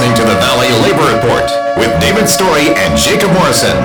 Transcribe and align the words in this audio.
listening 0.00 0.16
to 0.16 0.32
the 0.32 0.40
Valley 0.40 0.72
Labor 0.80 1.12
Report 1.12 1.44
with 1.76 1.92
David 2.00 2.24
Story 2.24 2.72
and 2.72 2.96
Jacob 2.96 3.28
Morrison. 3.36 3.76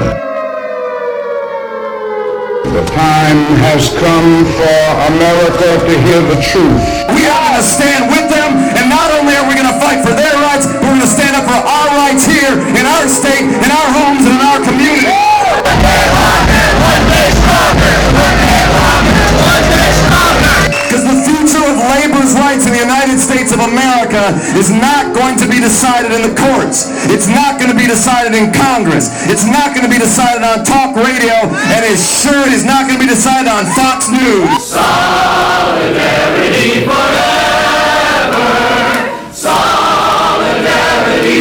The 2.72 2.88
time 2.88 3.40
has 3.68 3.92
come 4.00 4.48
for 4.56 4.80
America 5.12 5.76
to 5.76 5.94
hear 6.08 6.24
the 6.24 6.40
truth. 6.40 6.80
We 7.12 7.28
are 7.28 7.36
going 7.36 7.60
to 7.60 7.68
stand 7.68 8.08
with 8.08 8.32
them, 8.32 8.48
and 8.80 8.88
not 8.88 9.12
only 9.20 9.36
are 9.36 9.44
we 9.44 9.60
going 9.60 9.68
to 9.68 9.76
fight 9.84 10.08
for 10.08 10.16
their 10.16 10.32
rights, 10.40 10.64
we're 10.80 10.96
going 10.96 11.04
to 11.04 11.12
stand 11.20 11.36
up 11.36 11.52
for 11.52 11.60
our 11.60 11.90
rights 12.00 12.24
here 12.24 12.64
in 12.64 12.86
our 12.96 13.12
state, 13.12 13.52
in 13.52 13.68
our 13.76 13.90
homes, 13.92 14.24
and 14.24 14.40
in 14.40 14.44
our 14.56 14.64
is 24.58 24.72
not 24.72 25.14
going 25.14 25.38
to 25.42 25.48
be 25.50 25.60
decided 25.60 26.12
in 26.12 26.22
the 26.24 26.34
courts. 26.34 26.90
It's 27.12 27.28
not 27.28 27.60
going 27.60 27.70
to 27.70 27.78
be 27.78 27.88
decided 27.88 28.34
in 28.34 28.54
Congress. 28.54 29.10
It's 29.30 29.46
not 29.46 29.76
going 29.76 29.86
to 29.86 29.92
be 29.92 30.00
decided 30.00 30.42
on 30.42 30.64
talk 30.66 30.96
radio, 30.96 31.50
and 31.52 31.82
it 31.86 32.00
sure 32.00 32.48
is 32.50 32.64
not 32.64 32.88
going 32.88 32.98
to 33.00 33.04
be 33.04 33.12
decided 33.12 33.52
on 33.52 33.66
Fox 33.76 34.10
News. 34.10 34.74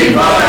Good 0.05 0.44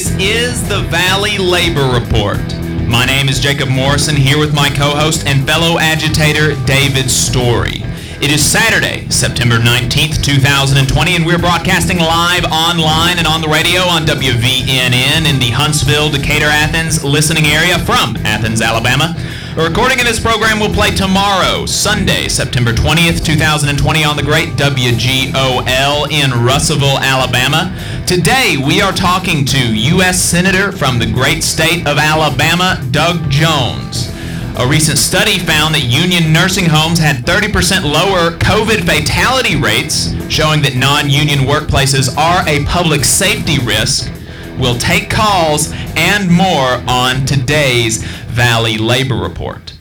This 0.00 0.16
is 0.18 0.66
the 0.66 0.80
Valley 0.84 1.36
Labor 1.36 1.92
Report. 1.92 2.40
My 2.88 3.04
name 3.04 3.28
is 3.28 3.38
Jacob 3.38 3.68
Morrison, 3.68 4.16
here 4.16 4.38
with 4.38 4.54
my 4.54 4.70
co 4.70 4.96
host 4.96 5.26
and 5.26 5.46
fellow 5.46 5.78
agitator, 5.78 6.54
David 6.64 7.10
Story. 7.10 7.84
It 8.22 8.30
is 8.30 8.42
Saturday, 8.42 9.06
September 9.10 9.56
19th, 9.56 10.24
2020, 10.24 11.16
and 11.16 11.26
we're 11.26 11.38
broadcasting 11.38 11.98
live 11.98 12.46
online 12.46 13.18
and 13.18 13.26
on 13.26 13.42
the 13.42 13.48
radio 13.48 13.82
on 13.82 14.06
WVNN 14.06 15.28
in 15.28 15.38
the 15.38 15.50
Huntsville, 15.52 16.08
Decatur, 16.08 16.48
Athens 16.48 17.04
listening 17.04 17.44
area 17.44 17.78
from 17.78 18.16
Athens, 18.24 18.62
Alabama. 18.62 19.14
A 19.56 19.64
recording 19.68 19.98
of 19.98 20.06
this 20.06 20.20
program 20.20 20.60
will 20.60 20.72
play 20.72 20.92
tomorrow, 20.92 21.66
Sunday, 21.66 22.28
September 22.28 22.72
20th, 22.72 23.24
2020, 23.24 24.04
on 24.04 24.16
the 24.16 24.22
great 24.22 24.50
WGOL 24.50 26.08
in 26.08 26.44
Russellville, 26.44 27.00
Alabama. 27.00 27.76
Today, 28.06 28.54
we 28.64 28.80
are 28.80 28.92
talking 28.92 29.44
to 29.46 29.76
U.S. 29.76 30.22
Senator 30.22 30.70
from 30.70 31.00
the 31.00 31.10
great 31.10 31.42
state 31.42 31.84
of 31.88 31.98
Alabama, 31.98 32.80
Doug 32.92 33.28
Jones. 33.28 34.08
A 34.56 34.66
recent 34.68 34.98
study 34.98 35.40
found 35.40 35.74
that 35.74 35.82
union 35.82 36.32
nursing 36.32 36.66
homes 36.66 37.00
had 37.00 37.26
30% 37.26 37.82
lower 37.82 38.38
COVID 38.38 38.86
fatality 38.86 39.56
rates, 39.56 40.14
showing 40.32 40.62
that 40.62 40.76
non 40.76 41.10
union 41.10 41.40
workplaces 41.40 42.16
are 42.16 42.48
a 42.48 42.64
public 42.66 43.04
safety 43.04 43.58
risk. 43.58 44.12
We'll 44.60 44.78
take 44.78 45.08
calls 45.08 45.72
and 45.96 46.30
more 46.30 46.82
on 46.86 47.24
today's 47.24 48.04
Valley 48.30 48.78
Labor 48.78 49.16
Report. 49.16 49.74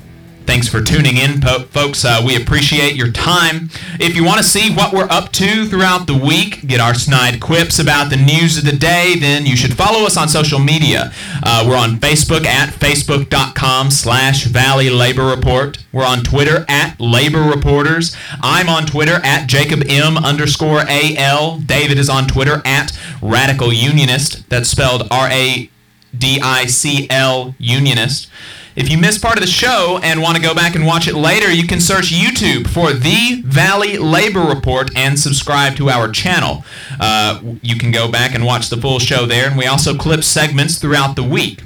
Thanks 0.50 0.67
for 0.67 0.81
tuning 0.81 1.17
in, 1.17 1.42
po- 1.42 1.66
folks. 1.66 2.03
Uh, 2.03 2.23
we 2.25 2.36
appreciate 2.36 2.95
your 2.95 3.11
time. 3.11 3.69
If 4.00 4.16
you 4.16 4.23
want 4.23 4.39
to 4.39 4.44
see 4.44 4.73
what 4.73 4.92
we're 4.92 5.08
up 5.08 5.31
to 5.33 5.67
throughout 5.67 6.08
the 6.08 6.17
week, 6.17 6.66
get 6.66 6.80
our 6.80 6.95
snide 6.95 7.39
quips 7.39 7.77
about 7.77 8.09
the 8.09 8.16
news 8.17 8.58
of 8.58 8.66
the 8.66 8.75
day, 8.75 9.14
then 9.20 9.45
you 9.45 9.55
should 9.55 9.75
follow 9.77 10.08
us 10.08 10.17
on 10.17 10.27
social 10.27 10.58
media. 10.58 11.14
Uh, 11.44 11.66
we're 11.67 11.77
on 11.77 11.97
Facebook 11.97 12.47
at 12.47 12.70
facebook.com 12.73 13.92
slash 13.92 14.45
Valley 14.45 14.89
Labor 14.89 15.27
Report. 15.27 15.77
We're 15.92 16.04
on 16.08 16.23
Twitter 16.23 16.65
at 16.67 16.99
Labor 16.99 17.43
Reporters. 17.43 18.15
I'm 18.42 18.70
on 18.70 18.88
Twitter 18.88 19.20
at 19.23 19.48
Jacob 19.48 19.83
M 19.88 20.17
underscore 20.17 20.83
AL. 20.89 21.59
David 21.59 21.99
is 21.99 22.09
on 22.09 22.26
Twitter 22.27 22.64
at 22.65 22.99
Radical 23.21 23.71
Unionist. 23.71 24.49
That's 24.49 24.67
spelled 24.70 25.08
R 25.11 25.30
A 25.30 25.70
D 26.17 26.39
I 26.42 26.65
C 26.65 27.08
L 27.09 27.55
Unionist. 27.58 28.30
If 28.75 28.89
you 28.89 28.97
missed 28.97 29.21
part 29.21 29.36
of 29.36 29.42
the 29.42 29.52
show 29.52 29.99
and 30.03 30.21
want 30.21 30.37
to 30.37 30.42
go 30.42 30.53
back 30.53 30.73
and 30.73 30.86
watch 30.86 31.08
it 31.08 31.15
later, 31.15 31.52
you 31.52 31.67
can 31.67 31.81
search 31.81 32.14
YouTube 32.14 32.67
for 32.67 32.93
The 32.93 33.42
Valley 33.42 33.97
Labor 33.97 34.39
Report 34.39 34.89
and 34.95 35.20
subscribe 35.20 35.75
to 35.75 35.89
our 35.89 36.09
channel. 36.09 36.64
Uh, 36.97 37.42
you 37.61 37.77
can 37.77 37.92
go 37.92 38.09
back 38.09 38.33
and 38.33 38.45
watch 38.45 38.70
the 38.70 38.77
full 38.77 38.99
show 38.99 39.25
there, 39.25 39.47
and 39.49 39.58
we 39.58 39.65
also 39.65 39.97
clip 39.97 40.23
segments 40.23 40.77
throughout 40.77 41.17
the 41.17 41.23
week. 41.23 41.64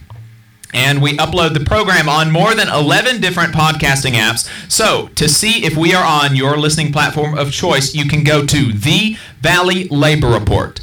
And 0.74 1.04
we 1.04 1.16
upload 1.18 1.54
the 1.54 1.64
program 1.64 2.10
on 2.10 2.32
more 2.32 2.56
than 2.56 2.68
11 2.68 3.22
different 3.22 3.54
podcasting 3.54 4.14
apps. 4.14 4.50
So, 4.72 5.10
to 5.10 5.30
see 5.30 5.64
if 5.64 5.78
we 5.78 5.94
are 5.94 6.04
on 6.04 6.36
your 6.36 6.58
listening 6.58 6.92
platform 6.92 7.38
of 7.38 7.52
choice, 7.52 7.94
you 7.94 8.08
can 8.08 8.24
go 8.24 8.44
to 8.44 8.74
the 8.74 9.18
Valley 9.40 9.88
Labor 9.90 10.30
Report 10.30 10.80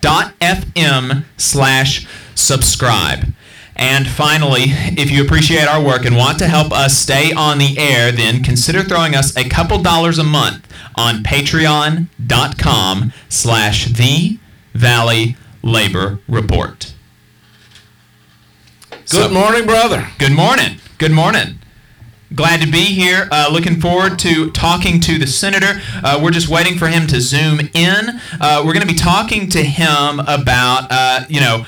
transistor.fm 0.00 1.24
slash 1.36 2.06
subscribe. 2.34 3.32
And 3.76 4.08
finally, 4.08 4.64
if 4.96 5.10
you 5.10 5.22
appreciate 5.22 5.68
our 5.68 5.82
work 5.82 6.04
and 6.04 6.16
want 6.16 6.38
to 6.38 6.48
help 6.48 6.72
us 6.72 6.98
stay 6.98 7.32
on 7.32 7.58
the 7.58 7.78
air, 7.78 8.10
then 8.10 8.42
consider 8.42 8.82
throwing 8.82 9.14
us 9.14 9.36
a 9.36 9.48
couple 9.48 9.80
dollars 9.82 10.18
a 10.18 10.24
month 10.24 10.66
on 10.96 11.22
patreon.com 11.22 13.12
slash 13.28 13.86
the 13.86 14.38
Valley 14.74 15.36
Labor 15.62 16.18
Report. 16.28 16.92
Good 19.10 19.32
morning, 19.32 19.64
brother. 19.64 20.08
Good 20.18 20.32
morning. 20.32 20.80
Good 20.98 21.12
morning. 21.12 21.60
Glad 22.34 22.60
to 22.60 22.70
be 22.70 22.84
here. 22.84 23.26
Uh, 23.32 23.48
looking 23.50 23.80
forward 23.80 24.18
to 24.18 24.50
talking 24.50 25.00
to 25.00 25.18
the 25.18 25.26
senator. 25.26 25.80
Uh, 26.04 26.20
we're 26.22 26.30
just 26.30 26.50
waiting 26.50 26.76
for 26.76 26.86
him 26.86 27.06
to 27.06 27.22
zoom 27.22 27.58
in. 27.72 28.20
Uh, 28.38 28.62
we're 28.66 28.74
going 28.74 28.86
to 28.86 28.92
be 28.92 28.98
talking 28.98 29.48
to 29.48 29.62
him 29.62 30.20
about, 30.20 30.88
uh, 30.90 31.24
you 31.30 31.40
know, 31.40 31.64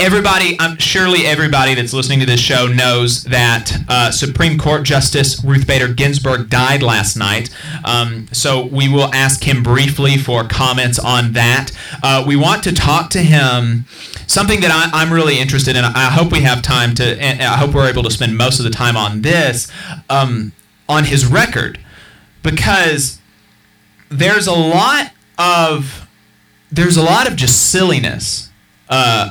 everybody. 0.00 0.56
I'm 0.60 0.78
surely 0.78 1.26
everybody 1.26 1.74
that's 1.74 1.92
listening 1.92 2.20
to 2.20 2.26
this 2.26 2.40
show 2.40 2.68
knows 2.68 3.24
that 3.24 3.72
uh, 3.88 4.12
Supreme 4.12 4.56
Court 4.56 4.84
Justice 4.84 5.42
Ruth 5.42 5.66
Bader 5.66 5.92
Ginsburg 5.92 6.48
died 6.48 6.82
last 6.82 7.16
night. 7.16 7.50
Um, 7.84 8.28
so 8.30 8.64
we 8.66 8.88
will 8.88 9.12
ask 9.12 9.42
him 9.42 9.62
briefly 9.62 10.16
for 10.16 10.44
comments 10.44 10.98
on 10.98 11.32
that. 11.32 11.70
Uh, 12.02 12.24
we 12.26 12.36
want 12.36 12.62
to 12.64 12.72
talk 12.72 13.10
to 13.10 13.18
him 13.18 13.86
something 14.28 14.60
that 14.60 14.70
I, 14.70 15.02
I'm 15.02 15.12
really 15.12 15.38
interested 15.38 15.74
in. 15.74 15.84
I 15.84 16.10
hope 16.10 16.30
we 16.30 16.40
have 16.40 16.62
time 16.62 16.94
to, 16.96 17.24
I 17.24 17.56
hope 17.56 17.74
we're 17.74 17.90
able 17.90 18.04
to 18.04 18.10
spend 18.10 18.36
most 18.36 18.60
of 18.60 18.64
the 18.64 18.70
time 18.70 18.96
on 18.96 19.22
this, 19.22 19.70
um, 20.08 20.52
on 20.88 21.04
his 21.04 21.26
record, 21.26 21.78
because 22.42 23.18
there's 24.10 24.46
a 24.46 24.54
lot 24.54 25.12
of 25.38 26.08
there's 26.70 26.98
a 26.98 27.02
lot 27.02 27.26
of 27.26 27.34
just 27.34 27.70
silliness 27.70 28.50
uh, 28.90 29.30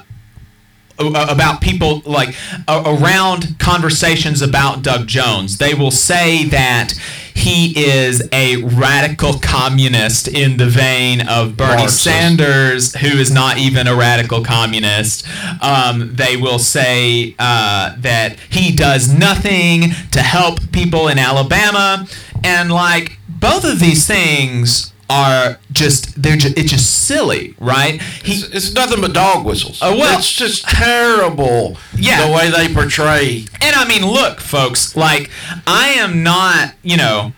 about 1.00 1.62
people 1.62 2.02
like 2.06 2.36
around 2.68 3.60
conversations 3.60 4.42
about 4.42 4.82
Doug 4.82 5.08
Jones. 5.08 5.58
They 5.58 5.74
will 5.74 5.92
say 5.92 6.46
that 6.46 6.94
he 7.38 7.86
is 7.86 8.28
a 8.32 8.58
radical 8.64 9.38
communist 9.40 10.28
in 10.28 10.58
the 10.58 10.66
vein 10.66 11.22
of 11.28 11.56
Bernie 11.56 11.84
Marxist. 11.84 12.04
Sanders, 12.04 12.96
who 12.96 13.08
is 13.08 13.32
not 13.32 13.60
even 13.60 13.86
a 13.88 13.96
radical 13.96 14.44
communist. 14.44 15.28
Um, 15.62 16.16
they 16.16 16.36
will 16.36 16.60
say 16.60 17.36
uh, 17.38 17.96
that 18.00 18.40
he 18.50 18.76
does 18.76 19.14
nothing 19.14 19.92
to 20.12 20.22
help 20.22 20.72
people 20.72 21.08
in 21.08 21.20
Alabama, 21.20 22.08
and 22.44 22.72
like 22.72 23.20
both 23.30 23.64
of 23.64 23.80
these 23.80 24.08
things 24.08 24.92
are 25.10 25.58
just 25.72 26.22
they're 26.22 26.36
just 26.36 26.58
it's 26.58 26.72
just 26.72 27.06
silly, 27.06 27.56
right? 27.60 28.02
He 28.02 28.34
It's, 28.34 28.44
it's 28.50 28.74
nothing 28.74 29.00
but 29.02 29.14
dog 29.14 29.46
whistles. 29.46 29.80
Oh, 29.82 29.98
well- 29.98 30.18
it's 30.18 30.32
just 30.32 30.68
terrible. 30.68 31.78
Yeah. 31.96 32.26
the 32.28 32.34
way 32.34 32.50
they 32.50 32.74
portray. 32.74 33.46
And 33.62 33.76
I 33.76 33.88
mean, 33.88 34.06
look, 34.06 34.40
folks, 34.40 34.96
like, 34.96 35.30
I 35.66 35.90
am 35.90 36.22
not, 36.24 36.74
you 36.84 36.96
know, 36.98 37.34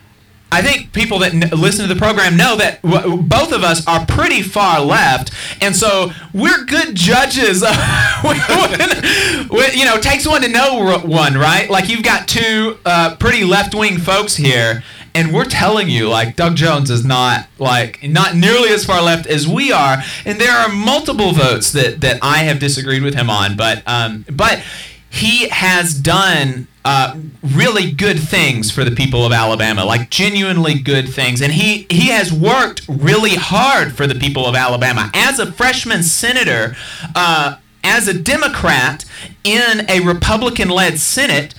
I 0.51 0.61
think 0.63 0.93
people 0.93 1.19
that 1.19 1.33
n- 1.33 1.49
listen 1.57 1.87
to 1.87 1.93
the 1.93 1.99
program 1.99 2.35
know 2.35 2.55
that 2.57 2.81
w- 2.81 3.21
both 3.21 3.51
of 3.51 3.63
us 3.63 3.85
are 3.87 4.03
pretty 4.07 4.41
far 4.41 4.81
left, 4.81 5.31
and 5.61 5.75
so 5.75 6.11
we're 6.33 6.65
good 6.65 6.95
judges. 6.95 7.61
of 7.61 7.69
when- 8.23 9.47
when- 9.49 9.77
you 9.77 9.85
know, 9.85 9.97
takes 9.99 10.27
one 10.27 10.41
to 10.41 10.47
know 10.49 10.97
one, 11.05 11.37
right? 11.37 11.69
Like 11.69 11.87
you've 11.87 12.03
got 12.03 12.27
two 12.27 12.77
uh, 12.85 13.15
pretty 13.17 13.43
left-wing 13.43 13.99
folks 13.99 14.35
here, 14.35 14.83
and 15.15 15.33
we're 15.33 15.45
telling 15.45 15.89
you, 15.89 16.09
like 16.09 16.35
Doug 16.35 16.55
Jones 16.55 16.89
is 16.89 17.05
not 17.05 17.47
like 17.57 18.03
not 18.03 18.35
nearly 18.35 18.69
as 18.69 18.85
far 18.85 19.01
left 19.01 19.27
as 19.27 19.47
we 19.47 19.71
are, 19.71 19.97
and 20.25 20.39
there 20.39 20.51
are 20.51 20.69
multiple 20.69 21.31
votes 21.31 21.71
that 21.71 22.01
that 22.01 22.19
I 22.21 22.39
have 22.39 22.59
disagreed 22.59 23.03
with 23.03 23.15
him 23.15 23.29
on, 23.29 23.55
but 23.55 23.83
um, 23.85 24.25
but 24.29 24.63
he 25.11 25.49
has 25.49 25.93
done 25.93 26.67
uh, 26.85 27.17
really 27.41 27.91
good 27.91 28.19
things 28.19 28.71
for 28.71 28.83
the 28.83 28.91
people 28.91 29.25
of 29.25 29.31
Alabama, 29.31 29.83
like 29.83 30.09
genuinely 30.09 30.75
good 30.75 31.09
things. 31.09 31.41
And 31.41 31.51
he, 31.51 31.87
he 31.89 32.09
has 32.09 32.31
worked 32.31 32.87
really 32.87 33.35
hard 33.35 33.93
for 33.93 34.07
the 34.07 34.15
people 34.15 34.45
of 34.45 34.55
Alabama. 34.55 35.09
As 35.13 35.39
a 35.39 35.51
freshman 35.51 36.03
senator, 36.03 36.75
uh, 37.15 37.57
as 37.83 38.07
a 38.07 38.13
Democrat 38.13 39.03
in 39.43 39.89
a 39.89 39.99
Republican 40.01 40.69
led 40.69 40.99
Senate, 40.99 41.55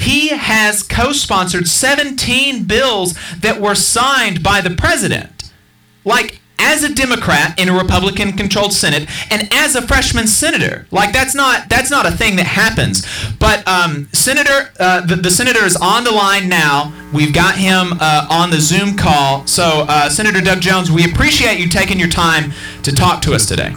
he 0.00 0.28
has 0.28 0.82
co 0.82 1.12
sponsored 1.12 1.68
17 1.68 2.64
bills 2.64 3.18
that 3.38 3.60
were 3.60 3.74
signed 3.74 4.42
by 4.42 4.60
the 4.60 4.70
president. 4.70 5.52
Like, 6.04 6.40
as 6.60 6.84
a 6.84 6.94
Democrat 6.94 7.58
in 7.58 7.68
a 7.68 7.76
Republican 7.76 8.32
controlled 8.32 8.72
Senate 8.72 9.08
and 9.30 9.48
as 9.52 9.74
a 9.74 9.82
freshman 9.82 10.26
senator. 10.26 10.86
Like 10.90 11.12
that's 11.12 11.34
not 11.34 11.68
that's 11.68 11.90
not 11.90 12.06
a 12.06 12.10
thing 12.10 12.36
that 12.36 12.46
happens. 12.46 13.06
But 13.38 13.66
um, 13.66 14.08
Senator, 14.12 14.70
uh, 14.78 15.00
the, 15.06 15.16
the 15.16 15.30
senator 15.30 15.64
is 15.64 15.76
on 15.76 16.04
the 16.04 16.10
line 16.10 16.48
now. 16.48 16.92
We've 17.12 17.32
got 17.32 17.56
him 17.56 17.94
uh, 17.98 18.26
on 18.30 18.50
the 18.50 18.60
Zoom 18.60 18.96
call. 18.96 19.46
So 19.46 19.86
uh, 19.88 20.10
Senator 20.10 20.40
Doug 20.40 20.60
Jones, 20.60 20.90
we 20.90 21.10
appreciate 21.10 21.58
you 21.58 21.68
taking 21.68 21.98
your 21.98 22.10
time 22.10 22.52
to 22.82 22.94
talk 22.94 23.22
to 23.22 23.32
us 23.32 23.46
today. 23.46 23.74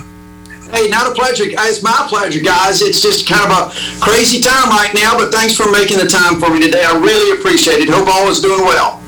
Hey, 0.74 0.88
not 0.88 1.06
a 1.06 1.14
pleasure. 1.14 1.44
It's 1.46 1.84
my 1.84 2.06
pleasure, 2.10 2.42
guys. 2.42 2.82
It's 2.82 3.00
just 3.00 3.30
kind 3.30 3.52
of 3.52 3.70
a 3.70 4.02
crazy 4.02 4.42
time 4.42 4.70
right 4.70 4.90
now, 4.96 5.16
but 5.16 5.32
thanks 5.32 5.56
for 5.56 5.72
making 5.72 6.00
the 6.00 6.08
time 6.08 6.40
for 6.40 6.50
me 6.50 6.60
today. 6.60 6.84
I 6.84 6.98
really 6.98 7.40
appreciate 7.40 7.78
it. 7.78 7.90
Hope 7.90 8.08
all 8.08 8.28
is 8.28 8.40
doing 8.40 8.62
well. 8.62 9.00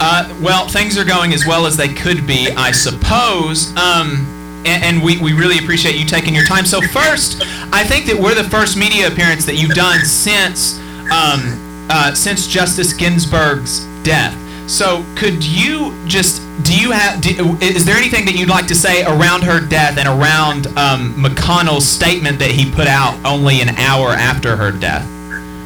Uh, 0.00 0.36
well, 0.42 0.66
things 0.66 0.98
are 0.98 1.04
going 1.04 1.32
as 1.32 1.46
well 1.46 1.66
as 1.66 1.76
they 1.76 1.86
could 1.86 2.26
be, 2.26 2.50
I 2.56 2.72
suppose. 2.72 3.68
Um, 3.76 4.26
and, 4.66 5.00
we, 5.04 5.18
we 5.18 5.34
really 5.34 5.58
appreciate 5.58 5.94
you 5.94 6.04
taking 6.04 6.34
your 6.34 6.46
time. 6.46 6.66
So 6.66 6.80
first, 6.80 7.42
I 7.72 7.84
think 7.84 8.06
that 8.06 8.18
we're 8.18 8.34
the 8.34 8.50
first 8.50 8.76
media 8.76 9.06
appearance 9.06 9.46
that 9.46 9.54
you've 9.54 9.74
done 9.76 10.00
since 10.04 10.78
um, 11.12 11.86
uh, 11.90 12.14
since 12.14 12.48
Justice 12.48 12.92
Ginsburg's 12.92 13.84
death. 14.02 14.34
So 14.66 15.04
could 15.16 15.44
you 15.44 15.94
just 16.06 16.40
do 16.62 16.78
you 16.78 16.92
have 16.92 17.20
do, 17.20 17.56
is 17.60 17.84
there 17.84 17.96
anything 17.96 18.24
that 18.26 18.34
you'd 18.34 18.48
like 18.48 18.66
to 18.68 18.74
say 18.74 19.04
around 19.04 19.42
her 19.42 19.60
death 19.60 19.98
and 19.98 20.08
around 20.08 20.66
um, 20.78 21.14
McConnell's 21.14 21.86
statement 21.86 22.38
that 22.38 22.50
he 22.50 22.70
put 22.70 22.86
out 22.86 23.18
only 23.24 23.60
an 23.60 23.70
hour 23.70 24.10
after 24.10 24.56
her 24.56 24.70
death? 24.70 25.04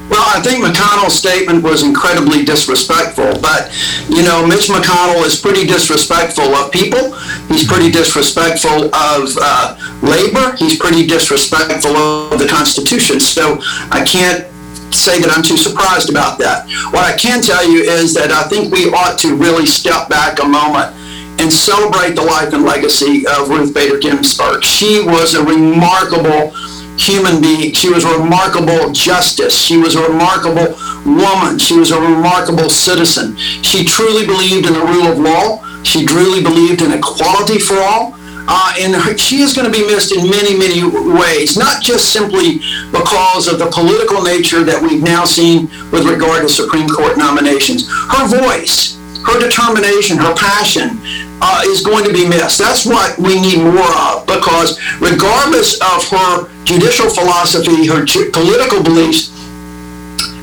Well, 0.09 0.25
I 0.25 0.41
think 0.41 0.65
McConnell's 0.65 1.15
statement 1.15 1.63
was 1.63 1.83
incredibly 1.83 2.43
disrespectful, 2.43 3.39
but, 3.43 3.69
you 4.09 4.23
know, 4.23 4.47
Mitch 4.47 4.69
McConnell 4.69 5.25
is 5.27 5.39
pretty 5.39 5.67
disrespectful 5.67 6.55
of 6.55 6.73
people. 6.73 7.13
He's 7.49 7.67
pretty 7.69 7.91
disrespectful 7.91 8.89
of 8.95 9.37
uh, 9.37 9.77
labor. 10.01 10.57
He's 10.57 10.79
pretty 10.79 11.07
disrespectful 11.07 11.95
of 11.95 12.39
the 12.39 12.49
Constitution. 12.49 13.21
So 13.21 13.59
I 13.93 14.03
can't 14.03 14.48
say 14.91 15.21
that 15.21 15.31
I'm 15.31 15.43
too 15.43 15.57
surprised 15.57 16.11
about 16.11 16.39
that. 16.39 16.67
What 16.93 17.05
I 17.05 17.17
can 17.17 17.43
tell 17.43 17.67
you 17.69 17.83
is 17.83 18.15
that 18.15 18.31
I 18.31 18.49
think 18.49 18.73
we 18.73 18.91
ought 18.91 19.19
to 19.21 19.37
really 19.37 19.67
step 19.67 20.09
back 20.09 20.43
a 20.43 20.47
moment 20.47 20.95
and 21.41 21.53
celebrate 21.53 22.15
the 22.15 22.23
life 22.23 22.53
and 22.53 22.65
legacy 22.65 23.27
of 23.27 23.49
Ruth 23.49 23.73
Bader 23.73 23.99
Ginsburg. 23.99 24.65
She 24.65 25.05
was 25.05 25.35
a 25.35 25.45
remarkable 25.45 26.53
human 26.99 27.41
being. 27.41 27.73
She 27.73 27.89
was 27.89 28.05
a 28.05 28.19
remarkable 28.19 28.91
justice. 28.93 29.57
She 29.57 29.79
was 29.79 29.95
a 29.95 30.03
remarkable 30.03 30.77
woman. 31.07 31.59
She 31.59 31.79
was 31.79 31.91
a 31.93 32.01
remarkable 32.01 32.69
citizen. 32.69 33.37
She 33.37 33.85
truly 33.85 34.27
believed 34.27 34.67
in 34.67 34.75
the 34.75 34.85
rule 34.85 35.07
of 35.07 35.19
law. 35.19 35.63
She 35.85 36.05
truly 36.05 36.43
believed 36.43 36.83
in 36.83 36.93
equality 36.93 37.59
for 37.59 37.79
all. 37.79 38.18
Uh, 38.51 38.73
and 38.81 39.21
she 39.21 39.43
is 39.45 39.53
going 39.53 39.71
to 39.71 39.73
be 39.73 39.85
missed 39.87 40.11
in 40.17 40.25
many, 40.31 40.57
many 40.57 40.81
ways, 40.81 41.59
not 41.59 41.83
just 41.83 42.13
simply 42.13 42.65
because 42.91 43.47
of 43.47 43.59
the 43.59 43.69
political 43.69 44.23
nature 44.25 44.65
that 44.65 44.81
we've 44.81 45.03
now 45.03 45.25
seen 45.27 45.69
with 45.93 46.09
regard 46.09 46.41
to 46.41 46.49
Supreme 46.49 46.89
Court 46.89 47.19
nominations. 47.19 47.85
Her 48.09 48.25
voice, 48.25 48.97
her 49.29 49.37
determination, 49.39 50.17
her 50.17 50.33
passion 50.33 50.97
uh, 51.45 51.61
is 51.69 51.85
going 51.85 52.09
to 52.09 52.13
be 52.13 52.27
missed. 52.27 52.57
That's 52.59 52.87
what 52.87 53.19
we 53.19 53.39
need 53.39 53.61
more 53.61 53.93
of 54.09 54.25
because 54.25 54.81
regardless 54.97 55.77
of 55.85 56.09
her 56.09 56.49
judicial 56.65 57.13
philosophy, 57.13 57.85
her 57.85 58.05
ju- 58.05 58.31
political 58.33 58.83
beliefs, 58.83 59.29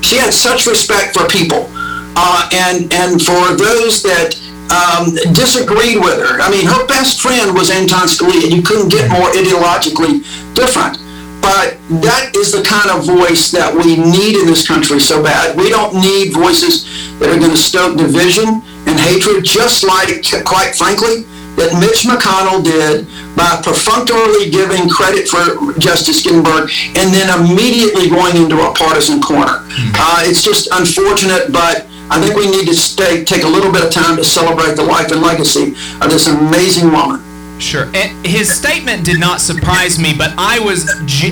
she 0.06 0.22
had 0.22 0.30
such 0.30 0.68
respect 0.68 1.18
for 1.18 1.26
people. 1.28 1.74
Uh, 2.18 2.48
and, 2.54 2.94
and 2.94 3.22
for 3.22 3.58
those 3.58 4.02
that 4.04 4.40
um, 4.72 5.14
disagreed 5.34 5.98
with 5.98 6.18
her. 6.18 6.42
I 6.42 6.50
mean, 6.50 6.66
her 6.66 6.86
best 6.88 7.22
friend 7.22 7.54
was 7.54 7.70
Anton 7.70 8.08
Scalia. 8.08 8.50
You 8.50 8.62
couldn't 8.62 8.90
get 8.90 9.10
more 9.12 9.30
ideologically 9.32 10.24
different. 10.56 10.98
But 11.42 11.78
that 12.02 12.34
is 12.34 12.50
the 12.52 12.66
kind 12.66 12.90
of 12.90 13.06
voice 13.06 13.52
that 13.54 13.70
we 13.70 14.02
need 14.02 14.34
in 14.42 14.50
this 14.50 14.66
country 14.66 15.00
so 15.00 15.22
bad. 15.22 15.56
We 15.56 15.70
don't 15.70 15.94
need 15.94 16.34
voices 16.34 16.90
that 17.20 17.30
are 17.30 17.38
going 17.38 17.54
to 17.54 17.58
stoke 17.58 17.98
division 17.98 18.66
and 18.90 18.98
hatred, 18.98 19.46
just 19.46 19.86
like, 19.86 20.26
quite 20.42 20.74
frankly, 20.74 21.30
that 21.62 21.78
Mitch 21.78 22.04
McConnell 22.10 22.66
did 22.66 23.06
by 23.38 23.62
perfunctorily 23.62 24.50
giving 24.50 24.90
credit 24.90 25.30
for 25.30 25.78
Justice 25.78 26.24
Ginsburg 26.24 26.72
and 26.98 27.14
then 27.14 27.30
immediately 27.30 28.10
going 28.10 28.36
into 28.36 28.60
a 28.66 28.74
partisan 28.74 29.22
corner. 29.22 29.62
Uh, 29.96 30.26
it's 30.26 30.42
just 30.42 30.68
unfortunate, 30.74 31.54
but 31.54 31.86
I 32.10 32.22
think 32.22 32.36
we 32.36 32.50
need 32.50 32.68
to 32.68 32.76
stay, 32.76 33.24
take 33.24 33.44
a 33.44 33.48
little 33.48 33.72
bit 33.72 33.84
of 33.84 33.92
time 33.92 34.16
to 34.18 34.24
celebrate 34.24 34.76
the 34.76 34.84
life 34.84 35.12
and 35.12 35.22
legacy 35.22 35.76
of 36.02 36.10
this 36.12 36.28
amazing 36.28 36.92
woman. 36.92 37.22
Sure. 37.60 37.86
And 37.96 38.26
his 38.26 38.52
statement 38.52 39.06
did 39.06 39.20
not 39.20 39.40
surprise 39.40 39.98
me, 39.98 40.14
but 40.16 40.34
I 40.38 40.60
was 40.60 40.90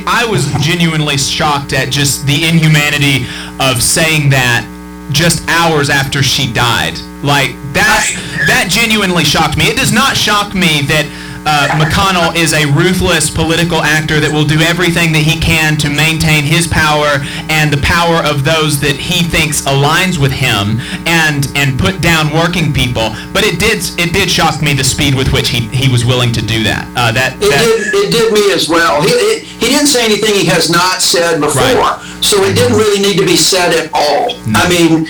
I 0.07 0.25
was 0.25 0.51
genuinely 0.63 1.17
shocked 1.17 1.73
at 1.73 1.89
just 1.91 2.25
the 2.25 2.47
inhumanity 2.47 3.27
of 3.59 3.83
saying 3.83 4.29
that 4.29 4.65
just 5.11 5.47
hours 5.49 5.89
after 5.89 6.23
she 6.23 6.51
died. 6.51 6.97
Like 7.23 7.51
that 7.73 8.07
that 8.47 8.67
genuinely 8.69 9.25
shocked 9.25 9.57
me. 9.57 9.65
It 9.65 9.75
does 9.75 9.91
not 9.91 10.15
shock 10.15 10.55
me 10.55 10.81
that 10.87 11.05
uh, 11.45 11.67
McConnell 11.75 12.35
is 12.35 12.53
a 12.53 12.65
ruthless 12.71 13.29
political 13.29 13.81
actor 13.81 14.19
that 14.19 14.31
will 14.31 14.45
do 14.45 14.59
everything 14.61 15.11
that 15.11 15.23
he 15.23 15.39
can 15.39 15.75
to 15.77 15.89
maintain 15.89 16.43
his 16.43 16.67
power 16.67 17.19
and 17.51 17.71
the 17.71 17.81
power 17.83 18.23
of 18.23 18.43
those 18.43 18.79
that 18.79 18.95
he 18.95 19.23
thinks 19.23 19.61
aligns 19.67 20.17
with 20.17 20.31
him 20.31 20.79
and 21.07 21.47
and 21.55 21.77
put 21.79 22.01
down 22.01 22.31
working 22.31 22.71
people. 22.71 23.11
But 23.35 23.43
it 23.43 23.59
did 23.59 23.83
it 23.99 24.13
did 24.13 24.31
shock 24.31 24.61
me 24.61 24.73
the 24.73 24.83
speed 24.83 25.15
with 25.15 25.31
which 25.33 25.49
he, 25.49 25.67
he 25.67 25.91
was 25.91 26.05
willing 26.05 26.31
to 26.33 26.41
do 26.41 26.63
that. 26.63 26.87
Uh, 26.95 27.11
that, 27.11 27.35
It 27.41 27.51
that 27.51 27.59
did, 27.63 28.07
it 28.07 28.09
did 28.11 28.27
me 28.33 28.51
as 28.53 28.69
well. 28.69 29.01
He, 29.03 29.11
it, 29.11 29.43
he 29.43 29.67
didn't 29.67 29.87
say 29.87 30.05
anything 30.05 30.33
he 30.35 30.45
has 30.47 30.69
not 30.69 31.01
said 31.01 31.39
before, 31.39 31.61
Right. 31.61 31.99
so 32.23 32.43
it 32.43 32.55
didn't 32.55 32.77
really 32.77 33.01
need 33.01 33.17
to 33.19 33.25
be 33.25 33.35
said 33.37 33.73
at 33.73 33.91
all. 33.93 34.31
I 34.55 34.67
mean, 34.69 35.07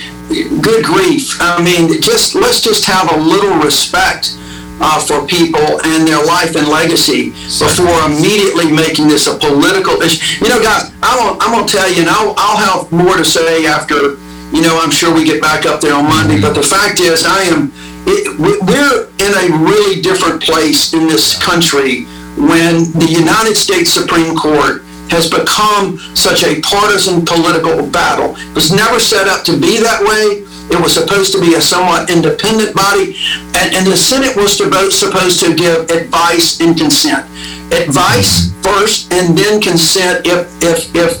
good 0.60 0.84
grief. 0.84 1.36
I 1.40 1.62
mean, 1.62 2.00
just 2.00 2.34
let's 2.34 2.60
just 2.60 2.84
have 2.86 3.12
a 3.12 3.16
little 3.16 3.54
respect 3.58 4.36
uh, 4.80 5.00
for 5.00 5.26
people 5.26 5.80
and 5.84 6.06
their 6.06 6.22
life 6.24 6.56
and 6.56 6.66
legacy 6.68 7.30
before 7.30 7.94
immediately 8.06 8.70
making 8.70 9.08
this 9.08 9.26
a 9.26 9.36
political 9.38 10.00
issue. 10.02 10.44
You 10.44 10.50
know, 10.50 10.62
guys, 10.62 10.90
I'm 11.02 11.38
I'm 11.40 11.52
gonna 11.52 11.66
tell 11.66 11.90
you, 11.90 12.02
and 12.02 12.10
I'll, 12.10 12.34
I'll 12.36 12.58
have 12.58 12.92
more 12.92 13.16
to 13.16 13.24
say 13.24 13.66
after. 13.66 14.16
You 14.54 14.62
know, 14.62 14.78
I'm 14.80 14.90
sure 14.90 15.12
we 15.12 15.24
get 15.24 15.42
back 15.42 15.66
up 15.66 15.80
there 15.80 15.94
on 15.94 16.04
Monday. 16.04 16.40
But 16.40 16.54
the 16.54 16.62
fact 16.62 17.00
is, 17.00 17.24
I 17.26 17.42
am. 17.50 17.72
It, 18.06 18.38
we're 18.38 19.08
in 19.18 19.32
a 19.32 19.64
really 19.64 20.00
different 20.02 20.42
place 20.42 20.92
in 20.92 21.06
this 21.08 21.42
country 21.42 22.04
when 22.36 22.90
the 22.92 23.08
United 23.08 23.56
States 23.56 23.90
Supreme 23.90 24.36
Court 24.36 24.82
has 25.10 25.28
become 25.28 25.98
such 26.14 26.42
a 26.44 26.60
partisan 26.60 27.24
political 27.24 27.86
battle. 27.86 28.34
It 28.36 28.54
was 28.54 28.72
never 28.72 29.00
set 29.00 29.28
up 29.28 29.44
to 29.46 29.52
be 29.52 29.78
that 29.80 30.02
way. 30.02 30.44
It 30.70 30.80
was 30.80 30.94
supposed 30.94 31.32
to 31.32 31.40
be 31.40 31.54
a 31.54 31.60
somewhat 31.60 32.10
independent 32.10 32.74
body, 32.74 33.16
and, 33.56 33.74
and 33.74 33.86
the 33.86 33.96
Senate 33.96 34.36
was 34.36 34.56
to 34.58 34.70
both 34.70 34.92
supposed 34.92 35.40
to 35.40 35.54
give 35.54 35.90
advice 35.90 36.60
and 36.60 36.76
consent. 36.76 37.26
Advice 37.72 38.52
first, 38.62 39.12
and 39.12 39.36
then 39.36 39.60
consent 39.60 40.26
if 40.26 40.48
if 40.62 40.94
if 40.94 41.20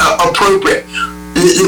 uh, 0.00 0.28
appropriate. 0.30 0.86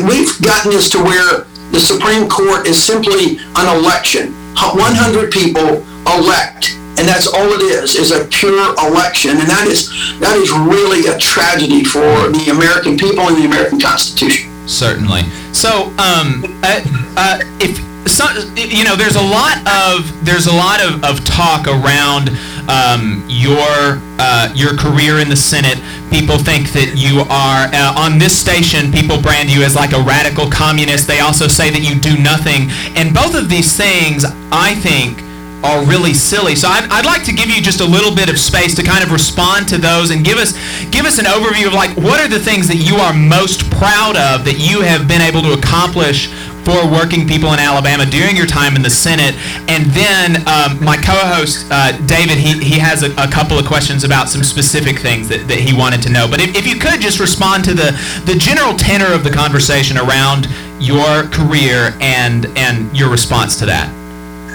We've 0.05 0.31
gotten 0.43 0.71
this 0.71 0.89
to 0.91 0.99
where 1.03 1.47
the 1.73 1.81
Supreme 1.81 2.29
Court 2.29 2.67
is 2.67 2.81
simply 2.81 3.39
an 3.57 3.67
election. 3.77 4.35
100 4.55 5.33
people 5.33 5.83
elect 6.07 6.77
and 6.97 7.09
that's 7.09 7.27
all 7.27 7.49
it 7.53 7.63
is 7.63 7.97
is 7.97 8.13
a 8.13 8.25
pure 8.27 8.75
election 8.87 9.33
and 9.33 9.49
that 9.51 9.67
is 9.67 9.91
that 10.21 10.37
is 10.37 10.51
really 10.53 11.11
a 11.11 11.19
tragedy 11.19 11.83
for 11.83 12.31
the 12.31 12.51
american 12.51 12.97
people 12.97 13.27
and 13.27 13.37
the 13.37 13.47
american 13.47 13.81
constitution 13.81 14.54
Certainly. 14.67 15.23
So, 15.53 15.89
um, 15.99 16.45
uh, 16.63 16.81
uh, 17.17 17.39
if 17.61 17.79
so, 18.09 18.25
you 18.55 18.85
know, 18.85 18.97
there's 18.97 19.17
a 19.17 19.23
lot 19.23 19.59
of 19.67 20.25
there's 20.25 20.47
a 20.47 20.53
lot 20.53 20.81
of, 20.81 21.05
of 21.05 21.25
talk 21.25 21.67
around 21.67 22.31
um, 22.69 23.25
your 23.29 24.01
uh, 24.19 24.53
your 24.55 24.77
career 24.77 25.21
in 25.21 25.29
the 25.29 25.37
Senate. 25.37 25.79
People 26.11 26.39
think 26.39 26.71
that 26.73 26.95
you 26.97 27.21
are 27.29 27.67
uh, 27.73 28.01
on 28.01 28.19
this 28.19 28.37
station. 28.37 28.93
People 28.93 29.21
brand 29.21 29.51
you 29.51 29.63
as 29.63 29.75
like 29.75 29.93
a 29.93 30.01
radical 30.01 30.51
communist. 30.51 31.07
They 31.07 31.21
also 31.21 31.49
say 31.49 31.71
that 31.71 31.81
you 31.81 31.99
do 31.99 32.17
nothing. 32.17 32.71
And 32.97 33.15
both 33.15 33.35
of 33.35 33.49
these 33.49 33.77
things, 33.77 34.25
I 34.53 34.75
think, 34.77 35.24
are 35.65 35.85
really 35.87 36.13
silly. 36.13 36.55
So 36.55 36.69
I'd, 36.69 36.87
I'd 36.91 37.07
like 37.07 37.25
to 37.25 37.33
give 37.33 37.49
you 37.49 37.63
just 37.63 37.81
a 37.81 37.85
little 37.85 38.15
bit 38.15 38.29
of 38.29 38.39
space 38.39 38.75
to 38.77 38.83
kind 38.83 39.03
of 39.03 39.11
respond 39.11 39.67
to 39.69 39.79
those 39.79 40.11
and 40.11 40.25
give 40.25 40.37
us 40.37 40.53
give 40.91 41.07
us 41.07 41.19
an 41.19 41.25
overview 41.25 41.67
of 41.67 41.73
like 41.73 41.97
what 41.97 42.21
are 42.21 42.29
the 42.29 42.39
things 42.39 42.69
that 42.69 42.77
you 42.77 42.97
are 42.97 43.15
most 43.15 43.69
proud 43.71 44.17
of 44.17 44.45
that 44.45 44.61
you 44.61 44.83
have 44.83 45.09
been 45.09 45.23
able 45.23 45.41
to 45.41 45.53
accomplish 45.57 46.29
for 46.65 46.89
working 46.91 47.29
people 47.29 47.53
in 47.53 47.59
Alabama 47.59 48.07
during 48.07 48.37
your 48.37 48.47
time 48.47 48.75
in 48.75 48.83
the 48.83 48.91
Senate. 48.91 49.37
And 49.69 49.85
then 49.93 50.37
um, 50.49 50.83
my 50.83 50.97
co-host 50.97 51.67
uh, 51.71 51.93
David, 52.07 52.39
he, 52.39 52.57
he 52.65 52.79
has 52.79 53.03
a, 53.03 53.13
a 53.21 53.29
couple 53.29 53.59
of 53.59 53.67
questions 53.67 54.03
about 54.03 54.29
some 54.29 54.43
specific 54.43 54.99
things 54.99 55.29
that, 55.29 55.47
that 55.49 55.59
he 55.59 55.77
wanted 55.77 56.03
to 56.03 56.11
know. 56.11 56.27
But 56.29 56.41
if, 56.41 56.57
if 56.57 56.67
you 56.67 56.81
could 56.81 57.01
just 57.01 57.21
respond 57.21 57.65
to 57.65 57.75
the 57.75 57.93
the 58.25 58.35
general 58.35 58.77
tenor 58.77 59.13
of 59.13 59.25
the 59.25 59.31
conversation 59.31 59.99
around 59.99 60.49
your 60.81 61.25
career 61.29 61.95
and 62.01 62.47
and 62.57 62.95
your 62.97 63.11
response 63.11 63.59
to 63.61 63.67
that. 63.67 64.04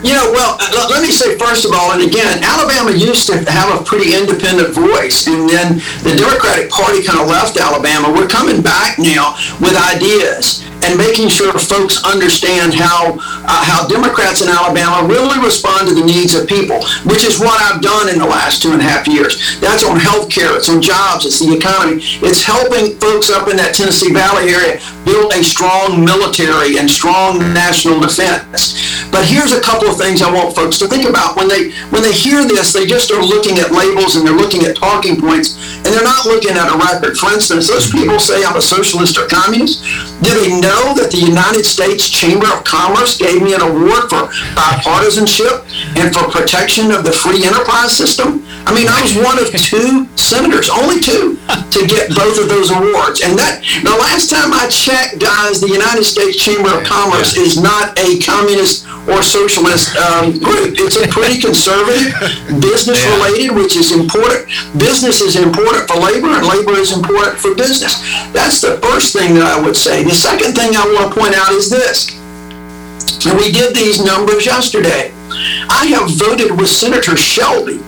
You 0.03 0.13
know, 0.15 0.31
well, 0.31 0.57
uh, 0.59 0.87
let 0.89 1.01
me 1.01 1.11
say 1.11 1.37
first 1.37 1.65
of 1.65 1.71
all, 1.73 1.91
and 1.91 2.01
again, 2.01 2.43
Alabama 2.43 2.91
used 2.91 3.27
to 3.27 3.37
have 3.51 3.81
a 3.81 3.83
pretty 3.83 4.15
independent 4.15 4.73
voice, 4.73 5.27
and 5.27 5.49
then 5.49 5.79
the 6.03 6.15
Democratic 6.15 6.69
Party 6.69 7.03
kind 7.03 7.19
of 7.19 7.27
left 7.27 7.57
Alabama. 7.57 8.11
We're 8.11 8.27
coming 8.27 8.61
back 8.61 8.97
now 8.97 9.35
with 9.59 9.75
ideas 9.75 10.68
and 10.83 10.97
making 10.97 11.29
sure 11.29 11.51
folks 11.57 12.03
understand 12.03 12.73
how 12.73 13.17
uh, 13.19 13.63
how 13.65 13.87
Democrats 13.87 14.41
in 14.41 14.49
Alabama 14.49 15.07
really 15.07 15.37
respond 15.43 15.87
to 15.87 15.93
the 15.93 16.03
needs 16.03 16.35
of 16.35 16.47
people, 16.47 16.81
which 17.05 17.25
is 17.25 17.39
what 17.39 17.59
I've 17.61 17.81
done 17.81 18.09
in 18.09 18.19
the 18.19 18.25
last 18.25 18.61
two 18.61 18.71
and 18.71 18.81
a 18.81 18.85
half 18.85 19.07
years. 19.07 19.59
That's 19.59 19.83
on 19.83 19.99
health 19.99 20.29
care, 20.29 20.55
it's 20.55 20.69
on 20.69 20.81
jobs, 20.81 21.25
it's 21.25 21.39
the 21.39 21.55
economy. 21.55 22.01
It's 22.23 22.43
helping 22.43 22.97
folks 22.99 23.29
up 23.29 23.49
in 23.49 23.57
that 23.57 23.75
Tennessee 23.75 24.13
Valley 24.13 24.51
area 24.53 24.79
build 25.05 25.33
a 25.33 25.43
strong 25.43 26.03
military 26.03 26.77
and 26.77 26.89
strong 26.89 27.39
national 27.53 27.99
defense. 27.99 29.09
But 29.11 29.25
here's 29.25 29.51
a 29.51 29.61
couple 29.61 29.89
of 29.89 29.97
things 29.97 30.21
I 30.21 30.31
want 30.31 30.55
folks 30.55 30.77
to 30.79 30.87
think 30.87 31.09
about 31.09 31.35
when 31.35 31.47
they 31.47 31.71
when 31.89 32.03
they 32.03 32.13
hear 32.13 32.45
this. 32.45 32.73
They 32.73 32.85
just 32.85 33.11
are 33.11 33.21
looking 33.21 33.57
at 33.57 33.71
labels 33.71 34.15
and 34.15 34.25
they're 34.25 34.37
looking 34.37 34.65
at 34.65 34.75
talking 34.77 35.19
points, 35.19 35.57
and 35.81 35.85
they're 35.85 36.05
not 36.05 36.25
looking 36.25 36.55
at 36.55 36.71
a 36.71 36.77
record. 36.77 37.17
For 37.17 37.33
instance, 37.33 37.67
those 37.67 37.89
people 37.89 38.19
say 38.19 38.45
I'm 38.45 38.55
a 38.55 38.61
socialist 38.61 39.17
or 39.17 39.27
communist. 39.27 39.83
Do 40.21 40.35
they 40.35 40.59
know 40.59 40.93
that 40.99 41.11
the 41.11 41.21
United 41.23 41.63
States 41.63 42.09
Chamber 42.09 42.47
of 42.51 42.63
Commerce 42.63 43.15
gave 43.17 43.41
me 43.41 43.55
an 43.55 43.61
award 43.61 44.11
for 44.11 44.27
bipartisanship 44.51 45.63
and 45.95 46.11
for 46.11 46.27
protection 46.27 46.91
of 46.91 47.07
the 47.07 47.11
free 47.11 47.47
enterprise 47.47 47.95
system? 47.95 48.43
I 48.67 48.75
mean, 48.75 48.91
I 48.91 48.99
was 48.99 49.15
one 49.15 49.39
of 49.39 49.47
two 49.55 50.05
senators, 50.19 50.69
only 50.69 50.99
two, 50.99 51.39
to 51.47 51.79
get 51.87 52.11
both 52.11 52.35
of 52.35 52.51
those 52.51 52.69
awards. 52.69 53.23
And 53.23 53.39
that 53.39 53.63
the 53.81 53.95
last 53.95 54.29
time 54.29 54.51
I 54.51 54.67
checked, 54.67 55.23
guys, 55.23 55.61
the 55.61 55.71
United 55.71 56.03
States 56.03 56.35
Chamber 56.35 56.67
of 56.67 56.83
Commerce 56.83 57.37
is 57.37 57.55
not 57.55 57.97
a 57.97 58.19
communist 58.19 58.85
or 59.09 59.23
socialist 59.23 59.95
um, 59.97 60.37
group. 60.37 60.77
It's 60.77 60.97
a 60.97 61.07
pretty 61.07 61.41
conservative, 61.41 62.13
business 62.61 63.01
related, 63.17 63.55
which 63.55 63.75
is 63.75 63.91
important. 63.91 64.45
Business 64.77 65.21
is 65.21 65.35
important 65.35 65.89
for 65.89 65.97
labor, 65.97 66.29
and 66.29 66.45
labor 66.45 66.77
is 66.77 66.93
important 66.93 67.37
for 67.37 67.55
business. 67.55 68.01
That's 68.31 68.61
the 68.61 68.77
first 68.79 69.13
thing 69.13 69.33
that 69.35 69.45
I 69.45 69.59
would 69.59 69.75
say. 69.75 70.03
The 70.03 70.13
second 70.13 70.53
thing 70.53 70.75
I 70.75 70.85
want 70.93 71.13
to 71.13 71.19
point 71.19 71.33
out 71.35 71.51
is 71.51 71.69
this. 71.69 72.13
And 73.25 73.37
we 73.37 73.51
did 73.51 73.75
these 73.75 74.03
numbers 74.03 74.45
yesterday. 74.45 75.11
I 75.69 75.91
have 75.97 76.09
voted 76.17 76.57
with 76.57 76.69
Senator 76.69 77.17
Shelby 77.17 77.81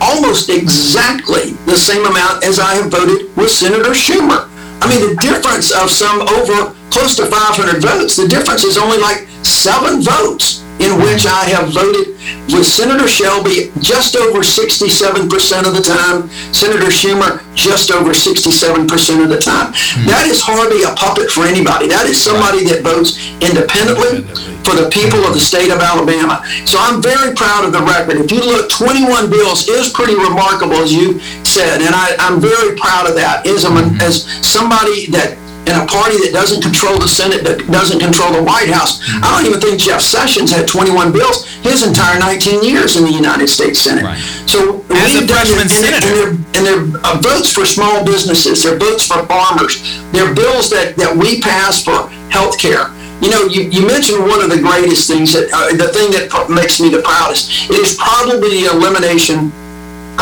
almost 0.00 0.50
exactly 0.50 1.52
the 1.64 1.76
same 1.76 2.04
amount 2.04 2.44
as 2.44 2.60
I 2.60 2.74
have 2.74 2.90
voted 2.90 3.34
with 3.36 3.50
Senator 3.50 3.96
Schumer. 3.96 4.48
I 4.82 4.88
mean, 4.88 5.00
the 5.08 5.16
difference 5.20 5.72
of 5.72 5.90
some 5.90 6.20
over 6.20 6.76
close 6.90 7.16
to 7.16 7.26
500 7.26 7.80
votes, 7.80 8.16
the 8.16 8.28
difference 8.28 8.64
is 8.64 8.76
only 8.76 8.98
like 8.98 9.26
seven 9.42 10.02
votes 10.02 10.65
in 10.80 11.00
which 11.00 11.26
I 11.26 11.44
have 11.56 11.72
voted 11.72 12.16
with 12.52 12.66
Senator 12.66 13.08
Shelby 13.08 13.72
just 13.80 14.16
over 14.16 14.40
67% 14.40 15.24
of 15.66 15.72
the 15.74 15.82
time, 15.82 16.28
Senator 16.52 16.92
Schumer 16.92 17.42
just 17.54 17.90
over 17.90 18.10
67% 18.10 19.22
of 19.22 19.28
the 19.28 19.40
time. 19.40 19.72
Hmm. 19.72 20.06
That 20.06 20.26
is 20.28 20.40
hardly 20.40 20.84
a 20.84 20.92
puppet 20.94 21.30
for 21.30 21.48
anybody. 21.48 21.88
That 21.88 22.06
is 22.06 22.20
somebody 22.20 22.64
that 22.68 22.84
votes 22.84 23.16
independently 23.40 24.28
for 24.62 24.76
the 24.76 24.90
people 24.92 25.24
of 25.24 25.32
the 25.32 25.40
state 25.40 25.72
of 25.72 25.80
Alabama. 25.80 26.44
So 26.66 26.76
I'm 26.78 27.00
very 27.00 27.34
proud 27.34 27.64
of 27.64 27.72
the 27.72 27.82
record. 27.82 28.20
If 28.20 28.30
you 28.30 28.44
look, 28.44 28.68
21 28.70 29.30
bills 29.30 29.68
is 29.68 29.88
pretty 29.88 30.14
remarkable, 30.14 30.76
as 30.76 30.92
you 30.92 31.18
said, 31.42 31.80
and 31.80 31.94
I, 31.94 32.14
I'm 32.20 32.40
very 32.40 32.76
proud 32.76 33.08
of 33.08 33.16
that. 33.16 33.46
As, 33.46 33.64
a, 33.64 33.70
hmm. 33.70 34.00
as 34.02 34.28
somebody 34.44 35.08
that 35.10 35.38
in 35.66 35.74
a 35.74 35.84
party 35.86 36.14
that 36.22 36.30
doesn't 36.32 36.62
control 36.62 36.94
the 36.98 37.10
Senate, 37.10 37.42
that 37.42 37.58
doesn't 37.66 37.98
control 37.98 38.30
the 38.32 38.42
White 38.42 38.70
House. 38.70 39.02
I 39.18 39.34
don't 39.34 39.46
even 39.50 39.60
think 39.60 39.82
Jeff 39.82 40.00
Sessions 40.00 40.50
had 40.50 40.66
21 40.68 41.10
bills 41.10 41.44
his 41.66 41.82
entire 41.82 42.18
19 42.18 42.62
years 42.62 42.96
in 42.96 43.02
the 43.02 43.10
United 43.10 43.48
States 43.50 43.82
Senate. 43.82 44.04
Right. 44.04 44.18
So 44.46 44.86
As 44.94 45.14
a 45.14 45.20
we've 45.20 45.28
done 45.28 45.42
freshman 45.42 45.66
and, 45.66 45.70
senator. 45.70 46.06
and 46.06 46.14
they're, 46.14 46.30
and 46.54 46.62
they're 46.94 47.00
uh, 47.02 47.18
votes 47.18 47.50
for 47.52 47.66
small 47.66 48.04
businesses. 48.06 48.62
They're 48.62 48.78
votes 48.78 49.06
for 49.06 49.26
farmers. 49.26 49.82
They're 50.14 50.32
bills 50.34 50.70
that, 50.70 50.94
that 50.96 51.10
we 51.10 51.42
pass 51.42 51.82
for 51.82 52.08
health 52.30 52.58
care. 52.62 52.94
You 53.20 53.30
know, 53.30 53.50
you, 53.50 53.66
you 53.66 53.86
mentioned 53.86 54.20
one 54.22 54.44
of 54.44 54.50
the 54.50 54.60
greatest 54.60 55.10
things 55.10 55.32
that, 55.32 55.50
uh, 55.50 55.74
the 55.74 55.90
thing 55.90 56.12
that 56.14 56.30
makes 56.52 56.78
me 56.78 56.90
the 56.90 57.02
proudest. 57.02 57.70
It 57.70 57.80
is 57.80 57.96
probably 57.96 58.62
the 58.62 58.70
elimination 58.70 59.50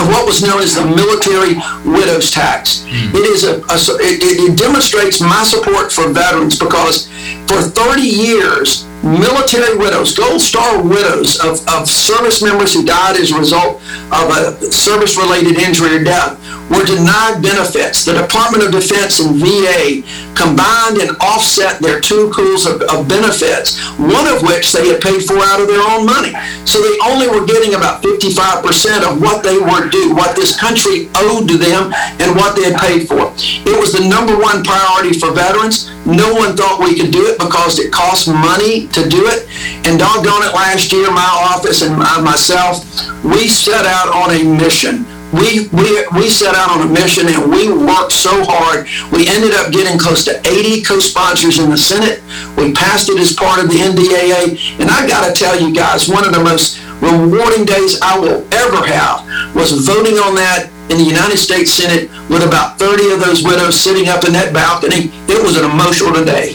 of 0.04 0.10
what 0.12 0.26
was 0.26 0.42
known 0.42 0.60
as 0.60 0.74
the 0.76 0.84
military 0.84 1.56
widows 1.88 2.30
tax. 2.30 2.84
Hmm. 2.84 3.16
It 3.16 3.24
is 3.32 3.44
a, 3.44 3.56
a 3.64 3.76
it, 4.04 4.20
it- 4.22 4.58
demonstrates 4.58 5.20
my 5.20 5.42
support 5.42 5.90
for 5.92 6.08
veterans 6.12 6.58
because 6.58 7.08
for 7.48 7.60
30 7.60 8.00
years, 8.02 8.84
military 9.02 9.76
widows, 9.76 10.14
Gold 10.16 10.40
Star 10.40 10.80
widows 10.82 11.40
of, 11.40 11.66
of 11.68 11.88
service 11.88 12.40
members 12.42 12.72
who 12.72 12.84
died 12.84 13.16
as 13.16 13.32
a 13.32 13.38
result 13.38 13.82
of 14.12 14.24
a 14.30 14.70
service-related 14.70 15.58
injury 15.58 15.96
or 15.96 16.04
death 16.04 16.38
were 16.70 16.84
denied 16.84 17.42
benefits. 17.42 18.04
The 18.04 18.14
Department 18.14 18.64
of 18.64 18.70
Defense 18.72 19.20
and 19.20 19.36
VA 19.36 20.00
combined 20.34 20.98
and 20.98 21.16
offset 21.20 21.80
their 21.80 22.00
two 22.00 22.30
pools 22.34 22.66
of, 22.66 22.82
of 22.82 23.08
benefits, 23.08 23.78
one 23.98 24.26
of 24.26 24.42
which 24.42 24.72
they 24.72 24.88
had 24.88 25.00
paid 25.00 25.22
for 25.24 25.38
out 25.38 25.60
of 25.60 25.66
their 25.66 25.82
own 25.82 26.06
money. 26.06 26.34
So 26.66 26.82
they 26.82 26.96
only 27.06 27.28
were 27.28 27.46
getting 27.46 27.74
about 27.74 28.02
55% 28.02 29.06
of 29.06 29.20
what 29.20 29.42
they 29.42 29.58
were 29.58 29.88
due, 29.88 30.14
what 30.14 30.36
this 30.36 30.58
country 30.58 31.08
owed 31.16 31.48
to 31.48 31.56
them 31.56 31.92
and 32.20 32.34
what 32.36 32.56
they 32.56 32.70
had 32.70 32.78
paid 32.80 33.08
for. 33.08 33.32
It 33.38 33.78
was 33.78 33.92
the 33.92 34.06
number 34.06 34.36
one 34.36 34.62
priority 34.62 35.16
for 35.18 35.32
veterans. 35.32 35.90
No 36.04 36.34
one 36.34 36.56
thought 36.56 36.82
we 36.82 36.98
could 36.98 37.12
do 37.12 37.26
it 37.26 37.38
because 37.38 37.78
it 37.78 37.92
costs 37.92 38.26
money 38.28 38.88
to 38.88 39.08
do 39.08 39.26
it. 39.30 39.48
And 39.86 39.98
doggone 39.98 40.44
it, 40.44 40.52
last 40.52 40.92
year, 40.92 41.10
my 41.10 41.30
office 41.54 41.82
and 41.82 41.96
myself, 41.96 42.84
we 43.24 43.48
set 43.48 43.86
out 43.86 44.08
on 44.12 44.34
a 44.34 44.42
mission 44.42 45.06
we, 45.34 45.66
we, 45.74 46.06
we 46.14 46.30
set 46.30 46.54
out 46.54 46.70
on 46.70 46.86
a 46.86 46.90
mission 46.90 47.26
and 47.26 47.50
we 47.50 47.66
worked 47.66 48.12
so 48.12 48.44
hard. 48.46 48.86
We 49.10 49.26
ended 49.26 49.54
up 49.54 49.72
getting 49.72 49.98
close 49.98 50.24
to 50.26 50.38
80 50.46 50.82
co-sponsors 50.82 51.58
in 51.58 51.70
the 51.70 51.76
Senate. 51.76 52.22
We 52.56 52.72
passed 52.72 53.10
it 53.10 53.18
as 53.18 53.32
part 53.32 53.62
of 53.62 53.68
the 53.68 53.82
NDAA. 53.82 54.78
And 54.80 54.90
I 54.90 55.06
got 55.06 55.26
to 55.26 55.32
tell 55.34 55.58
you 55.58 55.74
guys, 55.74 56.08
one 56.08 56.24
of 56.24 56.32
the 56.32 56.42
most 56.42 56.78
rewarding 57.02 57.64
days 57.64 58.00
I 58.00 58.18
will 58.18 58.46
ever 58.54 58.86
have 58.86 59.26
was 59.54 59.72
voting 59.86 60.18
on 60.22 60.34
that 60.36 60.70
in 60.90 60.98
the 60.98 61.04
United 61.04 61.38
States 61.38 61.72
Senate 61.72 62.10
with 62.30 62.46
about 62.46 62.78
30 62.78 63.12
of 63.12 63.20
those 63.20 63.42
widows 63.42 63.78
sitting 63.80 64.08
up 64.08 64.24
in 64.24 64.32
that 64.34 64.52
balcony. 64.52 65.10
It 65.26 65.42
was 65.42 65.56
an 65.56 65.64
emotional 65.64 66.24
day. 66.24 66.54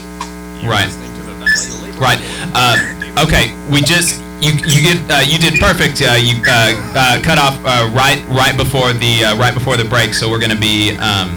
Right. 0.64 0.90
Right. 2.00 2.20
Uh, 2.56 3.26
okay. 3.28 3.52
We 3.70 3.82
just 3.82 4.22
you 4.42 4.52
you 4.66 4.82
get 4.82 4.98
uh, 5.12 5.20
you 5.26 5.38
did 5.38 5.60
perfect. 5.60 6.02
Uh, 6.02 6.14
you 6.20 6.42
uh, 6.48 6.74
uh, 6.96 7.22
cut 7.22 7.38
off 7.38 7.60
uh, 7.66 7.90
right 7.94 8.24
right 8.30 8.56
before 8.56 8.94
the 8.94 9.24
uh, 9.26 9.38
right 9.38 9.54
before 9.54 9.78
the 9.78 9.86
break. 9.86 10.14
So 10.14 10.30
we're 10.30 10.40
gonna 10.40 10.56
be 10.60 10.92
um, 10.98 11.30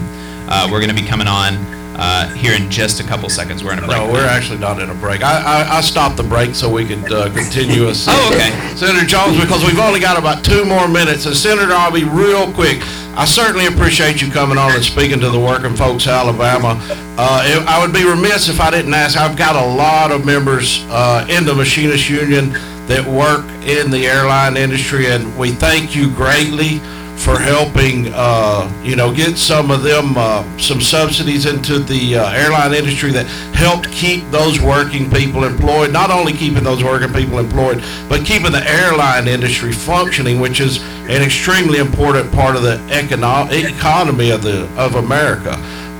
uh, 0.49 0.67
we're 0.71 0.79
gonna 0.81 0.93
be 0.93 1.05
coming 1.05 1.27
on 1.27 1.55
uh, 1.95 2.29
here 2.33 2.53
in 2.55 2.71
just 2.71 2.99
a 2.99 3.03
couple 3.03 3.29
seconds. 3.29 3.63
We're 3.63 3.73
in 3.73 3.79
a 3.79 3.85
break. 3.87 3.97
No, 3.97 4.11
we're 4.11 4.25
actually 4.25 4.57
not 4.59 4.81
in 4.81 4.89
a 4.89 4.95
break. 4.95 5.21
I, 5.21 5.63
I, 5.63 5.77
I 5.77 5.81
stopped 5.81 6.17
the 6.17 6.23
break 6.23 6.55
so 6.55 6.69
we 6.71 6.85
could 6.85 7.11
uh, 7.11 7.31
continue 7.33 7.87
us. 7.87 8.07
Oh, 8.09 8.31
okay. 8.33 8.49
Senator 8.75 9.05
Jones, 9.05 9.39
because 9.39 9.63
we've 9.63 9.77
only 9.79 9.99
got 9.99 10.17
about 10.17 10.43
two 10.43 10.65
more 10.65 10.87
minutes. 10.87 11.25
And 11.27 11.35
Senator, 11.35 11.71
I'll 11.73 11.91
be 11.91 12.03
real 12.03 12.51
quick. 12.53 12.79
I 13.15 13.25
certainly 13.25 13.67
appreciate 13.67 14.23
you 14.23 14.31
coming 14.31 14.57
on 14.57 14.71
and 14.73 14.83
speaking 14.83 15.19
to 15.19 15.29
the 15.29 15.39
working 15.39 15.75
folks 15.75 16.05
of 16.07 16.13
Alabama. 16.13 16.79
Uh, 17.15 17.43
it- 17.45 17.67
I 17.67 17.79
would 17.79 17.93
be 17.93 18.03
remiss 18.03 18.49
if 18.49 18.59
I 18.59 18.71
didn't 18.71 18.93
ask. 18.95 19.15
I've 19.15 19.37
got 19.37 19.55
a 19.55 19.67
lot 19.75 20.11
of 20.11 20.25
members 20.25 20.83
uh, 20.89 21.27
in 21.29 21.45
the 21.45 21.53
Machinist 21.53 22.09
Union 22.09 22.55
that 22.87 23.05
work 23.05 23.45
in 23.65 23.91
the 23.91 24.05
airline 24.07 24.57
industry, 24.57 25.07
and 25.07 25.37
we 25.37 25.51
thank 25.51 25.95
you 25.95 26.13
greatly 26.13 26.79
for 27.23 27.39
helping, 27.39 28.11
uh, 28.13 28.69
you 28.83 28.95
know, 28.95 29.13
get 29.13 29.37
some 29.37 29.71
of 29.71 29.81
them, 29.83 30.15
uh, 30.17 30.43
some 30.57 30.81
subsidies 30.81 31.45
into 31.45 31.79
the 31.79 32.17
uh, 32.17 32.31
airline 32.31 32.73
industry 32.73 33.11
that 33.11 33.25
helped 33.55 33.89
keep 33.91 34.29
those 34.29 34.59
working 34.59 35.09
people 35.09 35.45
employed, 35.45 35.93
not 35.93 36.11
only 36.11 36.33
keeping 36.33 36.63
those 36.63 36.83
working 36.83 37.13
people 37.13 37.39
employed, 37.39 37.81
but 38.09 38.25
keeping 38.25 38.51
the 38.51 38.67
airline 38.69 39.27
industry 39.27 39.71
functioning, 39.71 40.39
which 40.39 40.59
is 40.59 40.83
an 41.07 41.21
extremely 41.21 41.79
important 41.79 42.29
part 42.33 42.55
of 42.57 42.63
the 42.63 42.75
econo- 42.89 43.49
economy 43.51 44.31
of 44.31 44.43
the, 44.43 44.67
of 44.75 44.95
America. 44.95 45.55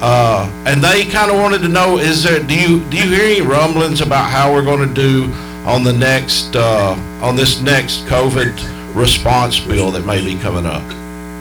Uh, 0.06 0.52
and 0.66 0.84
they 0.84 1.06
kind 1.06 1.32
of 1.32 1.38
wanted 1.38 1.60
to 1.60 1.70
know, 1.70 1.98
is 1.98 2.24
there, 2.24 2.44
do 2.44 2.60
you, 2.60 2.84
do 2.90 2.98
you 2.98 3.10
hear 3.16 3.24
any 3.24 3.42
rumblings 3.42 4.02
about 4.02 4.30
how 4.30 4.52
we're 4.52 4.66
going 4.66 4.86
to 4.86 4.94
do 4.94 5.32
on 5.66 5.84
the 5.84 5.94
next, 5.94 6.56
uh, 6.56 6.96
on 7.22 7.36
this 7.36 7.62
next 7.62 8.06
COVID 8.06 8.96
response 8.96 9.60
bill 9.60 9.92
that 9.92 10.06
may 10.06 10.24
be 10.24 10.40
coming 10.40 10.66
up? 10.66 10.84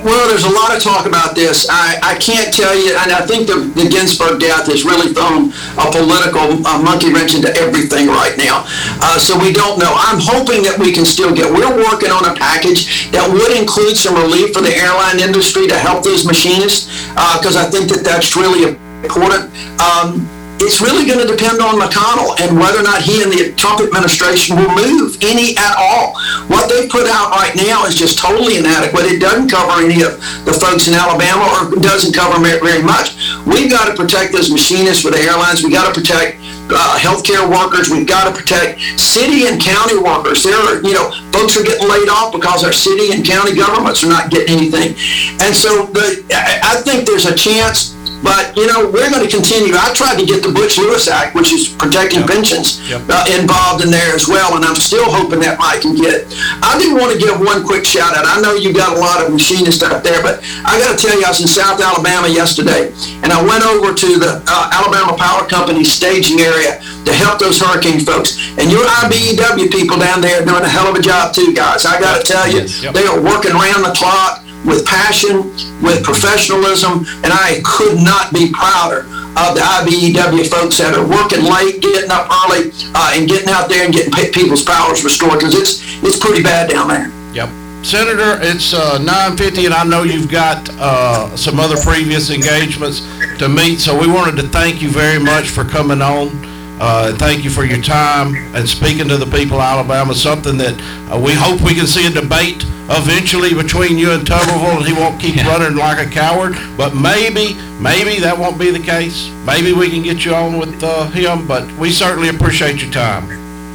Well, 0.03 0.27
there's 0.27 0.43
a 0.43 0.51
lot 0.51 0.75
of 0.75 0.83
talk 0.83 1.07
about 1.07 1.37
this. 1.39 1.71
I, 1.71 1.95
I 2.03 2.19
can't 2.19 2.51
tell 2.53 2.75
you, 2.75 2.91
and 2.91 3.15
I 3.15 3.23
think 3.23 3.47
the, 3.47 3.71
the 3.79 3.87
Ginsburg 3.87 4.43
death 4.43 4.67
has 4.67 4.83
really 4.83 5.15
thrown 5.15 5.55
a 5.79 5.87
political 5.95 6.59
uh, 6.67 6.83
monkey 6.83 7.15
wrench 7.15 7.39
into 7.39 7.55
everything 7.55 8.11
right 8.11 8.35
now. 8.35 8.67
Uh, 8.99 9.15
so 9.23 9.39
we 9.39 9.55
don't 9.55 9.79
know. 9.79 9.95
I'm 9.95 10.19
hoping 10.19 10.67
that 10.67 10.75
we 10.75 10.91
can 10.91 11.07
still 11.07 11.31
get, 11.31 11.47
we're 11.47 11.71
working 11.87 12.11
on 12.11 12.27
a 12.27 12.35
package 12.35 13.15
that 13.15 13.23
would 13.31 13.55
include 13.55 13.95
some 13.95 14.19
relief 14.19 14.51
for 14.51 14.61
the 14.61 14.75
airline 14.75 15.23
industry 15.23 15.71
to 15.71 15.79
help 15.79 16.03
those 16.03 16.27
machinists, 16.27 16.91
because 17.39 17.55
I 17.55 17.71
think 17.71 17.87
that 17.95 18.03
that's 18.03 18.35
really 18.35 18.75
important. 19.07 19.55
Um, 19.79 20.27
it's 20.63 20.79
really 20.79 21.03
going 21.03 21.19
to 21.19 21.27
depend 21.27 21.59
on 21.59 21.75
McConnell 21.75 22.39
and 22.39 22.55
whether 22.55 22.79
or 22.79 22.87
not 22.87 23.03
he 23.03 23.23
and 23.23 23.31
the 23.35 23.51
Trump 23.59 23.83
administration 23.83 24.55
will 24.55 24.71
move 24.71 25.19
any 25.23 25.59
at 25.59 25.75
all. 25.75 26.15
What 26.47 26.71
they 26.71 26.87
put 26.87 27.11
out 27.11 27.35
right 27.35 27.55
now 27.59 27.85
is 27.87 27.99
just 27.99 28.19
totally 28.19 28.57
inadequate. 28.57 29.11
It 29.11 29.19
doesn't 29.19 29.51
cover 29.51 29.83
any 29.83 30.07
of 30.07 30.23
the 30.47 30.55
folks 30.55 30.87
in 30.87 30.95
Alabama 30.95 31.51
or 31.51 31.75
doesn't 31.83 32.15
cover 32.15 32.39
very 32.39 32.83
much. 32.83 33.19
We've 33.43 33.71
got 33.71 33.91
to 33.91 33.95
protect 33.99 34.33
those 34.33 34.51
machinists 34.51 35.03
for 35.03 35.11
the 35.11 35.19
airlines. 35.19 35.63
We've 35.63 35.75
got 35.75 35.91
to 35.91 35.95
protect 35.99 36.39
uh, 36.71 36.97
healthcare 36.99 37.43
workers. 37.43 37.91
We've 37.91 38.07
got 38.07 38.31
to 38.31 38.33
protect 38.33 38.81
city 39.01 39.51
and 39.51 39.61
county 39.61 39.99
workers. 39.99 40.47
There 40.47 40.55
are, 40.55 40.79
you 40.81 40.95
know, 40.95 41.11
folks 41.35 41.59
are 41.59 41.67
getting 41.67 41.89
laid 41.91 42.09
off 42.09 42.33
because 42.33 42.63
our 42.63 42.73
city 42.73 43.13
and 43.13 43.27
county 43.27 43.55
governments 43.55 44.05
are 44.05 44.09
not 44.09 44.31
getting 44.31 44.57
anything. 44.57 44.95
And 45.43 45.55
so 45.55 45.87
the, 45.91 46.23
I 46.31 46.81
think 46.87 47.07
there's 47.07 47.27
a 47.27 47.35
chance 47.35 47.99
but, 48.23 48.57
you 48.57 48.67
know, 48.67 48.87
we're 48.91 49.11
going 49.11 49.23
to 49.25 49.31
continue. 49.31 49.75
I 49.75 49.93
tried 49.95 50.19
to 50.19 50.27
get 50.27 50.43
the 50.43 50.53
Butch 50.53 50.79
Lewis 50.79 51.09
Act, 51.09 51.35
which 51.35 51.53
is 51.53 51.69
protecting 51.69 52.23
pensions, 52.27 52.79
Yep. 52.89 53.03
uh, 53.11 53.25
involved 53.39 53.83
in 53.85 53.91
there 53.91 54.15
as 54.15 54.29
well, 54.29 54.55
and 54.57 54.65
I'm 54.65 54.77
still 54.79 55.11
hoping 55.11 55.41
that 55.41 55.59
might 55.59 55.81
can 55.83 55.95
get. 55.99 56.31
I 56.63 56.79
do 56.79 56.95
want 56.95 57.11
to 57.13 57.19
give 57.19 57.35
one 57.41 57.67
quick 57.67 57.85
shout 57.85 58.15
out. 58.15 58.25
I 58.25 58.41
know 58.41 58.55
you 58.55 58.73
got 58.73 58.97
a 58.97 59.01
lot 59.01 59.19
of 59.25 59.33
machinists 59.33 59.83
out 59.83 60.05
there, 60.05 60.23
but 60.23 60.39
I 60.65 60.79
got 60.79 60.95
to 60.95 60.99
tell 61.01 61.19
you, 61.19 61.25
I 61.27 61.35
was 61.35 61.41
in 61.43 61.49
South 61.51 61.81
Alabama 61.83 62.29
yesterday, 62.29 62.95
and 63.27 63.33
I 63.35 63.43
went 63.43 63.67
over 63.67 63.91
to 63.93 64.09
the 64.19 64.39
uh, 64.47 64.71
Alabama 64.73 65.19
Power 65.19 65.49
Company 65.49 65.83
staging 65.83 66.39
area 66.41 66.79
to 67.03 67.13
help 67.13 67.41
those 67.43 67.59
hurricane 67.59 67.99
folks. 67.99 68.39
And 68.59 68.71
your 68.71 68.85
IBEW 69.03 69.71
people 69.73 69.99
down 69.99 70.21
there 70.21 70.43
are 70.43 70.47
doing 70.47 70.63
a 70.63 70.69
hell 70.69 70.87
of 70.87 70.95
a 70.95 71.03
job 71.03 71.35
too, 71.35 71.53
guys. 71.53 71.85
I 71.85 71.99
got 71.99 72.21
to 72.21 72.23
tell 72.23 72.47
you, 72.47 72.61
Yes. 72.63 72.83
Yep. 72.83 72.95
they 72.95 73.07
are 73.07 73.21
working 73.21 73.51
around 73.53 73.83
the 73.83 73.91
clock 73.97 74.42
with 74.65 74.87
passion, 74.87 75.51
with 75.83 76.03
professionalism, 76.05 77.05
and 77.23 77.31
I 77.33 77.61
could 77.65 77.99
not 77.99 78.33
be 78.33 78.51
prouder 78.53 79.07
of 79.35 79.57
the 79.57 79.65
IBEW 79.65 80.47
folks 80.49 80.79
that 80.79 80.95
are 80.95 81.07
working 81.07 81.45
late, 81.45 81.81
getting 81.81 82.11
up 82.11 82.29
early, 82.29 82.71
uh, 82.95 83.13
and 83.15 83.29
getting 83.29 83.49
out 83.49 83.69
there 83.69 83.85
and 83.85 83.93
getting 83.93 84.13
people's 84.33 84.63
powers 84.63 85.05
restored 85.05 85.41
because 85.41 85.55
it's 85.55 85.83
it's 86.03 86.19
pretty 86.19 86.43
bad 86.43 86.71
down 86.71 86.89
there. 86.89 87.09
Yep. 87.33 87.49
Senator, 87.85 88.39
it's 88.43 88.75
uh, 88.75 88.99
9:50, 89.01 89.67
and 89.67 89.75
I 89.75 89.85
know 89.85 90.05
you've 90.05 90.31
got 90.31 90.69
uh, 90.79 91.35
some 91.37 91.59
other 91.59 91.77
previous 91.83 92.31
engagements 92.31 93.01
to 93.39 93.49
meet, 93.49 93.81
so 93.81 93.99
we 93.99 94.07
wanted 94.07 94.37
to 94.41 94.49
thank 94.49 94.81
you 94.81 94.91
very 94.91 95.19
much 95.19 95.51
for 95.51 95.65
coming 95.65 96.01
on. 96.01 96.52
Uh, 96.81 97.09
and 97.11 97.19
Thank 97.19 97.45
you 97.45 97.51
for 97.51 97.65
your 97.65 97.81
time 97.83 98.35
and 98.57 98.69
speaking 98.69 99.07
to 99.09 99.17
the 99.17 99.27
people 99.27 99.57
of 99.59 99.63
Alabama, 99.63 100.15
something 100.15 100.57
that 100.59 100.75
uh, 101.13 101.19
we 101.19 101.33
hope 101.33 101.61
we 101.61 101.75
can 101.75 101.87
see 101.87 102.07
a 102.07 102.11
debate 102.11 102.65
eventually 102.91 103.55
between 103.55 103.97
you 103.99 104.11
and 104.13 104.27
Tuberville, 104.27 104.79
and 104.79 104.87
he 104.87 104.93
won't 104.93 105.21
keep 105.21 105.37
Yeah. 105.37 105.47
running 105.47 105.77
like 105.77 106.05
a 106.05 106.11
coward, 106.11 106.57
but 106.77 106.95
maybe, 106.95 107.55
maybe 107.79 108.19
that 108.21 108.37
won't 108.37 108.59
be 108.59 108.71
the 108.71 108.81
case. 108.81 109.31
Maybe 109.47 109.73
we 109.73 109.91
can 109.91 110.03
get 110.03 110.25
you 110.25 110.35
on 110.35 110.59
with 110.59 110.83
uh, 110.83 111.07
him, 111.11 111.47
but 111.47 111.71
we 111.79 111.91
certainly 111.93 112.29
appreciate 112.29 112.83
your 112.83 112.91
time. 112.93 113.29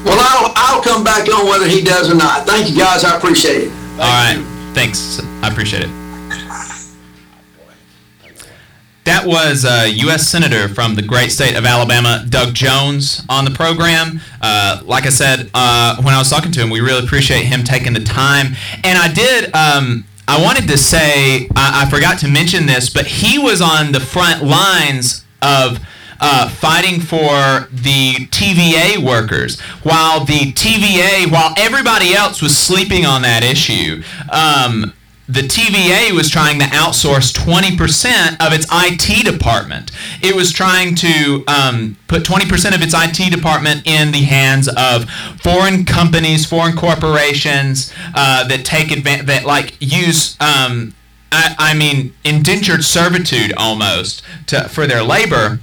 Well, 0.04 0.18
I'll 0.20 0.54
I'll 0.56 0.82
come 0.84 1.04
back 1.04 1.27
on 1.34 1.48
whether 1.48 1.68
he 1.68 1.82
does 1.82 2.10
or 2.12 2.16
not. 2.16 2.46
Thank 2.46 2.70
you 2.70 2.77
guys. 2.77 3.04
I 3.04 3.18
appreciate 3.18 3.68
it. 3.68 3.72
All 3.94 3.98
right. 4.00 4.38
Thanks. 4.74 5.20
I 5.42 5.50
appreciate 5.50 5.84
it. 5.84 5.89
That 9.08 9.26
was 9.26 9.64
uh, 9.64 9.88
U.S. 9.90 10.28
Senator 10.28 10.68
from 10.68 10.96
the 10.96 11.02
great 11.02 11.32
state 11.32 11.56
of 11.56 11.66
Alabama, 11.66 12.26
Doug 12.28 12.54
Jones, 12.54 13.24
on 13.30 13.46
the 13.46 13.52
program. 13.52 14.20
Uh, 14.42 14.82
like 14.84 15.06
I 15.06 15.10
said 15.12 15.50
uh, 15.54 15.96
when 16.02 16.14
I 16.14 16.18
was 16.18 16.30
talking 16.30 16.52
to 16.52 16.62
him, 16.62 16.70
we 16.70 16.82
really 16.82 17.06
appreciate 17.06 17.46
him 17.46 17.64
taking 17.64 17.94
the 17.94 18.04
time. 18.04 18.48
And 18.84 18.98
I 18.98 19.14
did. 19.14 19.56
Um, 19.56 20.04
I 20.28 20.44
wanted 20.44 20.68
to 20.68 20.78
say 20.78 21.48
I, 21.56 21.86
I 21.86 21.90
forgot 21.90 22.20
to 22.20 22.28
mention 22.28 22.66
this, 22.66 22.90
but 22.90 23.08
he 23.08 23.40
was 23.40 23.62
on 23.62 23.94
the 23.94 24.01
front 24.01 24.44
lines 24.44 25.24
of 25.42 25.79
uh, 26.20 26.50
fighting 26.50 27.00
for 27.00 27.70
the 27.72 28.27
TVA 28.29 28.98
workers, 28.98 29.62
while 29.84 30.25
the 30.25 30.51
TVA, 30.51 31.31
while 31.31 31.53
everybody 31.58 32.14
else 32.14 32.42
was 32.42 32.58
sleeping 32.58 33.05
on 33.05 33.22
that 33.22 33.46
issue. 33.46 34.03
Um, 34.34 34.92
the 35.27 35.42
TVA 35.42 36.11
was 36.11 36.29
trying 36.29 36.59
to 36.59 36.66
outsource 36.68 37.33
20% 37.33 38.46
of 38.46 38.53
its 38.53 38.66
IT 38.72 39.25
department. 39.25 39.92
It 40.22 40.33
was 40.33 40.53
trying 40.53 40.96
to 40.96 41.44
um, 41.48 41.98
put 42.07 42.24
20% 42.24 42.74
of 42.74 42.81
its 42.81 42.94
IT 42.96 43.31
department 43.31 43.85
in 43.85 44.11
the 44.13 44.22
hands 44.22 44.70
of 44.70 45.09
foreign 45.42 45.83
companies, 45.83 46.46
foreign 46.46 46.77
corporations 46.77 47.94
uh, 48.16 48.48
that 48.48 48.63
take 48.63 48.92
advantage, 48.92 49.25
that 49.25 49.46
like 49.46 49.75
use, 49.81 50.37
um, 50.40 50.94
I, 51.33 51.55
I 51.57 51.74
mean, 51.74 52.13
indentured 52.24 52.85
servitude 52.85 53.51
almost 53.57 54.24
to, 54.48 54.70
for 54.70 54.87
their 54.87 55.03
labor 55.03 55.59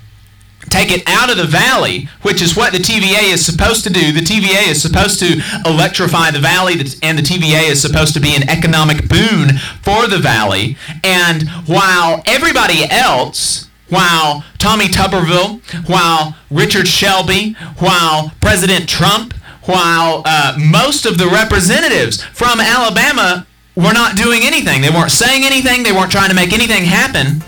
take 0.71 0.91
it 0.91 1.03
out 1.07 1.31
of 1.31 1.37
the 1.37 1.47
valley, 1.47 2.09
which 2.23 2.43
is 2.43 2.57
what 2.57 2.73
the 2.73 2.79
TVA 2.79 3.33
is 3.33 3.45
supposed 3.45 3.85
to 3.85 3.93
do. 3.93 4.13
The 4.13 4.21
TVA 4.21 4.69
is 4.69 4.83
supposed 4.83 5.19
to 5.21 5.41
electrify 5.65 6.31
the 6.31 6.41
valley, 6.41 6.75
and 7.03 7.19
the 7.19 7.23
TVA 7.23 7.71
is 7.71 7.81
supposed 7.81 8.15
to 8.15 8.21
be 8.21 8.35
an 8.35 8.49
economic 8.49 9.09
boon 9.09 9.59
for 9.83 10.07
the 10.07 10.19
valley. 10.19 10.77
And 11.03 11.49
while 11.67 12.23
everybody 12.27 12.85
else, 12.91 13.69
while 13.89 14.45
Tommy 14.59 14.87
Tuberville, 14.87 15.61
while 15.89 16.37
Richard 16.51 16.89
Shelby, 16.89 17.53
while 17.79 18.33
President 18.41 18.89
Trump, 18.89 19.35
while 19.65 20.23
uh, 20.25 20.57
most 20.59 21.07
of 21.07 21.19
the 21.19 21.27
representatives 21.27 22.23
from 22.23 22.61
Alabama 22.61 23.47
were 23.77 23.93
not 23.93 24.17
doing 24.17 24.41
anything, 24.43 24.83
they 24.83 24.91
weren't 24.91 25.13
saying 25.13 25.45
anything, 25.45 25.83
they 25.83 25.93
weren't 25.93 26.11
trying 26.11 26.31
to 26.31 26.35
make 26.35 26.53
anything 26.53 26.85
happen. 26.85 27.43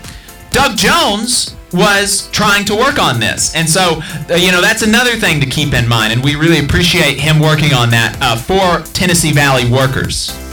Doug 0.50 0.76
Jones 0.76 1.55
was 1.72 2.30
trying 2.30 2.64
to 2.66 2.74
work 2.74 2.98
on 2.98 3.20
this. 3.20 3.54
And 3.54 3.68
so, 3.68 4.00
uh, 4.30 4.34
you 4.34 4.52
know, 4.52 4.60
that's 4.60 4.82
another 4.82 5.16
thing 5.16 5.40
to 5.40 5.46
keep 5.46 5.74
in 5.74 5.88
mind. 5.88 6.12
And 6.12 6.22
we 6.22 6.36
really 6.36 6.64
appreciate 6.64 7.18
him 7.18 7.40
working 7.40 7.72
on 7.72 7.90
that 7.90 8.16
uh, 8.20 8.36
for 8.36 8.86
Tennessee 8.92 9.32
Valley 9.32 9.70
workers. 9.70 10.45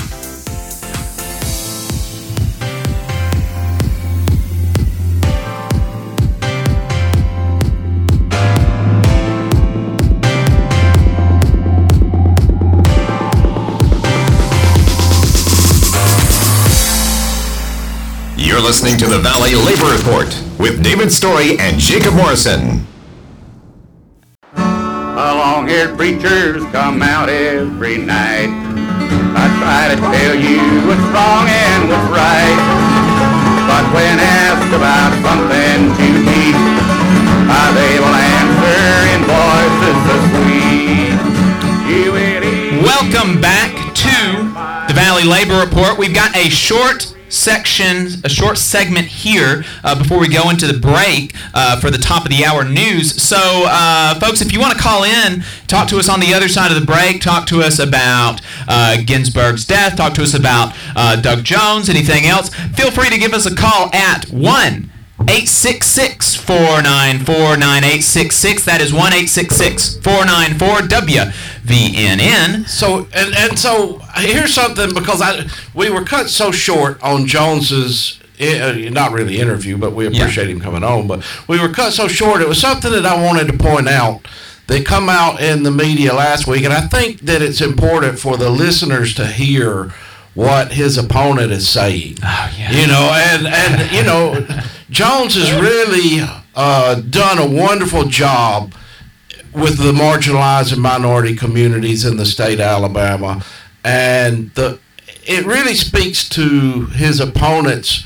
Listening 18.74 18.98
to 18.98 19.06
the 19.06 19.20
Valley 19.20 19.54
Labor 19.54 19.86
Report 19.94 20.26
with 20.58 20.82
David 20.84 21.12
Story 21.12 21.60
and 21.60 21.78
Jacob 21.78 22.16
Morrison. 22.16 22.82
Long-haired 24.58 25.96
preachers 25.96 26.64
come 26.72 27.04
out 27.04 27.30
every 27.30 28.00
night. 28.00 28.50
I 28.50 29.46
try 29.62 29.94
to 29.94 30.02
tell 30.02 30.34
you 30.34 30.58
what's 30.90 31.06
wrong 31.14 31.46
and 31.46 31.86
what's 31.86 32.10
right. 32.10 32.58
But 33.70 33.86
when 33.94 34.18
asked 34.18 34.74
about 34.74 35.22
something 35.22 35.94
to 35.94 36.08
eat, 36.34 36.58
they 37.78 38.02
will 38.02 38.18
answer 38.42 38.82
in 39.14 39.22
voices 39.30 39.98
so 40.10 40.18
sweet. 40.34 41.14
You. 41.94 42.10
Welcome 42.82 43.38
back 43.40 43.70
to 44.02 44.18
the 44.88 44.98
Valley 44.98 45.26
Labor 45.26 45.60
Report. 45.60 46.00
We've 46.00 46.16
got 46.16 46.36
a 46.36 46.50
short 46.50 47.16
section, 47.34 48.08
a 48.24 48.30
short 48.30 48.58
segment 48.58 49.08
here 49.08 49.63
uh, 49.84 49.98
before 49.98 50.19
we 50.19 50.28
go 50.28 50.50
into 50.50 50.67
the 50.67 50.80
break 50.80 51.36
uh, 51.54 51.80
for 51.80 51.89
the 51.89 51.98
top 51.98 52.24
of 52.24 52.30
the 52.30 52.46
hour 52.46 52.63
news. 52.63 53.22
So, 53.22 53.38
uh, 53.38 54.19
folks, 54.19 54.41
if 54.41 54.54
you 54.54 54.60
want 54.60 54.74
to 54.74 54.80
call 54.80 55.04
in, 55.04 55.43
talk 55.67 55.88
to 55.89 55.98
us 55.98 56.10
on 56.10 56.19
the 56.19 56.34
other 56.34 56.48
side 56.48 56.72
of 56.72 56.80
the 56.80 56.86
break, 56.86 57.22
talk 57.22 57.48
to 57.48 57.62
us 57.62 57.80
about 57.80 58.41
uh, 58.67 58.98
Ginsburg's 59.04 59.65
death, 59.65 59.98
talk 59.98 60.13
to 60.13 60.24
us 60.24 60.34
about 60.34 60.76
uh, 60.96 61.19
Doug 61.19 61.43
Jones, 61.43 61.89
anything 61.89 62.26
else, 62.26 62.50
feel 62.76 62.91
free 62.91 63.10
to 63.10 63.17
give 63.17 63.34
us 63.34 63.46
a 63.46 63.56
call 63.56 63.93
at 63.93 64.26
1 64.30 64.89
866 65.30 66.36
494 66.36 67.36
9866. 67.58 68.66
That 68.66 68.82
is 68.82 68.92
1 68.92 69.02
866 69.02 69.98
494 69.98 70.88
WVNN. 70.88 72.68
So 72.68 73.08
and 73.14 73.34
and 73.36 73.58
so 73.58 74.00
here's 74.16 74.54
something 74.54 74.94
because 74.94 75.22
I 75.22 75.46
we 75.74 75.90
were 75.90 76.04
cut 76.04 76.30
so 76.30 76.52
short 76.52 77.02
on 77.02 77.26
Jones's 77.26 78.20
uh, 78.42 78.74
not 78.92 79.12
really 79.12 79.40
interview, 79.40 79.78
but 79.78 79.94
we 79.94 80.08
appreciate 80.08 80.50
him 80.50 80.60
coming 80.60 80.84
on. 80.84 81.08
But 81.08 81.24
we 81.48 81.60
were 81.60 81.70
cut 81.70 81.94
so 81.94 82.08
short. 82.08 82.42
It 82.42 82.48
was 82.48 82.60
something 82.60 82.92
that 82.92 83.06
I 83.06 83.22
wanted 83.24 83.48
to 83.48 83.58
point 83.58 83.88
out 83.88 84.28
they 84.68 84.82
come 84.82 85.10
out 85.10 85.42
in 85.42 85.64
the 85.64 85.72
media 85.72 86.14
last 86.14 86.48
week, 86.48 86.64
and 86.64 86.74
I 86.74 86.82
think 86.82 87.22
that 87.22 87.42
it's 87.42 87.62
important 87.62 88.20
for 88.20 88.38
the 88.38 88.50
listeners 88.50 89.14
to 89.16 89.28
hear 89.28 89.94
what 90.34 90.72
his 90.72 90.98
opponent 90.98 91.52
is 91.52 91.68
saying. 91.68 92.18
Oh, 92.24 92.54
yeah. 92.58 92.72
You 92.72 92.88
know, 92.88 93.12
and 93.14 93.48
and 93.48 93.92
you 93.92 94.04
know, 94.04 94.48
Jones 94.89 95.36
has 95.36 95.52
really 95.54 96.28
uh, 96.56 96.96
done 97.02 97.39
a 97.39 97.48
wonderful 97.48 98.06
job 98.06 98.74
with 99.54 99.78
the 99.78 99.91
marginalized 99.91 100.74
and 100.74 100.82
minority 100.82 101.36
communities 101.36 102.06
in 102.06 102.17
the 102.17 102.26
state 102.26 102.56
of 102.56 102.65
Alabama, 102.65 103.43
and 103.84 104.52
the 104.52 104.80
it 105.26 105.46
really 105.46 105.74
speaks 105.76 106.28
to 106.30 106.86
his 106.88 107.19
opponent's 107.19 108.06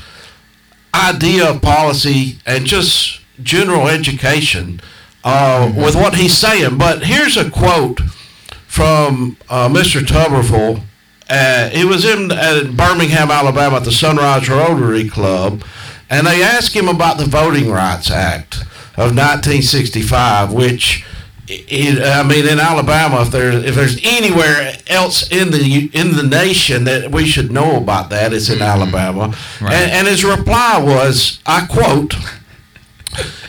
idea 0.94 1.50
of 1.50 1.60
policy 1.62 2.38
and 2.46 2.64
just 2.64 3.20
general 3.42 3.88
education 3.88 4.80
uh, 5.24 5.72
with 5.76 5.94
what 5.94 6.14
he's 6.14 6.34
saying. 6.34 6.78
But 6.78 7.04
here's 7.04 7.36
a 7.36 7.50
quote 7.50 8.00
from 8.66 9.36
uh, 9.48 9.68
Mr. 9.68 10.00
Tuberville. 10.00 10.82
Uh, 11.28 11.68
he 11.70 11.84
was 11.84 12.04
in 12.04 12.30
uh, 12.30 12.64
Birmingham, 12.74 13.30
Alabama, 13.30 13.76
at 13.76 13.84
the 13.84 13.92
Sunrise 13.92 14.48
Rotary 14.48 15.08
Club, 15.08 15.62
and 16.10 16.26
they 16.26 16.42
asked 16.42 16.74
him 16.74 16.88
about 16.88 17.18
the 17.18 17.26
Voting 17.26 17.70
Rights 17.70 18.10
Act 18.10 18.60
of 18.96 19.14
1965, 19.14 20.52
which 20.52 21.04
it, 21.50 22.02
I 22.02 22.22
mean, 22.28 22.46
in 22.46 22.58
Alabama, 22.58 23.22
if 23.22 23.30
there's 23.30 23.64
if 23.64 23.74
there's 23.74 23.98
anywhere 24.02 24.76
else 24.88 25.30
in 25.30 25.50
the 25.50 25.90
in 25.92 26.14
the 26.14 26.22
nation 26.22 26.84
that 26.84 27.10
we 27.10 27.26
should 27.26 27.50
know 27.50 27.76
about 27.76 28.10
that, 28.10 28.32
it's 28.32 28.48
in 28.50 28.58
mm-hmm. 28.58 28.64
Alabama. 28.64 29.34
Right. 29.60 29.72
And, 29.72 29.90
and 29.90 30.06
his 30.08 30.24
reply 30.24 30.78
was, 30.82 31.40
I 31.46 31.66
quote, 31.66 32.14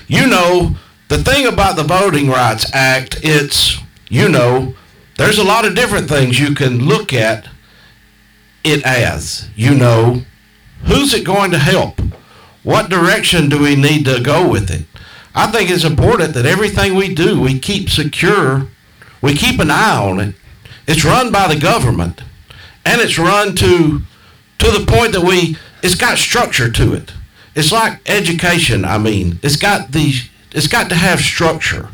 "You 0.08 0.28
know, 0.28 0.76
the 1.10 1.22
thing 1.24 1.46
about 1.46 1.76
the 1.76 1.84
Voting 1.84 2.30
Rights 2.30 2.74
Act, 2.74 3.20
it's 3.22 3.80
you 4.08 4.30
know, 4.30 4.76
there's 5.18 5.38
a 5.38 5.44
lot 5.44 5.66
of 5.66 5.76
different 5.76 6.08
things 6.08 6.40
you 6.40 6.56
can 6.56 6.86
look 6.86 7.14
at 7.14 7.48
it 8.64 8.86
as. 8.86 9.50
You 9.56 9.76
know, 9.76 10.22
who's 10.86 11.14
it 11.14 11.26
going 11.26 11.52
to 11.52 11.60
help? 11.60 12.00
What 12.64 12.90
direction 12.90 13.50
do 13.50 13.60
we 13.60 13.76
need 13.76 14.06
to 14.06 14.22
go 14.22 14.48
with 14.50 14.70
it? 14.70 14.86
I 15.34 15.48
think 15.48 15.70
it's 15.70 15.84
important 15.84 16.34
that 16.34 16.46
everything 16.46 16.96
we 16.96 17.14
do, 17.14 17.40
we 17.40 17.60
keep 17.60 17.90
secure. 17.90 18.68
We 19.22 19.36
keep 19.36 19.60
an 19.60 19.72
eye 19.72 19.98
on 19.98 20.20
it. 20.20 20.36
It's 20.88 21.06
run 21.06 21.32
by 21.32 21.54
the 21.54 21.60
government, 21.60 22.22
and 22.86 23.00
it's 23.00 23.20
run 23.20 23.56
to 23.58 24.02
to 24.60 24.72
the 24.72 24.86
point 24.86 25.14
that 25.14 25.22
we 25.22 25.56
it's 25.82 25.96
got 25.96 26.18
structure 26.18 26.70
to 26.70 26.94
it. 26.94 27.14
It's 27.56 27.72
like 27.72 28.02
education. 28.10 28.86
I 28.86 28.98
mean, 28.98 29.40
it's 29.44 29.56
got 29.56 29.92
the 29.92 30.14
it's 30.52 30.68
got 30.68 30.90
to 30.90 30.96
have 30.96 31.20
structure. 31.22 31.90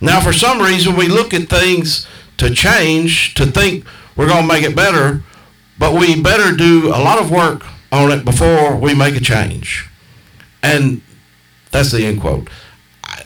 Now, 0.00 0.20
for 0.20 0.32
some 0.32 0.60
reason, 0.60 0.96
we 0.96 1.08
look 1.08 1.34
at 1.34 1.48
things 1.48 2.06
to 2.36 2.54
change 2.54 3.34
to 3.34 3.46
think 3.46 3.84
we're 4.14 4.28
going 4.28 4.42
to 4.42 4.48
make 4.48 4.62
it 4.62 4.76
better, 4.76 5.22
but 5.78 5.94
we 5.94 6.20
better 6.20 6.54
do 6.54 6.88
a 6.88 7.00
lot 7.02 7.18
of 7.18 7.30
work 7.30 7.64
on 7.90 8.12
it 8.12 8.24
before 8.24 8.76
we 8.76 8.94
make 8.94 9.16
a 9.16 9.20
change. 9.20 9.85
And 10.62 11.02
that's 11.70 11.92
the 11.92 12.04
end 12.04 12.20
quote. 12.20 12.48
I, 13.04 13.24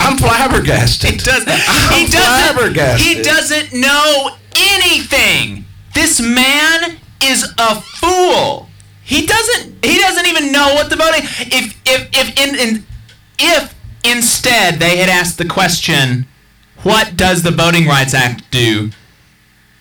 I'm 0.00 0.16
flabbergasted. 0.18 1.10
He 1.10 1.16
does. 1.16 1.44
I'm 1.46 1.98
He 1.98 2.06
doesn't. 2.06 2.54
flabbergasted. 2.54 3.06
He 3.06 3.22
doesn't 3.22 3.72
know 3.80 4.30
anything. 4.56 5.64
This 5.94 6.20
man 6.20 6.96
is 7.22 7.52
a 7.58 7.80
fool. 7.80 8.68
He 9.02 9.26
doesn't. 9.26 9.84
He 9.84 9.98
doesn't 9.98 10.26
even 10.26 10.52
know 10.52 10.74
what 10.74 10.88
the 10.88 10.96
voting. 10.96 11.22
If 11.52 11.76
if 11.84 12.08
if 12.12 12.38
in, 12.38 12.54
in 12.58 12.86
if 13.38 13.74
instead 14.04 14.78
they 14.78 14.96
had 14.98 15.08
asked 15.08 15.36
the 15.38 15.44
question, 15.46 16.26
"What 16.84 17.16
does 17.16 17.42
the 17.42 17.50
Voting 17.50 17.86
Rights 17.86 18.14
Act 18.14 18.48
do?" 18.52 18.90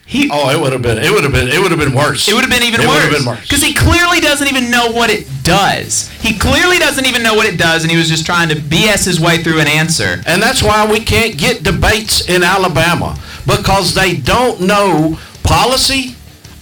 He 0.10 0.28
Oh, 0.34 0.50
it 0.50 0.60
would 0.60 0.74
have 0.74 0.82
been. 0.82 0.98
It 0.98 1.12
would 1.12 1.24
have 1.24 1.32
been. 1.32 1.48
It 1.48 1.62
would 1.62 1.70
have 1.70 1.80
been 1.80 1.94
worse. 1.94 2.28
it 2.28 2.34
would 2.34 2.42
have 2.42 2.50
been 2.50 2.64
even 2.64 2.82
It 2.82 2.88
would 2.88 2.96
worse. 2.96 3.04
have 3.04 3.12
been 3.12 3.26
worse. 3.26 3.42
Because 3.42 3.62
he 3.62 3.76
clearly 3.76 4.20
doesn't 4.20 4.48
even 4.48 4.72
know 4.72 4.90
what 4.92 5.12
it 5.12 5.28
does. 5.44 6.10
He 6.20 6.36
clearly 6.36 6.80
doesn't 6.80 7.06
even 7.06 7.22
know 7.22 7.36
what 7.36 7.46
it 7.46 7.60
does, 7.60 7.84
and 7.84 7.92
he 7.92 7.98
was 7.98 8.10
just 8.10 8.26
trying 8.26 8.50
to 8.50 8.56
BS 8.56 9.06
his 9.06 9.20
way 9.20 9.38
through 9.44 9.60
an 9.60 9.68
answer. 9.68 10.20
And 10.26 10.42
that's 10.42 10.64
why 10.64 10.90
we 10.92 11.00
can't 11.00 11.38
get 11.38 11.62
debates 11.62 12.28
in 12.28 12.42
Alabama 12.42 13.20
because 13.46 13.94
they 13.94 14.16
don't 14.16 14.62
know 14.62 15.20
policy. 15.44 16.16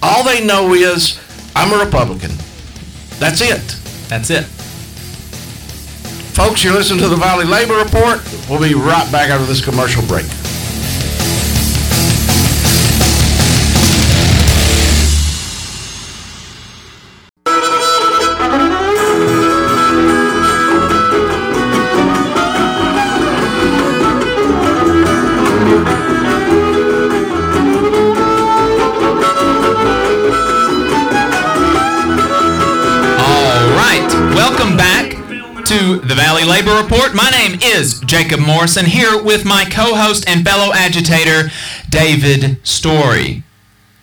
All 0.04 0.26
they 0.26 0.44
know 0.46 0.74
is 0.74 1.18
I'm 1.56 1.72
a 1.72 1.82
Republican. 1.84 2.32
That's 3.18 3.40
it. 3.40 3.64
That's 4.10 4.30
it. 4.30 4.44
Folks, 6.36 6.66
you're 6.66 6.74
listening 6.74 7.00
to 7.00 7.08
the 7.08 7.16
Valley 7.16 7.46
Labor 7.46 7.78
Report. 7.78 8.20
We'll 8.50 8.60
be 8.62 8.76
right 8.76 9.10
back 9.10 9.30
after 9.30 9.46
this 9.46 9.64
commercial 9.64 10.04
break. 10.06 10.26
My 37.14 37.30
name 37.30 37.60
is 37.64 38.02
Jacob 38.02 38.42
Morrison, 38.42 38.86
here 38.86 39.24
with 39.24 39.46
my 39.46 39.64
co-host 39.64 40.28
and 40.28 40.46
fellow 40.46 40.74
agitator, 40.74 41.50
David 41.90 42.58
Story. 42.68 43.44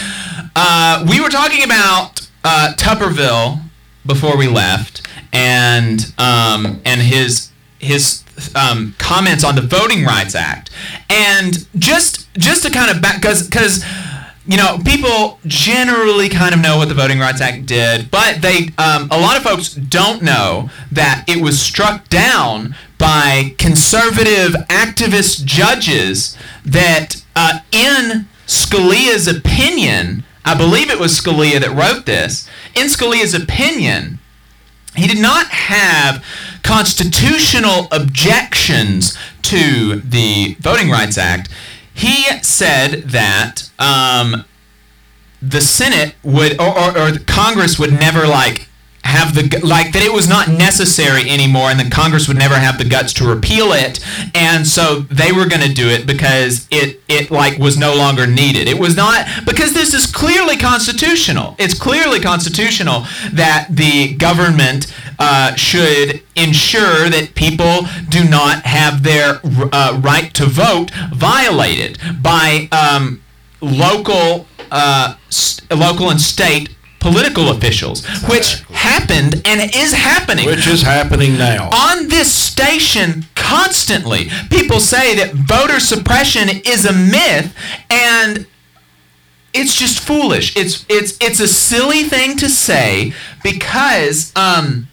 Uh, 0.56 1.06
we 1.08 1.20
were 1.20 1.30
talking 1.30 1.62
about 1.62 2.28
uh, 2.42 2.74
Tuberville 2.76 3.60
before 4.06 4.36
we 4.36 4.48
left, 4.48 5.06
and 5.32 6.12
um, 6.18 6.80
and 6.84 7.00
his 7.00 7.52
his 7.78 8.24
um, 8.54 8.94
comments 8.98 9.44
on 9.44 9.54
the 9.54 9.62
Voting 9.62 10.04
Rights 10.04 10.34
Act, 10.34 10.70
and 11.10 11.66
just 11.78 12.27
just 12.38 12.62
to 12.64 12.70
kind 12.70 12.90
of 12.90 13.02
back 13.02 13.20
because 13.20 13.84
you 14.46 14.56
know 14.56 14.78
people 14.84 15.38
generally 15.46 16.28
kind 16.28 16.54
of 16.54 16.60
know 16.60 16.78
what 16.78 16.88
the 16.88 16.94
Voting 16.94 17.18
Rights 17.18 17.40
Act 17.40 17.66
did, 17.66 18.10
but 18.10 18.40
they 18.40 18.70
um, 18.78 19.08
a 19.10 19.20
lot 19.20 19.36
of 19.36 19.42
folks 19.42 19.74
don't 19.74 20.22
know 20.22 20.70
that 20.90 21.24
it 21.28 21.42
was 21.42 21.60
struck 21.60 22.08
down 22.08 22.74
by 22.96 23.54
conservative 23.58 24.52
activist 24.68 25.44
judges 25.44 26.36
that 26.64 27.22
uh, 27.36 27.60
in 27.70 28.26
Scalia's 28.46 29.28
opinion, 29.28 30.24
I 30.44 30.56
believe 30.56 30.90
it 30.90 30.98
was 30.98 31.18
Scalia 31.18 31.60
that 31.60 31.70
wrote 31.70 32.06
this. 32.06 32.48
In 32.74 32.86
Scalia's 32.86 33.34
opinion, 33.34 34.18
he 34.96 35.06
did 35.06 35.20
not 35.20 35.46
have 35.48 36.24
constitutional 36.62 37.88
objections 37.92 39.16
to 39.42 39.96
the 40.00 40.56
Voting 40.60 40.90
Rights 40.90 41.16
Act. 41.16 41.48
He 41.98 42.22
said 42.42 43.08
that 43.08 43.70
um, 43.80 44.44
the 45.42 45.60
Senate 45.60 46.14
would, 46.22 46.60
or, 46.60 46.78
or, 46.78 46.96
or 46.96 47.18
Congress 47.26 47.76
would 47.76 47.92
never 47.92 48.24
like 48.24 48.67
have 49.04 49.34
the 49.34 49.60
like 49.64 49.92
that 49.92 50.02
it 50.02 50.12
was 50.12 50.28
not 50.28 50.48
necessary 50.48 51.30
anymore, 51.30 51.70
and 51.70 51.80
the 51.80 51.88
Congress 51.90 52.28
would 52.28 52.36
never 52.36 52.56
have 52.56 52.78
the 52.78 52.84
guts 52.84 53.12
to 53.14 53.26
repeal 53.26 53.72
it, 53.72 54.00
and 54.34 54.66
so 54.66 55.00
they 55.00 55.32
were 55.32 55.46
going 55.46 55.66
to 55.66 55.72
do 55.72 55.88
it 55.88 56.06
because 56.06 56.66
it 56.70 57.00
it 57.08 57.30
like 57.30 57.58
was 57.58 57.78
no 57.78 57.94
longer 57.94 58.26
needed. 58.26 58.68
It 58.68 58.78
was 58.78 58.96
not 58.96 59.26
because 59.46 59.72
this 59.72 59.94
is 59.94 60.06
clearly 60.06 60.56
constitutional. 60.56 61.54
It's 61.58 61.78
clearly 61.78 62.20
constitutional 62.20 63.06
that 63.32 63.68
the 63.70 64.14
government 64.14 64.92
uh, 65.18 65.54
should 65.56 66.22
ensure 66.36 67.08
that 67.10 67.32
people 67.34 67.86
do 68.08 68.28
not 68.28 68.62
have 68.62 69.02
their 69.02 69.40
uh, 69.72 70.00
right 70.02 70.32
to 70.34 70.46
vote 70.46 70.90
violated 71.12 71.98
by 72.22 72.68
um, 72.72 73.22
local, 73.60 74.46
uh, 74.70 75.16
local 75.70 76.10
and 76.10 76.20
state 76.20 76.74
political 77.00 77.50
officials, 77.50 78.04
which 78.28 78.60
happened 78.70 79.40
and 79.44 79.74
is 79.74 79.92
happening 79.92 80.46
Which 80.46 80.66
is 80.66 80.82
happening 80.82 81.38
now. 81.38 81.70
on 81.70 82.08
this 82.08 82.32
station 82.34 83.24
constantly. 83.34 84.28
People 84.50 84.80
say 84.80 85.14
that 85.16 85.32
voter 85.34 85.80
suppression 85.80 86.48
is 86.64 86.84
a 86.84 86.92
myth 86.92 87.54
and 87.88 88.46
it's 89.54 89.74
just 89.74 90.00
foolish. 90.00 90.56
It's 90.56 90.84
it's 90.88 91.16
it's 91.20 91.40
a 91.40 91.48
silly 91.48 92.02
thing 92.04 92.36
to 92.38 92.48
say 92.48 93.12
because 93.42 94.32
um 94.36 94.88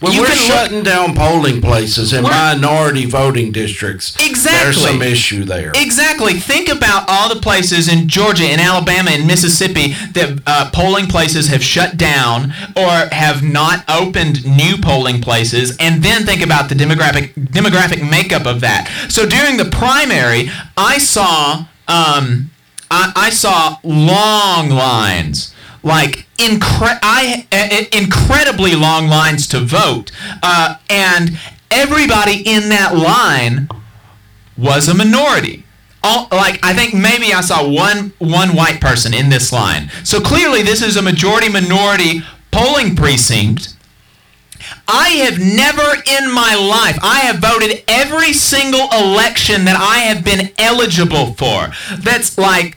When 0.00 0.12
you 0.12 0.20
we're 0.20 0.26
can 0.28 0.36
look- 0.36 0.46
shutting 0.46 0.82
down 0.84 1.14
polling 1.16 1.60
places 1.60 2.12
in 2.12 2.22
minority 2.22 3.04
voting 3.04 3.50
districts, 3.50 4.14
Exactly. 4.24 4.58
there's 4.62 4.80
some 4.80 5.02
issue 5.02 5.42
there. 5.44 5.72
Exactly. 5.74 6.34
Think 6.34 6.68
about 6.68 7.04
all 7.08 7.28
the 7.34 7.40
places 7.40 7.88
in 7.88 8.06
Georgia, 8.06 8.48
in 8.48 8.60
Alabama, 8.60 9.10
in 9.10 9.26
Mississippi 9.26 9.94
that 10.12 10.40
uh, 10.46 10.70
polling 10.72 11.06
places 11.08 11.48
have 11.48 11.64
shut 11.64 11.96
down 11.96 12.52
or 12.76 12.90
have 13.10 13.42
not 13.42 13.82
opened 13.88 14.46
new 14.46 14.76
polling 14.76 15.20
places, 15.20 15.76
and 15.78 16.00
then 16.02 16.24
think 16.24 16.42
about 16.42 16.68
the 16.68 16.76
demographic 16.76 17.32
demographic 17.34 18.08
makeup 18.08 18.46
of 18.46 18.60
that. 18.60 18.88
So 19.08 19.26
during 19.28 19.56
the 19.56 19.64
primary, 19.64 20.48
I 20.76 20.98
saw 20.98 21.64
um, 21.88 22.50
I, 22.90 23.12
I 23.16 23.30
saw 23.30 23.78
long 23.82 24.70
lines. 24.70 25.52
Like 25.82 26.26
incre- 26.38 26.98
I, 27.02 27.46
uh, 27.52 27.96
incredibly 27.96 28.74
long 28.74 29.06
lines 29.06 29.46
to 29.48 29.60
vote, 29.60 30.10
uh, 30.42 30.76
and 30.90 31.38
everybody 31.70 32.42
in 32.44 32.68
that 32.70 32.96
line 32.96 33.68
was 34.56 34.88
a 34.88 34.94
minority. 34.94 35.64
All, 36.02 36.28
like 36.30 36.60
I 36.62 36.74
think 36.74 36.94
maybe 36.94 37.32
I 37.32 37.40
saw 37.40 37.66
one 37.68 38.12
one 38.18 38.54
white 38.54 38.80
person 38.80 39.14
in 39.14 39.30
this 39.30 39.52
line. 39.52 39.90
So 40.04 40.20
clearly 40.20 40.62
this 40.62 40.82
is 40.82 40.96
a 40.96 41.02
majority 41.02 41.48
minority 41.48 42.22
polling 42.50 42.94
precinct. 42.96 43.74
I 44.86 45.08
have 45.10 45.38
never 45.38 46.02
in 46.06 46.32
my 46.32 46.54
life 46.54 46.98
I 47.02 47.20
have 47.20 47.36
voted 47.38 47.84
every 47.88 48.32
single 48.32 48.88
election 48.92 49.64
that 49.64 49.76
I 49.76 49.98
have 50.00 50.24
been 50.24 50.50
eligible 50.58 51.34
for. 51.34 51.70
That's 51.98 52.38
like 52.38 52.76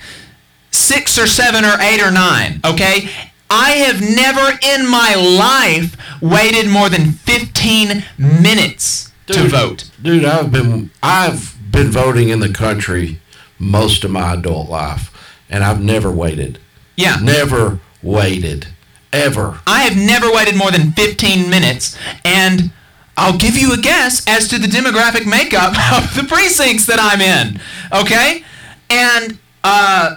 6 0.72 1.18
or 1.20 1.28
7 1.28 1.66
or 1.66 1.80
8 1.80 2.02
or 2.02 2.12
9, 2.12 2.62
okay? 2.66 3.10
I 3.50 3.72
have 3.72 4.02
never 4.02 4.58
in 4.64 4.90
my 4.90 5.14
life 5.16 5.98
waited 6.22 6.70
more 6.70 6.90
than 6.90 7.12
15 7.12 8.04
minutes 8.18 9.12
to 9.28 9.48
vote. 9.48 9.90
Dude, 10.02 10.24
I've 10.26 10.52
been 10.52 10.90
I've 11.04 11.58
been 11.70 11.92
voting 11.92 12.30
in 12.30 12.40
the 12.40 12.52
country 12.52 13.20
most 13.60 14.04
of 14.04 14.12
my 14.12 14.34
adult 14.34 14.70
life, 14.70 15.12
and 15.50 15.64
I've 15.64 15.82
never 15.82 16.10
waited. 16.12 16.60
Yeah. 16.96 17.18
Never 17.22 17.80
waited. 18.02 18.68
Ever. 19.14 19.60
I 19.68 19.82
have 19.82 19.98
never 19.98 20.32
waited 20.32 20.56
more 20.56 20.72
than 20.72 20.94
15 20.94 21.50
minutes, 21.50 21.98
and 22.24 22.72
I'll 23.18 23.38
give 23.38 23.58
you 23.58 23.74
a 23.74 23.78
guess 23.78 24.26
as 24.28 24.48
to 24.48 24.58
the 24.58 24.68
demographic 24.68 25.26
makeup 25.26 25.72
of 25.94 26.16
the 26.16 26.24
precincts 26.24 26.86
that 26.86 27.00
I'm 27.00 27.20
in. 27.20 27.60
Okay? 27.92 28.46
And 28.90 29.38
uh, 29.66 30.16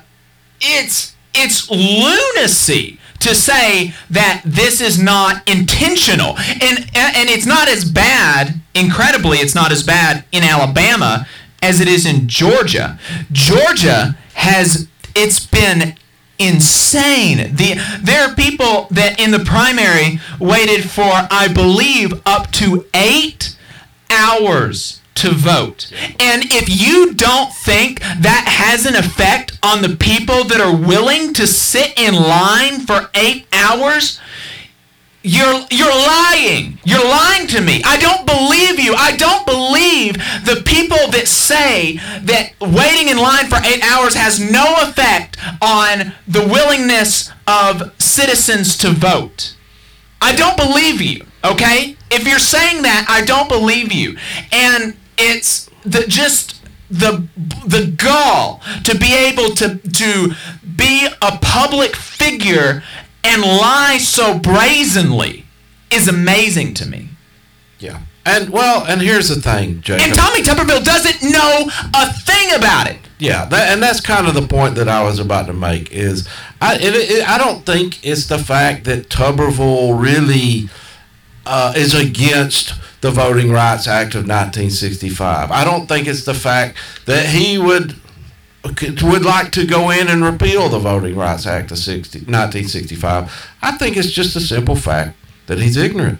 it's 0.64 1.14
it's 1.34 1.70
lunacy 1.70 2.98
to 3.20 3.34
say 3.34 3.94
that 4.10 4.42
this 4.44 4.80
is 4.80 5.00
not 5.00 5.48
intentional, 5.48 6.36
and 6.38 6.78
and 6.94 7.28
it's 7.30 7.46
not 7.46 7.68
as 7.68 7.84
bad. 7.84 8.60
Incredibly, 8.74 9.38
it's 9.38 9.54
not 9.54 9.70
as 9.70 9.82
bad 9.82 10.24
in 10.32 10.42
Alabama 10.42 11.26
as 11.62 11.80
it 11.80 11.88
is 11.88 12.06
in 12.06 12.28
Georgia. 12.28 12.98
Georgia 13.32 14.16
has 14.34 14.88
it's 15.14 15.46
been 15.46 15.96
insane. 16.38 17.54
The 17.54 17.80
there 18.02 18.28
are 18.28 18.34
people 18.34 18.88
that 18.90 19.20
in 19.20 19.30
the 19.30 19.38
primary 19.38 20.20
waited 20.40 20.90
for 20.90 21.10
I 21.30 21.48
believe 21.52 22.20
up 22.26 22.50
to 22.52 22.86
8 22.92 23.56
hours 24.10 25.00
to 25.16 25.30
vote. 25.30 25.92
And 26.18 26.44
if 26.52 26.68
you 26.68 27.14
don't 27.14 27.52
think 27.52 28.00
that 28.00 28.44
has 28.46 28.86
an 28.86 28.96
effect 28.96 29.58
on 29.62 29.82
the 29.82 29.96
people 29.96 30.44
that 30.44 30.60
are 30.60 30.76
willing 30.76 31.32
to 31.34 31.46
sit 31.46 31.98
in 31.98 32.14
line 32.14 32.80
for 32.80 33.10
8 33.14 33.46
hours, 33.52 34.20
you're 35.22 35.64
you're 35.70 35.88
lying. 35.88 36.78
You're 36.84 37.08
lying 37.08 37.46
to 37.48 37.62
me. 37.62 37.80
I 37.84 37.96
don't 37.96 38.26
believe 38.26 38.78
you. 38.78 38.94
I 38.94 39.16
don't 39.16 39.46
believe 39.46 40.16
the 40.44 40.62
people 40.66 41.10
that 41.12 41.28
say 41.28 41.96
that 42.24 42.52
waiting 42.60 43.08
in 43.08 43.16
line 43.16 43.46
for 43.46 43.56
8 43.56 43.82
hours 43.84 44.14
has 44.14 44.38
no 44.38 44.74
effect 44.82 45.38
on 45.62 46.12
the 46.28 46.46
willingness 46.46 47.32
of 47.46 47.94
citizens 47.98 48.76
to 48.78 48.90
vote. 48.90 49.56
I 50.20 50.34
don't 50.34 50.56
believe 50.56 51.00
you, 51.00 51.24
okay? 51.42 51.96
If 52.10 52.26
you're 52.26 52.38
saying 52.38 52.82
that, 52.82 53.06
I 53.08 53.24
don't 53.24 53.48
believe 53.48 53.92
you. 53.92 54.16
And 54.52 54.94
it's 55.18 55.68
the 55.84 56.04
just 56.06 56.60
the 56.90 57.26
the 57.66 57.92
gall 57.96 58.60
to 58.84 58.96
be 58.98 59.14
able 59.14 59.54
to 59.54 59.78
to 59.78 60.34
be 60.76 61.08
a 61.22 61.38
public 61.38 61.96
figure 61.96 62.82
and 63.22 63.42
lie 63.42 63.98
so 63.98 64.38
brazenly 64.38 65.44
is 65.90 66.08
amazing 66.08 66.74
to 66.74 66.86
me. 66.86 67.08
Yeah. 67.78 68.00
And 68.26 68.50
well, 68.50 68.84
and 68.86 69.02
here's 69.02 69.28
the 69.28 69.40
thing, 69.40 69.82
Jacob. 69.82 70.06
And 70.06 70.14
Tommy 70.14 70.40
Tuberville 70.40 70.84
doesn't 70.84 71.30
know 71.30 71.68
a 71.94 72.12
thing 72.12 72.54
about 72.54 72.88
it. 72.88 72.98
Yeah, 73.18 73.44
that, 73.46 73.72
and 73.72 73.82
that's 73.82 74.00
kind 74.00 74.26
of 74.26 74.34
the 74.34 74.46
point 74.46 74.74
that 74.76 74.88
I 74.88 75.02
was 75.02 75.18
about 75.18 75.46
to 75.46 75.52
make. 75.52 75.92
Is 75.92 76.26
I 76.60 76.76
it, 76.76 76.94
it, 76.94 77.28
I 77.28 77.38
don't 77.38 77.64
think 77.66 78.04
it's 78.04 78.26
the 78.26 78.38
fact 78.38 78.84
that 78.84 79.08
Tuberville 79.08 80.00
really 80.00 80.70
uh, 81.44 81.74
is 81.76 81.94
against 81.94 82.74
the 83.04 83.10
Voting 83.10 83.50
Rights 83.52 83.86
Act 83.86 84.14
of 84.14 84.22
1965. 84.26 85.50
I 85.50 85.62
don't 85.62 85.86
think 85.86 86.08
it's 86.08 86.24
the 86.24 86.32
fact 86.32 86.78
that 87.04 87.26
he 87.26 87.58
would 87.58 87.96
would 89.02 89.26
like 89.26 89.52
to 89.52 89.66
go 89.66 89.90
in 89.90 90.08
and 90.08 90.24
repeal 90.24 90.70
the 90.70 90.78
Voting 90.78 91.14
Rights 91.14 91.46
Act 91.46 91.70
of 91.70 91.76
60, 91.76 92.20
1965. 92.20 93.30
I 93.60 93.72
think 93.72 93.98
it's 93.98 94.10
just 94.10 94.34
a 94.36 94.40
simple 94.40 94.74
fact 94.74 95.18
that 95.48 95.58
he's 95.58 95.76
ignorant. 95.76 96.18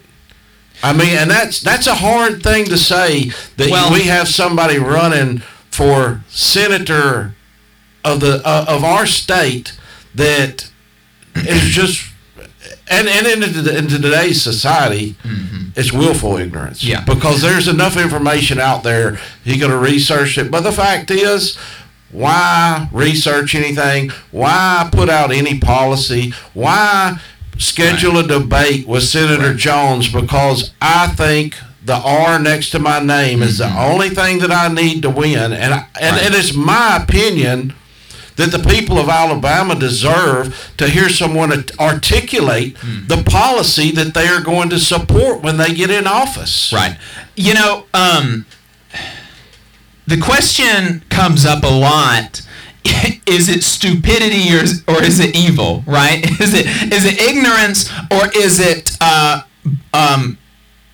I 0.83 0.93
mean, 0.93 1.17
and 1.17 1.31
that's 1.31 1.59
that's 1.59 1.87
a 1.87 1.95
hard 1.95 2.43
thing 2.43 2.65
to 2.65 2.77
say 2.77 3.31
that 3.57 3.71
Well- 3.71 3.91
we 3.91 4.03
have 4.03 4.27
somebody 4.27 4.77
running 4.77 5.39
for 5.71 6.21
senator 6.29 7.33
of 8.03 8.19
the 8.19 8.47
uh, 8.47 8.65
of 8.67 8.83
our 8.83 9.07
state 9.07 9.73
that 10.13 10.69
is 11.33 11.63
just 11.63 12.05
and 12.87 13.07
and 13.07 13.27
into, 13.27 13.77
into 13.77 14.01
today's 14.01 14.41
society, 14.41 15.15
mm-hmm. 15.23 15.69
it's 15.75 15.91
willful 15.91 16.37
ignorance. 16.37 16.83
Yeah. 16.83 17.03
because 17.03 17.41
there's 17.41 17.67
enough 17.67 17.97
information 17.97 18.59
out 18.59 18.83
there. 18.83 19.19
He 19.43 19.57
going 19.57 19.71
to 19.71 19.77
research 19.77 20.37
it, 20.37 20.51
but 20.51 20.61
the 20.61 20.71
fact 20.71 21.11
is. 21.11 21.57
Why 22.11 22.87
research 22.93 23.55
anything? 23.55 24.09
Why 24.31 24.87
put 24.89 25.09
out 25.09 25.33
any 25.33 25.59
policy? 25.59 26.31
Why 26.53 27.19
schedule 27.57 28.19
a 28.19 28.23
debate 28.25 28.87
with 28.87 29.03
Senator 29.03 29.53
Jones? 29.53 30.09
Because 30.09 30.71
I 30.81 31.07
think 31.07 31.57
the 31.83 31.95
R 31.95 32.39
next 32.39 32.69
to 32.71 32.79
my 32.79 32.99
name 32.99 33.43
is 33.43 33.57
the 33.57 33.65
mm-hmm. 33.65 33.77
only 33.77 34.09
thing 34.09 34.39
that 34.39 34.51
I 34.51 34.73
need 34.73 35.01
to 35.01 35.09
win, 35.09 35.53
and 35.53 35.73
I, 35.73 35.87
and, 35.99 36.15
and 36.17 36.35
it's 36.35 36.53
my 36.53 37.03
opinion 37.03 37.73
that 38.35 38.51
the 38.51 38.59
people 38.59 38.97
of 38.97 39.07
Alabama 39.09 39.75
deserve 39.75 40.73
to 40.77 40.89
hear 40.89 41.09
someone 41.09 41.51
art- 41.51 41.79
articulate 41.79 42.75
the 43.07 43.23
policy 43.25 43.91
that 43.91 44.13
they 44.13 44.27
are 44.27 44.41
going 44.41 44.69
to 44.69 44.79
support 44.79 45.41
when 45.41 45.57
they 45.57 45.73
get 45.73 45.89
in 45.89 46.05
office. 46.07 46.73
Right. 46.73 46.97
You 47.35 47.53
know, 47.53 47.85
um, 47.93 48.45
the 50.07 50.19
question 50.19 51.03
comes 51.09 51.45
up 51.45 51.63
a 51.63 51.67
lot. 51.67 52.41
Is 53.27 53.49
it 53.49 53.63
stupidity 53.63 54.53
or 54.53 54.63
is, 54.63 54.83
or 54.87 55.01
is 55.03 55.19
it 55.19 55.35
evil? 55.35 55.83
Right? 55.87 56.23
Is 56.39 56.53
it 56.53 56.67
is 56.93 57.03
it 57.05 57.19
ignorance 57.19 57.89
or 58.11 58.27
is 58.35 58.59
it 58.59 58.95
uh, 59.01 59.41
um, 59.93 60.37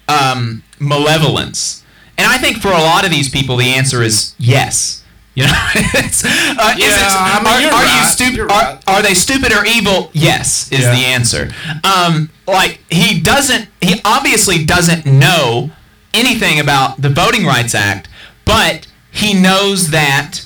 um, 0.07 0.63
malevolence? 0.79 1.83
And 2.17 2.31
I 2.31 2.37
think 2.37 2.57
for 2.57 2.69
a 2.69 2.79
lot 2.79 3.03
of 3.03 3.11
these 3.11 3.27
people, 3.27 3.57
the 3.57 3.73
answer 3.73 4.01
is 4.01 4.35
yes. 4.37 5.00
You 5.33 5.43
know, 5.47 5.53
it's, 5.75 6.25
uh, 6.25 6.27
is 6.27 6.83
Yeah, 6.83 7.07
it, 7.07 7.15
I 7.15 7.39
mean, 7.39 7.69
are, 7.69 7.73
are 7.73 7.85
you 7.85 7.89
right, 8.01 8.11
stupid? 8.11 8.35
you're 8.35 8.51
Are, 8.51 8.63
right. 8.75 8.83
are 8.87 9.01
they 9.01 9.13
stupid 9.13 9.53
or 9.53 9.65
evil? 9.65 10.09
Yes, 10.13 10.69
is 10.71 10.81
Yeah. 10.81 10.91
the 10.93 11.05
answer. 11.05 11.51
Um, 11.85 12.29
like 12.47 12.79
he 12.89 13.19
doesn't. 13.21 13.69
He 13.81 14.01
obviously 14.03 14.65
doesn't 14.65 15.05
know 15.05 15.71
anything 16.13 16.59
about 16.59 17.01
the 17.01 17.09
Voting 17.09 17.45
Rights 17.45 17.73
Act, 17.73 18.09
but 18.43 18.87
he 19.11 19.33
knows 19.33 19.91
that 19.91 20.41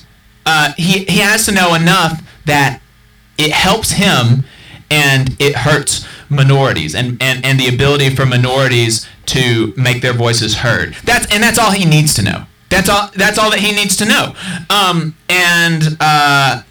uh, 0.46 0.72
he 0.76 1.04
he 1.04 1.18
has 1.18 1.46
to 1.46 1.52
know 1.52 1.74
enough 1.74 2.22
that 2.44 2.80
it 3.38 3.50
helps 3.50 3.90
him 3.90 4.44
and 4.88 5.34
it 5.40 5.56
hurts 5.56 6.06
minorities 6.28 6.94
and, 6.94 7.20
and, 7.20 7.44
and 7.44 7.58
the 7.58 7.66
ability 7.68 8.14
for 8.14 8.24
minorities 8.24 9.06
to 9.26 9.74
make 9.76 10.00
their 10.00 10.12
voices 10.12 10.56
heard. 10.58 10.94
That's 11.04 11.26
and 11.34 11.42
that's 11.42 11.58
all 11.58 11.72
he 11.72 11.84
needs 11.84 12.14
to 12.14 12.22
know. 12.22 12.44
That's 12.68 12.88
all 12.88 13.10
that's 13.14 13.38
all 13.38 13.50
that 13.50 13.60
he 13.60 13.72
needs 13.72 13.96
to 13.98 14.04
know. 14.04 14.34
Um, 14.70 15.16
and 15.28 15.82
uh, 16.00 16.62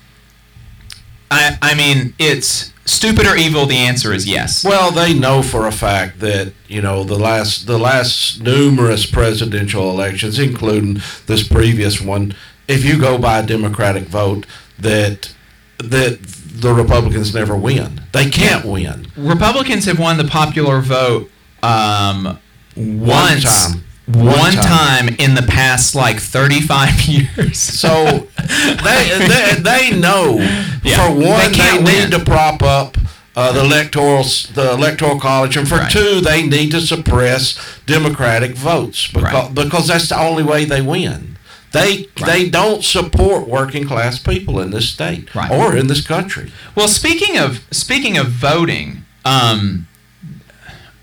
I 1.31 1.57
I 1.61 1.75
mean 1.75 2.13
it's 2.19 2.73
stupid 2.85 3.25
or 3.25 3.35
evil. 3.35 3.65
The 3.65 3.77
answer 3.77 4.13
is 4.13 4.27
yes. 4.27 4.63
Well, 4.63 4.91
they 4.91 5.13
know 5.13 5.41
for 5.41 5.67
a 5.67 5.71
fact 5.71 6.19
that 6.19 6.53
you 6.67 6.81
know 6.81 7.03
the 7.03 7.17
last 7.17 7.67
the 7.67 7.79
last 7.79 8.41
numerous 8.41 9.05
presidential 9.05 9.89
elections, 9.89 10.39
including 10.39 11.01
this 11.27 11.47
previous 11.47 12.01
one, 12.01 12.35
if 12.67 12.85
you 12.85 12.99
go 12.99 13.17
by 13.17 13.39
a 13.39 13.45
Democratic 13.45 14.03
vote, 14.03 14.45
that 14.79 15.33
that 15.77 16.21
the 16.21 16.73
Republicans 16.73 17.33
never 17.33 17.55
win. 17.55 18.01
They 18.13 18.29
can't 18.29 18.65
win. 18.65 19.07
Republicans 19.17 19.85
have 19.85 19.99
won 19.99 20.17
the 20.17 20.23
popular 20.23 20.79
vote 20.79 21.29
um, 21.61 22.39
once, 22.75 23.43
time. 23.43 23.83
One, 24.07 24.25
One 24.27 24.51
time. 24.53 25.07
time. 25.07 25.15
in 25.19 25.33
the 25.35 25.41
past 25.41 25.95
like 25.95 26.19
35 26.19 27.01
years. 27.07 27.57
So 27.57 28.27
they, 28.37 29.27
they 29.27 29.55
they 29.61 29.97
know 29.97 30.37
Yeah. 30.83 31.07
for 31.07 31.13
one 31.15 31.51
They 31.51 31.57
they, 31.77 31.83
need 31.83 32.11
to 32.11 32.19
prop 32.19 32.61
up 32.61 32.97
uh, 33.35 33.51
the 33.51 33.61
electoral 33.65 34.23
the 34.53 34.71
electoral 34.73 35.19
college, 35.19 35.57
and 35.57 35.67
for 35.67 35.75
Right. 35.77 35.91
two 35.91 36.21
they 36.21 36.45
need 36.45 36.71
to 36.71 36.81
suppress 36.81 37.57
Democratic 37.85 38.55
votes 38.55 39.07
because 39.07 39.23
Right. 39.33 39.53
because 39.55 39.87
that's 39.87 40.09
the 40.09 40.19
only 40.19 40.43
way 40.43 40.65
they 40.65 40.81
win. 40.81 41.35
They 41.71 42.07
they 42.25 42.47
don't 42.47 42.83
support 42.83 43.47
working 43.49 43.85
class 43.87 44.19
people 44.19 44.59
in 44.61 44.71
this 44.71 44.87
state 44.87 45.33
Right. 45.35 45.51
or 45.51 45.75
in 45.75 45.87
this 45.87 46.01
country. 46.01 46.51
Well, 46.75 46.87
speaking 46.87 47.37
of 47.37 47.59
speaking 47.71 48.17
of 48.17 48.27
voting, 48.27 49.03
um, 49.25 49.87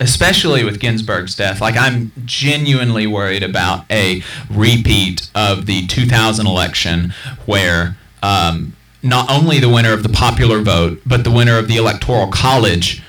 especially 0.02 0.64
with 0.64 0.80
Ginsburg's 0.80 1.36
death, 1.36 1.60
like 1.60 1.76
I'm 1.76 2.10
genuinely 2.24 3.06
worried 3.06 3.44
about 3.44 3.90
a 3.90 4.20
repeat 4.50 5.30
of 5.32 5.66
the 5.66 5.86
2000 5.86 6.44
election, 6.44 7.14
where 7.46 7.96
um, 8.20 8.76
not 9.02 9.30
only 9.30 9.60
the 9.60 9.68
winner 9.68 9.92
of 9.92 10.02
the 10.02 10.08
popular 10.08 10.60
vote, 10.60 11.00
but 11.06 11.22
the 11.22 11.30
winner 11.30 11.56
of 11.56 11.68
the 11.68 11.76
electoral 11.76 12.26
college 12.26 13.00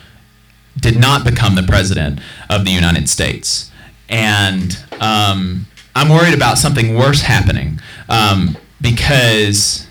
did 0.80 1.00
not 1.00 1.26
become 1.26 1.56
the 1.56 1.64
president 1.64 2.20
of 2.50 2.64
the 2.64 2.72
United 2.72 3.10
States. 3.10 3.72
And 4.08 4.78
um, 5.00 5.66
I'm 5.96 6.10
worried 6.10 6.36
about 6.36 6.60
something 6.60 6.96
worse 6.96 7.22
happening 7.22 7.80
um, 8.08 8.56
because. 8.80 9.88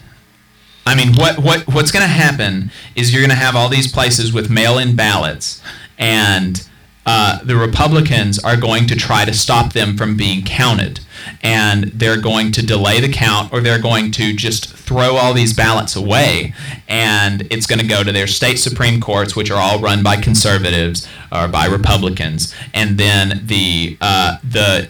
I 0.85 0.97
mean, 0.97 1.15
what, 1.15 1.39
what 1.39 1.61
what's 1.69 1.93
going 1.93 2.03
to 2.03 2.09
happen 2.09 2.73
is 2.97 3.13
you're 3.13 3.23
going 3.23 3.31
to 3.31 3.37
have 3.37 3.55
all 3.55 3.69
these 3.69 3.87
places 3.87 4.33
with 4.33 4.51
mail-in 4.51 4.97
ballots, 4.97 5.63
and 5.97 6.61
uh, 7.05 7.43
the 7.43 7.57
Republicans 7.57 8.39
are 8.39 8.57
going 8.57 8.87
to 8.87 8.95
try 8.95 9.25
to 9.25 9.33
stop 9.33 9.73
them 9.73 9.97
from 9.97 10.17
being 10.17 10.45
counted, 10.45 11.01
and 11.43 11.85
they're 11.85 12.21
going 12.21 12.53
to 12.53 12.65
delay 12.65 13.01
the 13.01 13.13
count, 13.13 13.53
or 13.53 13.61
they're 13.61 13.81
going 13.81 14.11
to 14.13 14.33
just 14.33 14.73
throw 14.73 15.17
all 15.17 15.35
these 15.35 15.53
ballots 15.53 15.97
away, 15.97 16.55
and 16.89 17.43
it's 17.51 17.67
going 17.67 17.81
to 17.81 17.87
go 17.87 18.05
to 18.05 18.13
their 18.13 18.27
state 18.29 18.57
supreme 18.57 19.01
courts, 19.01 19.35
which 19.35 19.51
are 19.51 19.61
all 19.61 19.81
run 19.81 20.03
by 20.03 20.17
conservatives 20.17 21.09
or 21.33 21.49
by 21.49 21.67
Republicans, 21.67 22.55
and 22.73 22.99
then 22.99 23.43
the 23.47 23.97
uh, 24.01 24.39
the 24.45 24.89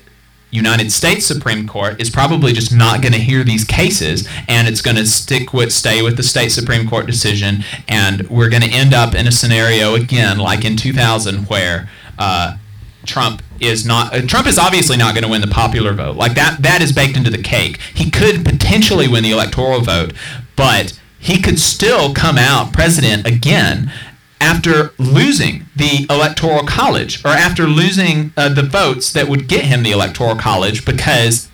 United 0.53 0.93
States 0.93 1.25
Supreme 1.25 1.67
Court 1.67 1.99
is 1.99 2.11
probably 2.11 2.53
just 2.53 2.75
not 2.75 3.01
going 3.01 3.15
to 3.15 3.19
hear 3.19 3.43
these 3.43 3.65
cases, 3.65 4.29
and 4.49 4.69
it's 4.69 4.83
going 4.83 4.99
to 4.99 5.07
stick 5.07 5.55
with 5.55 5.73
stay 5.73 6.03
with 6.03 6.19
the 6.19 6.23
state 6.23 6.51
Supreme 6.51 6.87
Court 6.87 7.07
decision, 7.07 7.65
and 7.89 8.29
we're 8.29 8.51
going 8.51 8.63
to 8.63 8.71
end 8.71 8.93
up 8.93 9.15
in 9.15 9.27
a 9.27 9.33
scenario 9.33 9.95
again 9.95 10.39
like 10.39 10.65
in 10.65 10.77
2000 10.77 11.49
where. 11.49 11.89
Uh, 12.19 12.57
Trump 13.05 13.43
is 13.61 13.85
not. 13.85 14.13
Trump 14.29 14.47
is 14.47 14.59
obviously 14.59 14.97
not 14.97 15.15
going 15.15 15.25
to 15.25 15.31
win 15.31 15.41
the 15.41 15.49
popular 15.49 15.93
vote. 15.93 16.17
Like 16.17 16.35
that. 16.35 16.63
That 16.63 16.83
is 16.83 16.93
baked 16.93 17.17
into 17.17 17.31
the 17.31 17.43
cake. 17.43 17.79
He 17.95 18.11
could 18.11 18.45
potentially 18.45 19.09
win 19.09 19.23
the 19.23 19.33
electoral 19.33 19.81
vote, 19.81 20.13
but 20.57 20.99
he 21.19 21.41
could 21.41 21.59
still 21.59 22.15
come 22.15 22.39
out 22.39 22.73
president 22.73 23.27
again 23.27 23.93
after 24.41 24.93
losing 24.99 25.67
the 25.77 26.05
electoral 26.11 26.65
college 26.65 27.25
or 27.25 27.29
after 27.29 27.67
losing 27.67 28.33
uh, 28.37 28.49
the 28.49 28.63
votes 28.63 29.13
that 29.13 29.29
would 29.29 29.47
get 29.47 29.65
him 29.65 29.85
the 29.85 29.93
electoral 29.93 30.35
college 30.35 30.85
because 30.85 31.49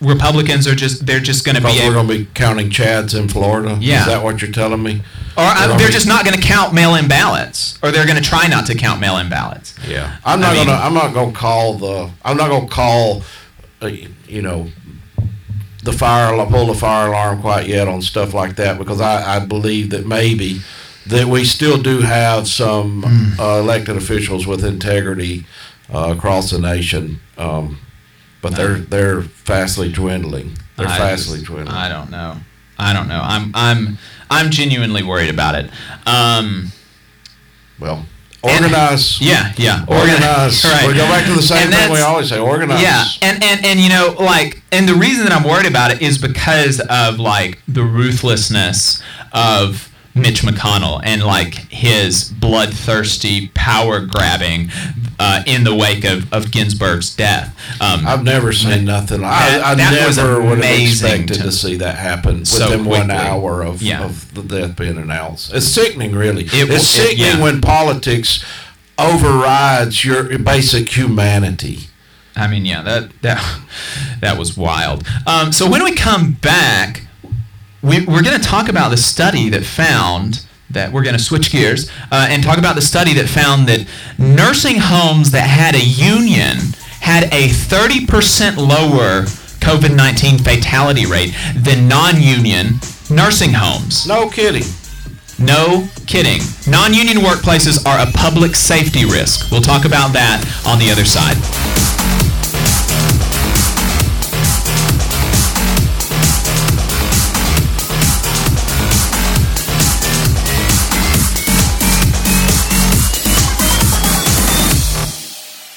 Republicans 0.00 0.66
are 0.66 0.74
just 0.74 1.04
they're 1.06 1.20
just 1.20 1.44
going 1.44 1.56
to 1.56 1.60
Because 1.60 1.76
be 1.76 1.82
we're 1.84 1.92
able, 1.92 2.06
going 2.06 2.08
to 2.08 2.24
be 2.24 2.30
counting 2.34 2.70
Chads 2.70 3.18
in 3.18 3.28
Florida. 3.28 3.76
Yeah. 3.80 4.00
Is 4.00 4.06
that 4.06 4.22
what 4.24 4.40
you're 4.40 4.50
telling 4.50 4.82
me? 4.82 5.02
or 5.36 5.44
uh, 5.44 5.76
they're 5.76 5.90
just 5.90 6.06
not 6.08 6.24
going 6.24 6.36
to 6.36 6.42
count 6.42 6.74
mail-in 6.74 7.06
ballots 7.08 7.78
or 7.82 7.90
they're 7.90 8.06
going 8.06 8.16
to 8.22 8.28
try 8.28 8.46
not 8.48 8.66
to 8.66 8.74
count 8.74 9.00
mail-in 9.00 9.28
ballots. 9.28 9.74
Yeah, 9.86 10.16
I'm 10.24 10.40
not 10.40 10.52
I 10.52 10.54
mean- 10.54 10.66
gonna. 10.66 10.78
I'm 10.82 10.94
not 10.94 11.14
gonna 11.14 11.32
call 11.32 11.74
the. 11.74 12.10
I'm 12.24 12.36
not 12.36 12.48
gonna 12.50 12.68
call. 12.68 13.22
Uh, 13.82 13.90
you 14.26 14.42
know, 14.42 14.68
the 15.84 15.92
fire. 15.92 16.34
Pull 16.46 16.66
the 16.66 16.74
fire 16.74 17.08
alarm 17.08 17.40
quite 17.40 17.66
yet 17.68 17.86
on 17.88 18.02
stuff 18.02 18.34
like 18.34 18.56
that 18.56 18.78
because 18.78 19.00
I, 19.00 19.36
I 19.36 19.38
believe 19.38 19.90
that 19.90 20.06
maybe 20.06 20.60
that 21.06 21.26
we 21.26 21.44
still 21.44 21.80
do 21.80 22.00
have 22.00 22.46
some 22.48 23.02
Hmm. 23.02 23.40
uh, 23.40 23.58
elected 23.58 23.96
officials 23.96 24.46
with 24.46 24.64
integrity 24.64 25.46
uh, 25.92 26.14
across 26.16 26.50
the 26.50 26.58
nation, 26.58 27.20
um, 27.38 27.78
but 28.42 28.54
they're 28.56 28.76
they're 28.76 29.22
fastly 29.22 29.90
dwindling. 29.90 30.56
They're 30.76 30.86
I 30.88 30.96
fastly 30.98 31.38
just- 31.38 31.46
dwindling. 31.46 31.76
I 31.76 31.88
don't 31.88 32.10
know. 32.10 32.36
I 32.78 32.92
don't 32.92 33.08
know. 33.08 33.20
I'm 33.22 33.52
I'm 33.54 33.98
I'm 34.30 34.50
genuinely 34.50 35.02
worried 35.02 35.28
about 35.30 35.54
it. 35.54 35.70
Um, 36.06 36.72
well, 37.78 38.06
organize. 38.42 39.20
yeah, 39.20 39.52
yeah. 39.56 39.84
Organize. 39.86 40.64
Right. 40.70 40.86
We 40.86 40.94
go 40.94 41.06
back 41.06 41.26
to 41.26 41.34
the 41.34 41.42
same 41.42 41.70
thing 41.70 41.92
we 41.92 41.98
always 42.00 42.28
say. 42.30 42.38
Organize. 42.38 42.80
Yeah, 42.82 43.04
and, 43.22 43.42
and 43.42 43.64
and 43.66 43.80
you 43.80 43.88
know, 43.90 44.14
like, 44.18 44.62
and 44.72 44.88
the 44.88 44.94
reason 44.94 45.24
that 45.24 45.32
I'm 45.32 45.44
worried 45.44 45.66
about 45.66 45.90
it 45.92 46.00
is 46.00 46.16
because 46.18 46.80
of 46.88 47.18
like 47.18 47.60
the 47.68 47.82
ruthlessness 47.82 49.02
of 49.32 49.92
Mitch 50.14 50.42
McConnell 50.42 51.00
and 51.04 51.22
like 51.22 51.54
his 51.70 52.30
bloodthirsty 52.32 53.48
power 53.48 54.00
grabbing 54.00 54.70
uh, 55.22 55.42
in 55.46 55.64
the 55.64 55.74
wake 55.74 56.02
of, 56.04 56.32
of 56.32 56.50
Ginsburg's 56.50 57.14
death. 57.14 57.54
Um, 57.80 58.06
I've 58.06 58.24
never 58.24 58.52
seen 58.54 58.86
nothing. 58.86 59.20
like 59.20 59.30
That- 59.30 59.62
I, 59.64 59.72
I 59.72 59.74
that 59.74 60.06
was 60.06 60.16
never 60.16 60.40
would 60.40 60.48
have 60.48 60.58
amazing 60.58 61.12
expected 61.12 61.34
to- 61.34 61.42
to, 61.42 61.52
see 61.52 61.76
that 61.76 61.96
happen 61.98 62.46
so 62.46 62.70
within 62.70 62.84
one 62.86 63.10
hour 63.10 63.62
of, 63.62 63.82
Yeah. 63.82 64.02
of 64.04 64.32
the 64.34 64.42
death 64.42 64.76
being 64.76 64.96
announced. 64.96 65.52
It's 65.52 65.66
sickening, 65.66 66.12
really. 66.14 66.44
It 66.44 66.70
it's 66.70 66.72
it- 66.72 66.80
sickening 66.80 67.18
yeah. 67.38 67.42
when 67.42 67.60
politics 67.60 68.42
overrides 68.98 70.04
your 70.04 70.38
basic 70.38 70.96
humanity. 70.96 71.80
I 72.36 72.46
mean, 72.46 72.64
yeah, 72.64 72.82
that 72.82 73.10
that 73.22 73.60
that 74.20 74.38
was 74.38 74.56
wild. 74.56 75.06
Um, 75.26 75.52
so 75.52 75.68
when 75.68 75.84
we 75.84 75.92
come 75.92 76.32
back, 76.32 77.06
we, 77.82 78.04
we're 78.06 78.22
going 78.22 78.38
to 78.40 78.46
talk 78.46 78.68
about 78.68 78.90
the 78.90 78.96
study 78.96 79.48
that 79.50 79.64
found 79.64 80.46
that 80.70 80.92
we're 80.92 81.02
going 81.02 81.16
to 81.16 81.22
switch 81.22 81.50
gears 81.50 81.90
uh, 82.10 82.26
and 82.30 82.42
talk 82.42 82.58
about 82.58 82.74
the 82.74 82.82
study 82.82 83.12
that 83.14 83.28
found 83.28 83.68
that 83.68 83.86
nursing 84.18 84.76
homes 84.78 85.30
that 85.32 85.48
had 85.48 85.74
a 85.74 85.84
union 85.84 86.56
had 87.00 87.24
a 87.32 87.48
30% 87.48 88.56
lower 88.56 89.24
COVID-19 89.60 90.42
fatality 90.42 91.06
rate 91.06 91.34
than 91.56 91.88
non-union 91.88 92.80
nursing 93.10 93.52
homes. 93.52 94.06
No 94.06 94.28
kidding. 94.28 94.64
No 95.38 95.88
kidding. 96.06 96.40
Non-union 96.68 97.18
workplaces 97.18 97.84
are 97.86 98.06
a 98.06 98.10
public 98.12 98.54
safety 98.54 99.04
risk. 99.04 99.50
We'll 99.50 99.62
talk 99.62 99.84
about 99.84 100.12
that 100.12 100.44
on 100.66 100.78
the 100.78 100.90
other 100.90 101.04
side. 101.04 101.36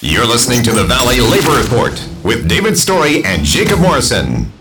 You're 0.06 0.26
listening 0.26 0.62
to 0.64 0.70
the 0.70 0.84
Valley 0.84 1.18
Labor 1.18 1.56
Report 1.62 2.06
with 2.22 2.46
David 2.46 2.76
Story 2.76 3.24
and 3.24 3.42
Jacob 3.42 3.80
Morrison. 3.80 4.52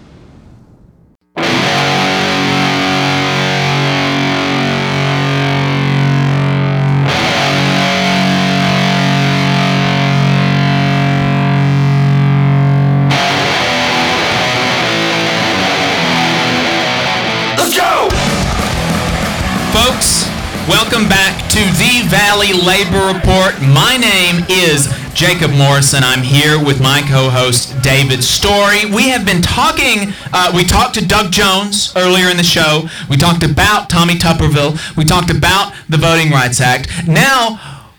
Let's 17.57 17.75
go! 17.75 18.07
Folks, 19.73 20.25
welcome 20.69 21.09
back 21.09 21.49
to 21.49 21.59
the 21.59 22.07
Valley 22.07 22.53
Labor 22.53 23.13
Report. 23.13 23.61
My 23.61 23.97
name 23.97 24.45
is 24.47 25.02
Jacob 25.13 25.51
Morrison. 25.51 26.03
I'm 26.03 26.23
here 26.23 26.63
with 26.63 26.81
my 26.81 27.01
co-host 27.07 27.79
David 27.83 28.23
Story. 28.23 28.85
We 28.85 29.09
have 29.09 29.25
been 29.25 29.43
talking. 29.43 30.11
Uh, 30.33 30.51
we 30.55 30.63
talked 30.63 30.95
to 30.95 31.05
Doug 31.05 31.31
Jones 31.31 31.93
earlier 31.95 32.29
in 32.29 32.37
the 32.37 32.43
show. 32.43 32.89
We 33.09 33.17
talked 33.17 33.43
about 33.43 33.91
Tommy 33.91 34.15
Tuberville. 34.15 34.97
We 34.97 35.05
talked 35.05 35.29
about 35.29 35.73
the 35.87 35.97
Voting 35.97 36.31
Rights 36.31 36.59
Act. 36.59 37.07
Now, 37.07 37.91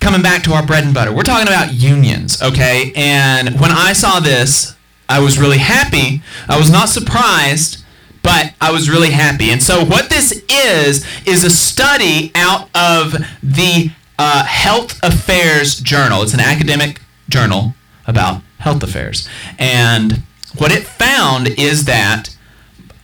coming 0.00 0.20
back 0.20 0.42
to 0.44 0.52
our 0.52 0.64
bread 0.64 0.84
and 0.84 0.92
butter, 0.92 1.10
we're 1.10 1.22
talking 1.22 1.48
about 1.48 1.72
unions, 1.72 2.42
okay? 2.42 2.92
And 2.94 3.58
when 3.58 3.70
I 3.70 3.94
saw 3.94 4.20
this, 4.20 4.76
I 5.08 5.20
was 5.20 5.38
really 5.38 5.58
happy. 5.58 6.22
I 6.48 6.58
was 6.58 6.70
not 6.70 6.90
surprised, 6.90 7.82
but 8.22 8.52
I 8.60 8.70
was 8.72 8.90
really 8.90 9.10
happy. 9.10 9.50
And 9.50 9.62
so, 9.62 9.84
what 9.84 10.10
this 10.10 10.44
is, 10.50 11.06
is 11.26 11.44
a 11.44 11.50
study 11.50 12.30
out 12.34 12.68
of 12.74 13.16
the 13.42 13.90
uh, 14.20 14.44
Health 14.44 15.00
Affairs 15.02 15.80
Journal. 15.80 16.22
It's 16.22 16.34
an 16.34 16.40
academic 16.40 17.00
journal 17.30 17.72
about 18.06 18.42
health 18.58 18.82
affairs. 18.82 19.26
And 19.58 20.22
what 20.58 20.70
it 20.70 20.82
found 20.82 21.48
is 21.58 21.86
that 21.86 22.36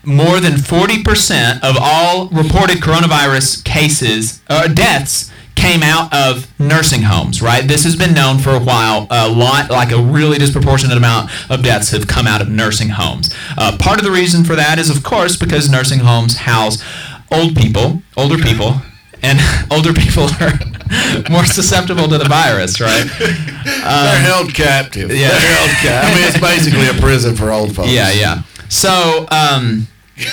more 0.04 0.40
than 0.40 0.52
40% 0.52 1.62
of 1.62 1.78
all 1.80 2.28
reported 2.28 2.78
coronavirus 2.78 3.64
cases, 3.64 4.42
uh, 4.48 4.68
deaths, 4.68 5.32
came 5.54 5.82
out 5.82 6.12
of 6.12 6.46
nursing 6.60 7.00
homes, 7.00 7.40
right? 7.40 7.66
This 7.66 7.84
has 7.84 7.96
been 7.96 8.12
known 8.12 8.38
for 8.38 8.50
a 8.50 8.60
while. 8.60 9.06
A 9.10 9.26
lot, 9.26 9.70
like 9.70 9.92
a 9.92 10.00
really 10.00 10.36
disproportionate 10.36 10.98
amount 10.98 11.30
of 11.50 11.62
deaths 11.62 11.92
have 11.92 12.06
come 12.06 12.26
out 12.26 12.42
of 12.42 12.50
nursing 12.50 12.90
homes. 12.90 13.34
Uh, 13.56 13.74
part 13.80 13.98
of 13.98 14.04
the 14.04 14.10
reason 14.10 14.44
for 14.44 14.54
that 14.54 14.78
is, 14.78 14.90
of 14.90 15.02
course, 15.02 15.34
because 15.34 15.70
nursing 15.70 16.00
homes 16.00 16.36
house 16.36 16.84
old 17.32 17.56
people, 17.56 18.02
older 18.18 18.36
people, 18.36 18.82
and 19.26 19.38
older 19.72 19.92
people 19.92 20.28
are 20.40 20.52
more 21.30 21.44
susceptible 21.44 22.08
to 22.08 22.18
the 22.18 22.28
virus, 22.28 22.80
right? 22.80 23.06
They're 23.18 24.20
held 24.20 24.54
captive. 24.54 25.10
yeah. 25.10 25.28
They're 25.28 25.40
held 25.40 25.70
captive. 25.70 26.10
I 26.10 26.14
mean, 26.14 26.24
it's 26.28 26.40
basically 26.40 26.88
a 26.88 26.94
prison 27.00 27.34
for 27.34 27.50
old 27.50 27.74
folks. 27.74 27.90
Yeah, 27.90 28.12
yeah. 28.12 28.42
So, 28.68 29.26
um, 29.30 29.88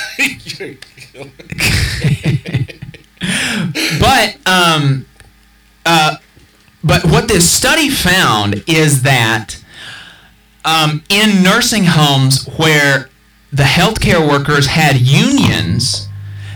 but 3.99 4.37
um, 4.47 5.05
uh, 5.85 6.17
but 6.83 7.03
what 7.05 7.27
this 7.27 7.49
study 7.49 7.89
found 7.89 8.63
is 8.67 9.03
that 9.03 9.63
um, 10.65 11.03
in 11.09 11.43
nursing 11.43 11.83
homes 11.85 12.45
where 12.57 13.09
the 13.51 13.63
healthcare 13.63 14.27
workers 14.27 14.67
had 14.67 14.97
unions, 14.97 16.07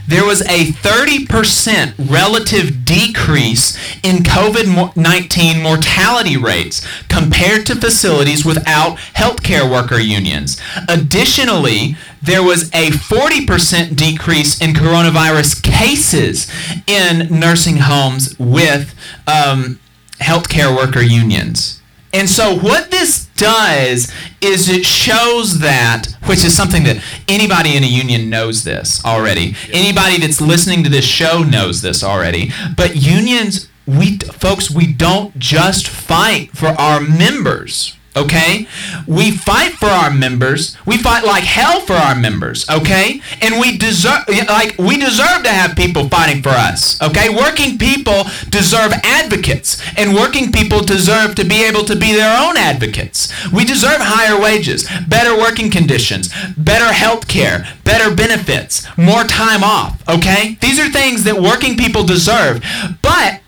there 0.08 0.26
was 0.26 0.42
a 0.44 0.72
30% 0.72 2.10
relative 2.10 2.86
decrease 2.86 3.76
in 4.04 4.18
COVID 4.24 4.96
19 4.96 5.62
mortality 5.62 6.38
rates 6.38 6.86
compared 7.10 7.66
to 7.68 7.76
facilities 7.76 8.46
without 8.46 8.98
healthcare 9.16 9.70
worker 9.70 10.00
unions. 10.00 10.60
Additionally, 10.88 11.96
there 12.22 12.44
was 12.44 12.70
a 12.74 12.90
40% 12.90 13.96
decrease 13.96 14.60
in 14.62 14.72
coronavirus 14.72 15.62
cases 15.62 16.52
in 16.88 17.28
nursing 17.30 17.78
homes 17.78 18.38
with 18.40 18.96
um, 19.28 19.80
healthcare 20.20 20.76
worker 20.76 21.02
unions. 21.02 21.82
And 22.14 22.30
so 22.30 22.56
what 22.58 22.90
this 22.90 23.26
does 23.36 24.12
is 24.42 24.70
it 24.70 24.86
shows 24.86 25.60
that, 25.60 26.08
which 26.26 26.44
is 26.46 26.56
something 26.56 26.84
that 26.84 27.04
anybody 27.28 27.76
in 27.76 27.84
a 27.84 27.88
union 27.88 28.30
knows 28.30 28.64
this 28.64 29.04
already. 29.04 29.56
Anybody 29.72 30.18
that's 30.18 30.40
listening 30.42 30.84
to 30.84 30.90
this 30.90 31.06
show 31.06 31.44
knows 31.44 31.82
this 31.82 32.04
already. 32.04 32.52
But 32.76 32.96
unions, 32.96 33.68
we 33.86 34.18
folks, 34.18 34.72
we 34.72 34.92
don't 34.92 35.38
just 35.38 35.88
fight 35.88 36.52
for 36.52 36.68
our 36.68 37.02
members. 37.02 37.97
Okay? 38.18 38.68
We 39.06 39.32
fight 39.32 39.74
for 39.74 39.88
our 39.88 40.12
members. 40.12 40.76
We 40.86 40.98
fight 40.98 41.24
like 41.24 41.44
hell 41.44 41.82
for 41.82 41.94
our 41.94 42.16
members, 42.16 42.70
okay? 42.70 43.22
And 43.42 43.60
we 43.60 43.78
deserve 43.78 44.28
like 44.50 44.78
we 44.78 44.98
deserve 44.98 45.44
to 45.44 45.50
have 45.50 45.76
people 45.76 46.10
fighting 46.10 46.42
for 46.42 46.50
us. 46.50 47.02
Okay? 47.02 47.30
Working 47.30 47.78
people 47.78 48.24
deserve 48.50 48.92
advocates, 49.04 49.82
and 49.98 50.16
working 50.16 50.52
people 50.52 50.82
deserve 50.82 51.36
to 51.36 51.46
be 51.46 51.64
able 51.64 51.84
to 51.86 51.96
be 51.96 52.14
their 52.14 52.38
own 52.42 52.58
advocates. 52.58 53.32
We 53.52 53.66
deserve 53.66 54.02
higher 54.02 54.40
wages, 54.40 54.88
better 55.08 55.38
working 55.38 55.70
conditions, 55.70 56.34
better 56.58 56.92
health 56.92 57.28
care, 57.28 57.68
better 57.84 58.14
benefits, 58.14 58.88
more 58.98 59.24
time 59.24 59.64
off, 59.64 60.02
okay? 60.10 60.58
These 60.62 60.80
are 60.80 60.90
things 60.90 61.24
that 61.24 61.42
working 61.42 61.78
people 61.78 62.04
deserve. 62.04 62.64
But 63.02 63.42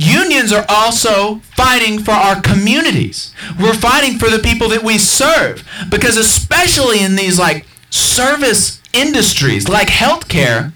Unions 0.00 0.50
are 0.50 0.64
also 0.68 1.40
fighting 1.54 1.98
for 1.98 2.12
our 2.12 2.40
communities. 2.40 3.34
We're 3.60 3.74
fighting 3.74 4.18
for 4.18 4.30
the 4.30 4.38
people 4.38 4.70
that 4.70 4.82
we 4.82 4.96
serve 4.96 5.62
because 5.90 6.16
especially 6.16 7.00
in 7.02 7.16
these 7.16 7.38
like 7.38 7.66
service 7.90 8.80
industries 8.94 9.68
like 9.68 9.88
healthcare, 9.88 10.72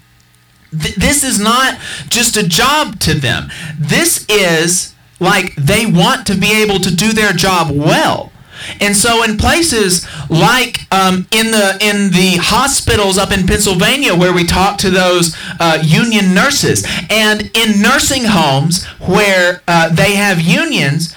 th- 0.69 0.93
this 0.95 1.23
is 1.23 1.39
not 1.39 1.79
just 2.09 2.37
a 2.37 2.47
job 2.47 2.99
to 2.99 3.15
them. 3.15 3.49
This 3.79 4.27
is 4.29 4.93
like 5.19 5.55
they 5.55 5.87
want 5.87 6.27
to 6.27 6.35
be 6.35 6.51
able 6.61 6.77
to 6.79 6.95
do 6.95 7.11
their 7.11 7.33
job 7.33 7.71
well. 7.75 8.31
And 8.79 8.95
so, 8.95 9.23
in 9.23 9.37
places 9.37 10.07
like 10.29 10.91
um, 10.93 11.27
in 11.31 11.51
the 11.51 11.77
in 11.81 12.11
the 12.11 12.37
hospitals 12.41 13.17
up 13.17 13.31
in 13.31 13.45
Pennsylvania, 13.47 14.15
where 14.15 14.33
we 14.33 14.45
talk 14.45 14.77
to 14.79 14.89
those 14.89 15.35
uh, 15.59 15.79
union 15.83 16.33
nurses, 16.33 16.85
and 17.09 17.49
in 17.55 17.81
nursing 17.81 18.25
homes 18.25 18.85
where 18.99 19.61
uh, 19.67 19.89
they 19.89 20.15
have 20.15 20.41
unions, 20.41 21.15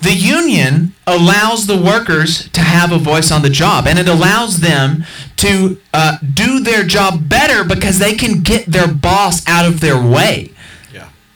the 0.00 0.12
union 0.12 0.94
allows 1.06 1.66
the 1.66 1.76
workers 1.76 2.48
to 2.50 2.60
have 2.60 2.92
a 2.92 2.98
voice 2.98 3.30
on 3.30 3.42
the 3.42 3.50
job, 3.50 3.86
and 3.86 3.98
it 3.98 4.08
allows 4.08 4.58
them 4.60 5.04
to 5.36 5.80
uh, 5.94 6.18
do 6.34 6.60
their 6.60 6.84
job 6.84 7.28
better 7.28 7.64
because 7.64 7.98
they 7.98 8.14
can 8.14 8.42
get 8.42 8.66
their 8.66 8.88
boss 8.92 9.46
out 9.48 9.64
of 9.64 9.80
their 9.80 10.00
way. 10.00 10.50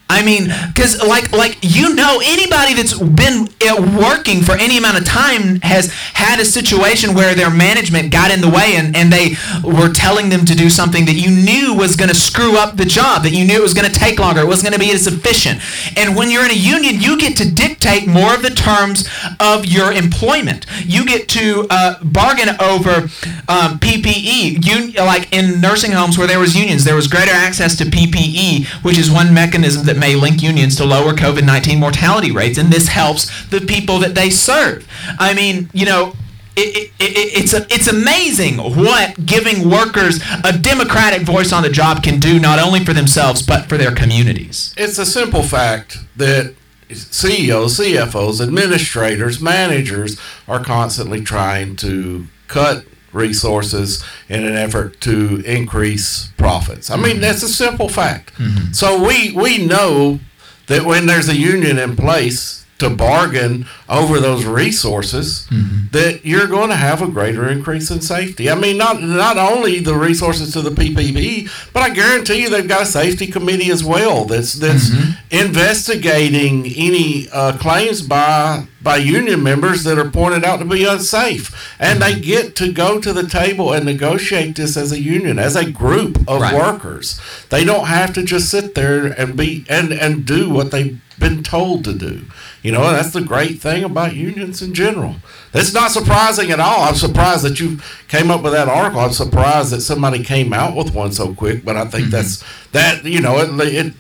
I 0.09 0.25
mean, 0.25 0.53
because 0.69 1.03
like 1.03 1.33
like 1.33 1.59
you 1.63 1.95
know, 1.95 2.21
anybody 2.25 2.75
that's 2.75 2.97
been 2.97 3.49
uh, 3.67 3.99
working 4.01 4.41
for 4.41 4.53
any 4.53 4.79
amount 4.79 4.99
of 4.99 5.05
time 5.05 5.61
has 5.63 5.93
had 6.15 6.39
a 6.39 6.45
situation 6.45 7.15
where 7.15 7.35
their 7.35 7.51
management 7.51 8.13
got 8.13 8.31
in 8.31 8.41
the 8.41 8.49
way 8.49 8.77
and, 8.77 8.95
and 8.95 9.13
they 9.13 9.35
were 9.65 9.93
telling 9.93 10.29
them 10.29 10.45
to 10.47 10.55
do 10.55 10.71
something 10.71 11.07
that 11.07 11.15
you 11.15 11.31
knew 11.31 11.75
was 11.75 11.97
going 11.97 12.09
to 12.09 12.15
screw 12.15 12.57
up 12.57 12.77
the 12.77 12.85
job, 12.85 13.25
that 13.25 13.33
you 13.33 13.45
knew 13.45 13.57
it 13.57 13.63
was 13.63 13.75
going 13.75 13.91
to 13.91 13.99
take 13.99 14.21
longer, 14.21 14.43
it 14.43 14.47
wasn't 14.47 14.71
going 14.71 14.81
to 14.81 14.87
be 14.87 14.95
as 14.95 15.09
efficient. 15.09 15.61
And 15.97 16.15
when 16.15 16.31
you're 16.31 16.45
in 16.45 16.53
a 16.53 16.55
union, 16.55 17.01
you 17.01 17.19
get 17.19 17.37
to 17.39 17.51
dictate 17.51 18.07
more 18.07 18.35
of 18.35 18.43
the 18.43 18.51
terms 18.51 19.09
of 19.41 19.67
your 19.67 19.93
employment. 19.93 20.67
You 20.85 21.05
get 21.05 21.29
to 21.31 21.67
uh, 21.69 22.03
bargain 22.05 22.51
over 22.61 23.11
um, 23.49 23.79
PPE. 23.83 24.65
You 24.65 24.93
like 25.05 25.33
in 25.33 25.61
nursing 25.61 25.91
homes 25.93 26.17
where 26.17 26.29
there 26.29 26.39
was 26.39 26.55
unions, 26.55 26.85
there 26.85 26.95
was 26.95 27.09
greater 27.09 27.33
access 27.33 27.77
to 27.79 27.85
PPE, 27.85 28.67
which 28.85 28.99
is 28.99 29.11
one 29.11 29.35
mechanism 29.35 29.85
that 29.87 29.96
may 29.97 30.15
link 30.15 30.43
unions 30.43 30.77
to 30.77 30.85
lower 30.85 31.13
COVID 31.13 31.45
19 31.45 31.79
mortality 31.79 32.31
rates, 32.31 32.59
and 32.59 32.73
this 32.73 32.89
helps 32.89 33.47
the 33.47 33.61
people 33.61 33.99
that 34.01 34.15
they 34.15 34.31
serve. 34.31 34.87
I 35.19 35.35
mean, 35.35 35.71
you 35.73 35.87
know, 35.87 36.15
it, 36.57 36.77
it, 36.77 36.91
it, 36.99 37.43
it's, 37.43 37.53
a, 37.53 37.67
it's 37.69 37.87
amazing 37.87 38.57
what 38.57 39.27
giving 39.27 39.69
workers 39.69 40.21
a 40.43 40.57
democratic 40.57 41.23
voice 41.23 41.53
on 41.53 41.63
the 41.63 41.69
job 41.69 42.03
can 42.03 42.19
do, 42.19 42.39
not 42.41 42.59
only 42.59 42.85
for 42.85 42.95
themselves, 42.95 43.43
but 43.43 43.69
for 43.69 43.77
their 43.77 43.95
communities. 43.95 44.75
It's 44.79 44.99
a 44.99 45.05
simple 45.05 45.43
fact 45.43 45.99
that 46.17 46.55
CEOs, 46.91 47.79
CFOs, 47.79 48.41
administrators, 48.41 49.41
managers 49.41 50.19
are 50.49 50.63
constantly 50.63 51.21
trying 51.21 51.77
to 51.77 52.27
cut 52.49 52.85
resources 53.13 54.05
in 54.29 54.45
an 54.45 54.55
effort 54.55 55.01
to 55.03 55.43
increase 55.47 56.29
profits. 56.37 56.91
I 56.91 56.97
mean, 56.97 57.21
that's 57.21 57.43
a 57.43 57.49
simple 57.49 57.89
fact. 57.89 58.35
Mm-hmm. 58.35 58.73
So 58.73 59.03
we 59.03 59.33
we 59.33 59.65
know 59.65 60.21
that 60.67 60.85
when 60.85 61.07
there's 61.07 61.29
a 61.29 61.37
union 61.37 61.79
in 61.79 61.97
place 61.97 62.66
to 62.79 62.91
bargain 62.91 63.67
over 63.89 64.21
those 64.21 64.45
resources, 64.45 65.47
mm-hmm. 65.51 65.87
that 65.93 66.25
you're 66.25 66.47
going 66.47 66.69
to 66.69 66.77
have 66.77 67.01
a 67.01 67.09
greater 67.09 67.49
increase 67.49 67.91
in 67.91 68.01
safety. 68.01 68.51
I 68.51 68.55
mean, 68.55 68.77
not 68.77 69.03
not 69.03 69.39
only 69.39 69.81
the 69.81 69.95
resources 69.95 70.53
to 70.53 70.63
the 70.63 70.71
PPP, 70.71 71.73
but 71.73 71.83
I 71.83 71.91
guarantee 71.91 72.43
you 72.43 72.51
they've 72.51 72.69
got 72.69 72.83
a 72.83 72.87
safety 72.87 73.27
committee 73.27 73.71
as 73.71 73.83
well 73.85 74.25
that's 74.25 74.55
that's 74.55 74.91
mm-hmm. 74.91 75.13
investigating 75.31 76.67
any 76.67 77.29
uh, 77.33 77.57
claims 77.57 78.03
by 78.03 78.67
by 78.83 78.97
union 78.97 79.43
members 79.43 79.83
that 79.83 79.99
are 79.99 80.11
pointed 80.11 80.45
out 80.45 80.59
to 80.59 80.65
be 80.65 80.85
unsafe, 80.85 81.75
and 81.81 82.01
they 82.01 82.13
mm-hmm. 82.13 82.21
get 82.23 82.57
to 82.57 82.73
go 82.73 83.01
to 83.01 83.13
the 83.13 83.27
table 83.27 83.73
and 83.73 83.85
negotiate 83.85 84.55
this 84.57 84.77
as 84.77 84.93
a 84.93 85.01
union, 85.01 85.39
as 85.39 85.57
a 85.57 85.71
group 85.71 86.19
of 86.29 86.41
Right. 86.41 86.55
workers. 86.55 87.19
They 87.49 87.65
don't 87.65 87.87
have 87.87 88.13
to 88.15 88.23
just 88.23 88.51
sit 88.51 88.75
there 88.75 89.07
and 89.07 89.37
be 89.37 89.65
and 89.69 89.93
and 89.93 90.25
do 90.25 90.51
what 90.51 90.71
they've 90.71 91.01
been 91.19 91.43
told 91.43 91.85
to 91.85 91.95
do. 91.95 92.27
You 92.67 92.73
know, 92.73 92.83
that's 92.97 93.13
the 93.13 93.21
great 93.21 93.61
thing 93.61 93.85
about 93.85 94.17
unions 94.17 94.61
in 94.61 94.75
general. 94.75 95.15
It's 95.55 95.73
not 95.73 95.93
surprising 95.93 96.51
at 96.51 96.59
all. 96.59 96.81
I'm 96.83 96.97
surprised 96.97 97.45
that 97.45 97.61
you 97.61 97.79
came 98.09 98.29
up 98.33 98.43
with 98.43 98.55
that 98.55 98.69
article. 98.69 99.01
I'm 99.01 99.13
surprised 99.13 99.71
that 99.71 99.83
somebody 99.83 100.25
came 100.25 100.53
out 100.53 100.75
with 100.75 100.93
one 100.93 101.13
so 101.13 101.33
quick. 101.33 101.65
But 101.65 101.77
I 101.77 101.85
think 101.85 102.09
that's 102.09 102.43
that. 102.73 103.05
You 103.05 103.21
know, 103.21 103.39
it 103.39 103.51
it 103.61 103.95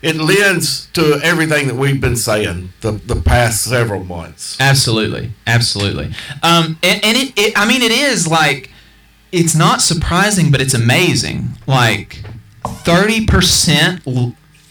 it 0.00 0.16
lends 0.16 0.86
to 0.94 1.20
everything 1.22 1.66
that 1.68 1.76
we've 1.76 2.00
been 2.00 2.16
saying 2.16 2.70
the 2.80 2.92
the 2.92 3.20
past 3.20 3.62
several 3.62 4.02
months. 4.04 4.56
Absolutely, 4.58 5.32
absolutely. 5.46 6.06
Um, 6.42 6.78
and 6.82 7.04
and 7.04 7.14
it, 7.14 7.32
it, 7.36 7.52
I 7.58 7.68
mean, 7.68 7.82
it 7.82 7.92
is 7.92 8.26
like, 8.26 8.70
it's 9.32 9.54
not 9.54 9.82
surprising, 9.82 10.50
but 10.50 10.62
it's 10.62 10.74
amazing. 10.74 11.58
Like, 11.66 12.22
thirty 12.64 13.26
percent. 13.26 14.00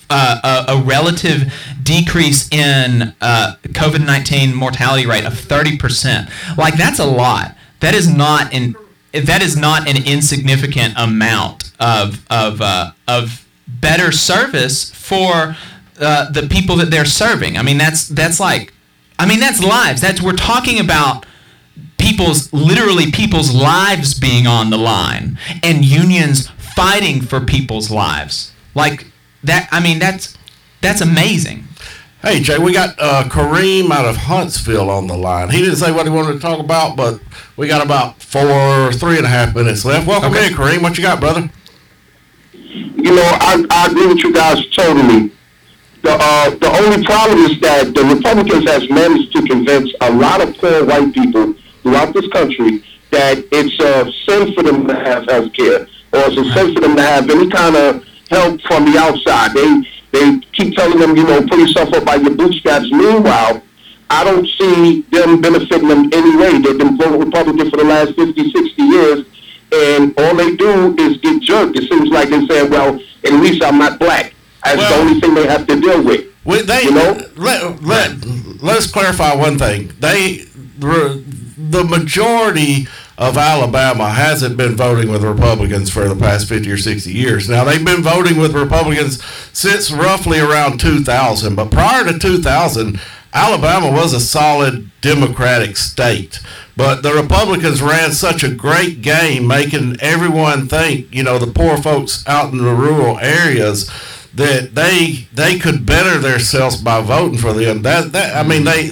Uh, 0.09 0.63
a, 0.69 0.73
a 0.73 0.81
relative 0.83 1.53
decrease 1.83 2.49
in 2.49 3.13
uh, 3.19 3.55
COVID 3.63 4.05
nineteen 4.05 4.55
mortality 4.55 5.05
rate 5.05 5.25
of 5.25 5.37
thirty 5.37 5.77
percent. 5.77 6.29
Like 6.57 6.77
that's 6.77 6.99
a 6.99 7.05
lot. 7.05 7.57
That 7.81 7.93
is 7.93 8.07
not 8.07 8.53
an 8.53 8.75
that 9.11 9.41
is 9.41 9.57
not 9.57 9.89
an 9.89 9.97
insignificant 10.07 10.93
amount 10.95 11.73
of 11.79 12.25
of 12.29 12.61
uh, 12.61 12.91
of 13.07 13.45
better 13.67 14.13
service 14.13 14.91
for 14.91 15.57
uh, 15.99 16.31
the 16.31 16.47
people 16.49 16.77
that 16.77 16.89
they're 16.89 17.03
serving. 17.03 17.57
I 17.57 17.63
mean 17.63 17.77
that's 17.77 18.07
that's 18.07 18.39
like 18.39 18.73
I 19.19 19.25
mean, 19.25 19.39
that's 19.39 19.63
lives. 19.63 20.01
That's 20.01 20.21
we're 20.21 20.33
talking 20.33 20.79
about 20.79 21.25
people's 21.97 22.51
literally 22.53 23.11
people's 23.11 23.53
lives 23.53 24.17
being 24.17 24.45
on 24.45 24.69
the 24.69 24.77
line 24.77 25.39
and 25.63 25.83
unions 25.83 26.49
fighting 26.75 27.21
for 27.21 27.39
people's 27.41 27.89
lives. 27.89 28.53
Like 28.75 29.07
that 29.47 29.67
I 29.71 29.79
mean 29.81 29.99
that's 29.99 30.37
That's 30.81 31.01
amazing. 31.01 31.63
Hey, 32.21 32.39
Jay, 32.39 32.57
we 32.57 32.73
got 32.73 32.95
uh, 32.99 33.23
Kareem 33.29 33.91
out 33.91 34.05
of 34.05 34.15
Huntsville 34.17 34.89
on 34.89 35.05
the 35.07 35.15
line. 35.17 35.49
He 35.49 35.59
didn't 35.59 35.75
say 35.77 35.91
what 35.91 36.05
he 36.05 36.11
wanted 36.11 36.33
to 36.33 36.39
talk 36.39 36.59
about, 36.59 36.95
but 36.95 37.19
we 37.57 37.67
got 37.67 37.85
about 37.85 38.21
four, 38.21 38.91
three 38.93 39.17
and 39.17 39.25
a 39.25 39.29
half 39.29 39.55
minutes 39.55 39.85
left. 39.85 40.07
Welcome 40.07 40.33
Okay. 40.33 40.47
in, 40.47 40.53
Kareem. 40.53 40.81
What 40.81 40.97
you 40.97 41.03
got, 41.03 41.19
brother? 41.19 41.49
you 42.53 43.15
know, 43.15 43.21
I, 43.23 43.63
I 43.69 43.87
agree 43.91 44.07
with 44.07 44.19
you 44.19 44.33
guys 44.33 44.65
totally. 44.71 45.31
The 46.03 46.11
uh, 46.19 46.49
the 46.51 46.71
only 46.81 47.03
problem 47.05 47.39
is 47.45 47.59
that 47.61 47.93
the 47.93 48.03
Republicans 48.03 48.65
has 48.69 48.89
managed 48.89 49.31
to 49.33 49.41
convince 49.43 49.91
a 50.01 50.11
lot 50.11 50.41
of 50.41 50.57
poor 50.57 50.85
white 50.85 51.13
people 51.13 51.53
throughout 51.83 52.13
this 52.13 52.27
country 52.29 52.83
that 53.11 53.37
it's 53.51 53.79
a 53.79 54.11
sin 54.25 54.53
for 54.53 54.63
them 54.63 54.87
to 54.87 54.95
have 54.95 55.25
health 55.27 55.53
care 55.53 55.81
or 56.13 56.19
it's 56.27 56.37
a 56.37 56.45
sin 56.53 56.73
for 56.73 56.81
them 56.81 56.95
to 56.95 57.01
have 57.01 57.29
any 57.29 57.49
kind 57.49 57.75
of 57.75 58.05
help 58.29 58.61
from 58.61 58.85
the 58.91 58.97
outside. 58.97 59.53
They 59.53 59.83
they 60.11 60.39
keep 60.53 60.75
telling 60.75 60.99
them, 60.99 61.15
you 61.17 61.23
know, 61.23 61.45
pull 61.47 61.59
yourself 61.59 61.93
up 61.93 62.05
by 62.05 62.15
your 62.15 62.33
bootstraps. 62.35 62.89
Meanwhile, 62.91 63.61
I 64.09 64.23
don't 64.23 64.47
see 64.47 65.01
them 65.11 65.41
benefiting 65.41 65.87
them 65.87 66.09
any 66.13 66.35
way. 66.37 66.59
They've 66.61 66.77
been 66.77 66.97
voting 66.97 67.19
Republican 67.19 67.69
for 67.69 67.77
the 67.77 67.83
last 67.83 68.15
50, 68.15 68.51
60 68.51 68.81
years, 68.83 69.25
and 69.73 70.13
all 70.17 70.33
they 70.35 70.55
do 70.55 70.95
is 70.97 71.17
get 71.17 71.41
jerked. 71.41 71.77
It 71.77 71.89
seems 71.89 72.09
like 72.09 72.29
they 72.29 72.45
say, 72.47 72.67
well, 72.67 72.99
at 73.25 73.33
least 73.33 73.63
I'm 73.63 73.77
not 73.77 73.99
black. 73.99 74.33
That's 74.63 74.77
Well- 74.77 74.89
the 75.03 75.09
only 75.09 75.19
thing 75.19 75.33
they 75.35 75.45
have 75.47 75.67
to 75.67 75.79
deal 75.79 76.03
with. 76.03 76.25
We, 76.45 76.61
they, 76.61 76.83
You 76.83 76.91
know? 76.91 77.21
let, 77.35 77.83
let, 77.83 78.11
let's 78.63 78.87
clarify 78.89 79.35
one 79.35 79.57
thing. 79.59 79.91
They, 79.99 80.45
the 80.79 81.21
the 81.57 81.83
majority 81.83 82.87
of 83.17 83.35
Alabama 83.37 84.09
hasn't 84.09 84.57
been 84.57 84.75
voting 84.75 85.09
with 85.09 85.23
Republicans 85.23 85.89
for 85.89 86.07
the 86.07 86.15
past 86.15 86.47
50 86.47 86.71
or 86.71 86.77
60 86.77 87.11
years. 87.11 87.49
Now, 87.49 87.63
they've 87.63 87.83
been 87.83 88.03
voting 88.03 88.37
with 88.37 88.53
Republicans 88.53 89.23
since 89.53 89.91
roughly 89.91 90.39
around 90.39 90.79
2000, 90.79 91.55
but 91.55 91.71
prior 91.71 92.03
to 92.05 92.19
2000, 92.19 92.99
Alabama 93.33 93.91
was 93.91 94.13
a 94.13 94.19
solid 94.19 94.89
Democratic 95.01 95.77
state. 95.77 96.39
But 96.75 97.01
the 97.01 97.13
Republicans 97.13 97.81
ran 97.81 98.11
such 98.11 98.43
a 98.43 98.53
great 98.53 99.01
game, 99.01 99.47
making 99.47 99.97
everyone 99.99 100.67
think, 100.67 101.13
you 101.13 101.23
know, 101.23 101.39
the 101.39 101.51
poor 101.51 101.77
folks 101.77 102.23
out 102.27 102.51
in 102.51 102.59
the 102.59 102.73
rural 102.73 103.17
areas 103.17 103.89
that 104.35 104.75
they 104.75 105.27
they 105.33 105.57
could 105.57 105.85
better 105.85 106.19
themselves 106.19 106.77
by 106.77 107.01
voting 107.01 107.39
for 107.39 107.53
them. 107.53 107.81
That 107.81 108.11
that 108.11 108.35
I 108.35 108.47
mean 108.47 108.63
they 108.63 108.91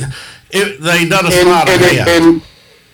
it, 0.49 0.81
they 0.81 1.07
done 1.07 1.25
a 1.25 1.29
And 1.29 1.47
slide 1.47 1.69
and, 1.69 1.81
of 1.81 2.07
and, 2.07 2.25
and 2.25 2.41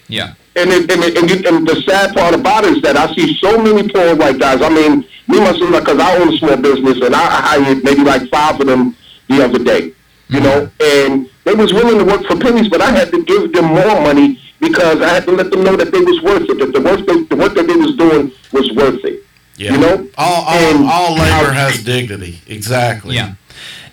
Yeah. 0.10 0.34
And, 0.56 0.70
it, 0.70 0.92
and, 0.92 1.02
it, 1.04 1.18
and, 1.18 1.30
you- 1.30 1.48
and 1.50 1.66
the 1.68 1.82
sad 1.84 2.14
part 2.14 2.34
about 2.36 2.66
it 2.66 2.74
is 2.78 2.82
that 2.82 2.98
I 2.98 3.14
see 3.16 3.36
so 3.38 3.58
many 3.62 3.88
poor 3.88 4.16
white 4.16 4.38
guys. 4.38 4.62
I 4.62 4.70
mean, 4.70 5.06
me 5.28 5.40
myself, 5.40 5.72
because 5.72 6.00
I 6.00 6.18
own 6.20 6.34
a 6.34 6.38
small 6.38 6.58
business, 6.58 7.00
and 7.02 7.16
I 7.16 7.24
I 7.24 7.42
hired 7.64 7.84
maybe 7.84 8.04
like 8.04 8.28
five 8.30 8.60
of 8.60 8.68
them 8.68 8.96
the 9.30 9.44
other 9.46 9.60
day. 9.64 9.94
You 10.28 10.40
know, 10.40 10.68
mm-hmm. 10.80 11.12
and 11.12 11.30
they 11.46 11.54
was 11.56 11.74
willing 11.74 12.00
to 12.00 12.06
work 12.06 12.26
for 12.26 12.38
pennies, 12.38 12.70
but 12.70 12.82
I 12.82 12.92
had 12.92 13.12
to 13.12 13.24
give 13.24 13.52
them 13.54 13.66
more 13.66 14.02
money 14.02 14.40
because 14.60 15.02
I 15.02 15.10
had 15.10 15.26
to 15.26 15.32
let 15.32 15.52
them 15.52 15.64
know 15.64 15.76
that 15.76 15.92
they 15.92 16.00
was 16.00 16.22
worth 16.22 16.50
it. 16.50 16.58
That 16.60 16.72
the 16.74 16.82
work 16.82 17.06
they, 17.06 17.24
the 17.24 17.36
work 17.36 17.54
that 17.56 17.68
they 17.68 17.76
was 17.76 17.96
doing 17.98 18.32
was 18.54 18.72
worth 18.74 19.04
it. 19.06 19.24
yeah. 19.58 19.74
You 19.74 19.78
know, 19.80 20.08
all 20.18 20.44
all, 20.48 20.88
all 20.88 21.12
labor 21.16 21.52
I- 21.52 21.54
has 21.54 21.84
dignity. 21.84 22.40
Exactly. 22.48 23.16
Yeah. 23.16 23.36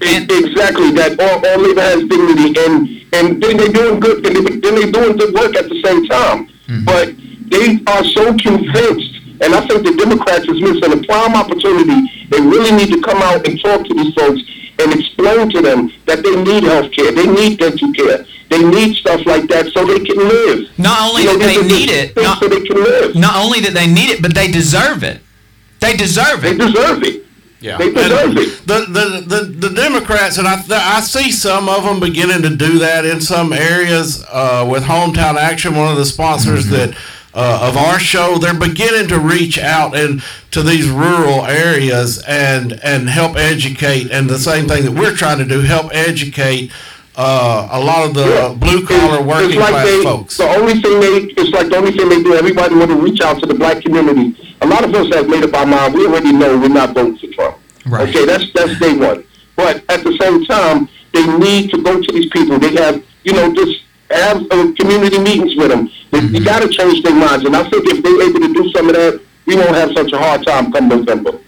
E- 0.02 0.26
exactly 0.30 0.90
that 0.92 1.18
all, 1.18 1.44
all 1.44 1.58
labor 1.58 1.80
has 1.80 2.00
dignity 2.06 2.54
and 2.60 2.88
and 3.12 3.42
then 3.42 3.56
they 3.56 3.68
doing 3.72 3.98
good 4.00 4.24
and 4.26 4.36
they, 4.36 4.56
then 4.60 4.74
they 4.76 4.90
doing 4.90 5.16
good 5.16 5.34
work 5.34 5.56
at 5.56 5.68
the 5.68 5.80
same 5.82 6.06
time. 6.06 6.46
Mm-hmm. 6.68 6.84
But 6.84 7.14
they 7.50 7.80
are 7.90 8.04
so 8.04 8.36
convinced 8.36 9.14
and 9.40 9.54
I 9.54 9.66
think 9.66 9.86
the 9.86 9.94
Democrats 9.96 10.46
is 10.46 10.60
missing 10.60 10.92
a 10.92 11.02
prime 11.06 11.34
opportunity. 11.34 12.26
They 12.28 12.40
really 12.40 12.72
need 12.72 12.90
to 12.92 13.00
come 13.00 13.18
out 13.22 13.46
and 13.48 13.58
talk 13.60 13.86
to 13.86 13.94
these 13.94 14.12
folks 14.14 14.40
and 14.80 14.92
explain 14.92 15.50
to 15.50 15.60
them 15.62 15.90
that 16.06 16.22
they 16.22 16.36
need 16.42 16.62
health 16.62 16.92
care 16.92 17.10
they 17.10 17.26
need 17.26 17.58
dental 17.58 17.92
care 17.94 18.24
they 18.48 18.62
need 18.62 18.94
stuff 18.96 19.20
like 19.26 19.46
that 19.48 19.66
so 19.74 19.84
they 19.84 19.98
can 20.00 20.16
live. 20.16 20.70
Not 20.78 21.10
only 21.10 21.22
You 21.22 21.32
know, 21.32 21.38
that 21.38 21.46
they 21.46 21.62
need 21.66 21.90
it, 21.90 22.16
not, 22.16 22.38
so 22.40 22.48
they 22.48 22.60
can 22.62 22.76
live. 22.82 23.14
not 23.14 23.36
only 23.36 23.60
that 23.60 23.74
they 23.74 23.86
need 23.86 24.08
it, 24.10 24.22
but 24.22 24.34
they 24.34 24.50
deserve 24.50 25.02
it. 25.04 25.20
They 25.80 25.94
deserve 25.96 26.44
it. 26.44 26.56
they 26.56 26.66
deserve 26.66 27.02
it 27.02 27.27
Yeah. 27.60 27.76
They 27.78 27.92
deserve 27.92 28.30
And 28.30 28.38
it. 28.38 28.66
The, 28.66 28.86
the, 28.88 29.36
the, 29.36 29.68
the 29.68 29.74
Democrats, 29.74 30.38
and 30.38 30.46
I, 30.46 30.62
I 30.70 31.00
see 31.00 31.32
some 31.32 31.68
of 31.68 31.82
them 31.84 31.98
beginning 32.00 32.42
to 32.42 32.54
do 32.56 32.78
that 32.78 33.04
in 33.04 33.20
some 33.20 33.52
areas 33.52 34.24
uh, 34.30 34.66
with 34.70 34.84
Hometown 34.84 35.34
Action, 35.36 35.74
one 35.74 35.90
of 35.90 35.96
the 35.96 36.04
sponsors 36.06 36.66
Mm-hmm. 36.66 36.92
that 36.92 36.98
uh, 37.34 37.68
of 37.68 37.76
our 37.76 37.98
show. 37.98 38.38
They're 38.38 38.58
beginning 38.58 39.08
to 39.08 39.18
reach 39.20 39.58
out 39.58 39.94
and 39.96 40.22
to 40.50 40.62
these 40.62 40.88
rural 40.88 41.44
areas 41.46 42.22
and 42.26 42.72
and 42.82 43.08
help 43.08 43.36
educate. 43.36 44.10
And 44.10 44.28
the 44.30 44.38
same 44.38 44.66
thing 44.66 44.84
that 44.84 44.92
we're 44.92 45.14
trying 45.14 45.38
to 45.38 45.44
do, 45.44 45.60
help 45.60 45.90
educate 45.94 46.72
uh, 47.16 47.68
a 47.70 47.80
lot 47.80 48.08
of 48.08 48.14
the 48.14 48.56
blue 48.58 48.84
collar 48.86 49.20
It's- 49.20 49.26
working 49.26 49.50
it's 49.50 49.58
like 49.58 49.70
class 49.70 49.86
they, 49.86 50.02
folks. 50.02 50.36
The 50.38 50.48
only 50.48 50.80
thing 50.80 51.00
they, 51.00 51.34
it's 51.42 51.50
like 51.50 51.68
the 51.68 51.76
only 51.76 51.92
thing 51.92 52.08
they 52.08 52.22
do. 52.22 52.34
Everybody 52.34 52.74
want 52.76 52.90
to 52.92 52.96
reach 52.96 53.20
out 53.20 53.38
to 53.40 53.46
the 53.46 53.54
black 53.54 53.82
community. 53.82 54.47
A 54.60 54.66
lot 54.66 54.84
of 54.84 54.94
us 54.94 55.14
have 55.14 55.28
made 55.28 55.44
up 55.44 55.54
our 55.54 55.66
mind. 55.66 55.94
We 55.94 56.06
already 56.06 56.32
know 56.32 56.58
we're 56.58 56.68
not 56.68 56.94
voting 56.94 57.18
for 57.18 57.26
Trump. 57.28 57.58
Right. 57.86 58.08
Okay, 58.08 58.26
that's 58.26 58.52
that's 58.52 58.78
day 58.78 58.96
one. 58.96 59.24
But 59.56 59.84
at 59.88 60.04
the 60.04 60.16
same 60.20 60.44
time, 60.44 60.88
they 61.12 61.26
need 61.38 61.70
to 61.70 61.82
go 61.82 62.00
to 62.00 62.12
these 62.12 62.30
people. 62.30 62.58
They 62.58 62.74
have, 62.74 63.02
you 63.24 63.32
know, 63.32 63.52
just 63.54 63.82
have 64.10 64.42
uh, 64.50 64.72
community 64.78 65.18
meetings 65.18 65.56
with 65.56 65.68
them. 65.68 65.90
They, 66.10 66.20
You 66.20 66.44
got 66.44 66.62
to 66.62 66.68
change 66.68 67.02
their 67.02 67.14
minds. 67.14 67.44
And 67.44 67.56
I 67.56 67.68
think 67.68 67.84
if 67.86 68.02
they're 68.02 68.22
able 68.28 68.40
to 68.40 68.52
do 68.54 68.70
some 68.70 68.88
of 68.88 68.94
that, 68.94 69.20
we 69.46 69.56
won't 69.56 69.70
have 69.70 69.92
such 69.92 70.12
a 70.12 70.18
hard 70.18 70.46
time 70.46 70.70
come 70.72 70.88
November. 70.88 71.38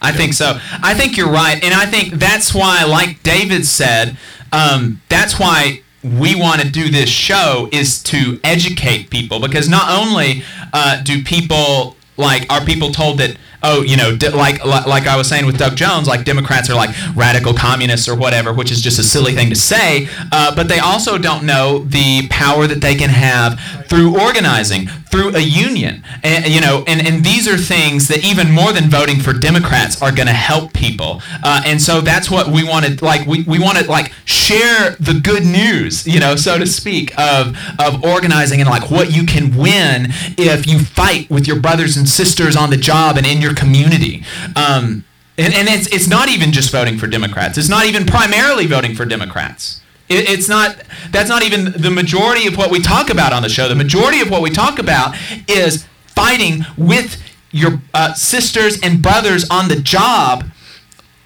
I 0.00 0.12
think 0.12 0.34
so. 0.34 0.58
I 0.82 0.94
think 0.94 1.16
you're 1.16 1.30
right, 1.30 1.62
and 1.64 1.74
I 1.74 1.86
think 1.86 2.14
that's 2.14 2.54
why, 2.54 2.84
like 2.84 3.22
David 3.22 3.66
said, 3.66 4.16
um, 4.52 5.00
that's 5.08 5.40
why 5.40 5.82
we 6.02 6.34
want 6.34 6.60
to 6.60 6.68
do 6.70 6.90
this 6.90 7.08
show 7.08 7.68
is 7.72 8.02
to 8.04 8.38
educate 8.44 9.10
people 9.10 9.40
because 9.40 9.68
not 9.68 9.90
only 9.90 10.44
uh, 10.72 11.02
do 11.02 11.24
people 11.24 11.96
like 12.16 12.50
are 12.52 12.64
people 12.64 12.90
told 12.90 13.18
that 13.18 13.36
oh 13.66 13.82
you 13.82 13.96
know 13.96 14.16
like 14.34 14.64
li- 14.64 14.86
like 14.86 15.06
I 15.06 15.16
was 15.16 15.28
saying 15.28 15.46
with 15.46 15.58
Doug 15.58 15.76
Jones 15.76 16.06
like 16.06 16.24
Democrats 16.24 16.70
are 16.70 16.74
like 16.74 16.90
radical 17.14 17.52
communists 17.52 18.08
or 18.08 18.16
whatever 18.16 18.52
which 18.52 18.70
is 18.70 18.80
just 18.80 18.98
a 18.98 19.02
silly 19.02 19.32
thing 19.34 19.50
to 19.50 19.56
say 19.56 20.08
uh, 20.32 20.54
but 20.54 20.68
they 20.68 20.78
also 20.78 21.18
don't 21.18 21.44
know 21.44 21.80
the 21.80 22.26
power 22.28 22.66
that 22.66 22.80
they 22.80 22.94
can 22.94 23.10
have 23.10 23.60
through 23.88 24.18
organizing 24.18 24.88
through 25.16 25.34
a 25.34 25.40
union. 25.40 26.02
And 26.22 26.46
you 26.46 26.60
know 26.60 26.84
and, 26.86 27.06
and 27.06 27.24
these 27.24 27.48
are 27.48 27.56
things 27.56 28.08
that 28.08 28.24
even 28.24 28.50
more 28.50 28.72
than 28.72 28.90
voting 28.90 29.20
for 29.20 29.32
Democrats 29.32 30.00
are 30.02 30.12
going 30.12 30.26
to 30.28 30.34
help 30.34 30.72
people. 30.72 31.22
Uh, 31.42 31.62
and 31.64 31.80
so 31.80 32.00
that's 32.00 32.30
what 32.30 32.48
we 32.48 32.64
wanted 32.64 33.02
like 33.02 33.26
we, 33.26 33.42
we 33.44 33.58
want 33.58 33.78
to 33.78 33.84
like 33.90 34.12
share 34.24 34.96
the 35.00 35.20
good 35.22 35.44
news 35.44 36.06
you 36.06 36.20
know 36.20 36.36
so 36.36 36.58
to 36.58 36.66
speak 36.66 37.16
of 37.18 37.56
of 37.78 38.02
organizing 38.04 38.60
and 38.60 38.68
like 38.68 38.90
what 38.90 39.14
you 39.14 39.24
can 39.24 39.56
win 39.56 40.06
if 40.36 40.66
you 40.66 40.78
fight 40.78 41.28
with 41.30 41.46
your 41.46 41.58
brothers 41.58 41.96
and 41.96 42.08
sisters 42.08 42.56
on 42.56 42.70
the 42.70 42.76
job 42.76 43.16
and 43.16 43.26
in 43.26 43.40
your 43.40 43.54
community. 43.56 44.24
Um, 44.54 45.04
and, 45.38 45.52
and 45.54 45.68
it's 45.68 45.86
it's 45.88 46.08
not 46.08 46.28
even 46.28 46.52
just 46.52 46.70
voting 46.70 46.98
for 46.98 47.06
Democrats. 47.06 47.58
It's 47.58 47.68
not 47.68 47.86
even 47.86 48.06
primarily 48.06 48.66
voting 48.66 48.94
for 48.94 49.04
Democrats. 49.04 49.80
It, 50.08 50.28
it's 50.30 50.48
not 50.48 50.76
that's 51.10 51.28
not 51.28 51.42
even 51.42 51.72
the 51.72 51.90
majority 51.90 52.46
of 52.46 52.56
what 52.56 52.70
we 52.70 52.80
talk 52.80 53.10
about 53.10 53.32
on 53.32 53.42
the 53.42 53.48
show. 53.48 53.68
The 53.68 53.74
majority 53.74 54.20
of 54.20 54.30
what 54.30 54.42
we 54.42 54.50
talk 54.50 54.78
about 54.78 55.14
is 55.48 55.86
fighting 56.06 56.64
with 56.76 57.22
your 57.50 57.80
uh, 57.92 58.14
sisters 58.14 58.78
and 58.82 59.02
brothers 59.02 59.48
on 59.50 59.68
the 59.68 59.76
job 59.76 60.44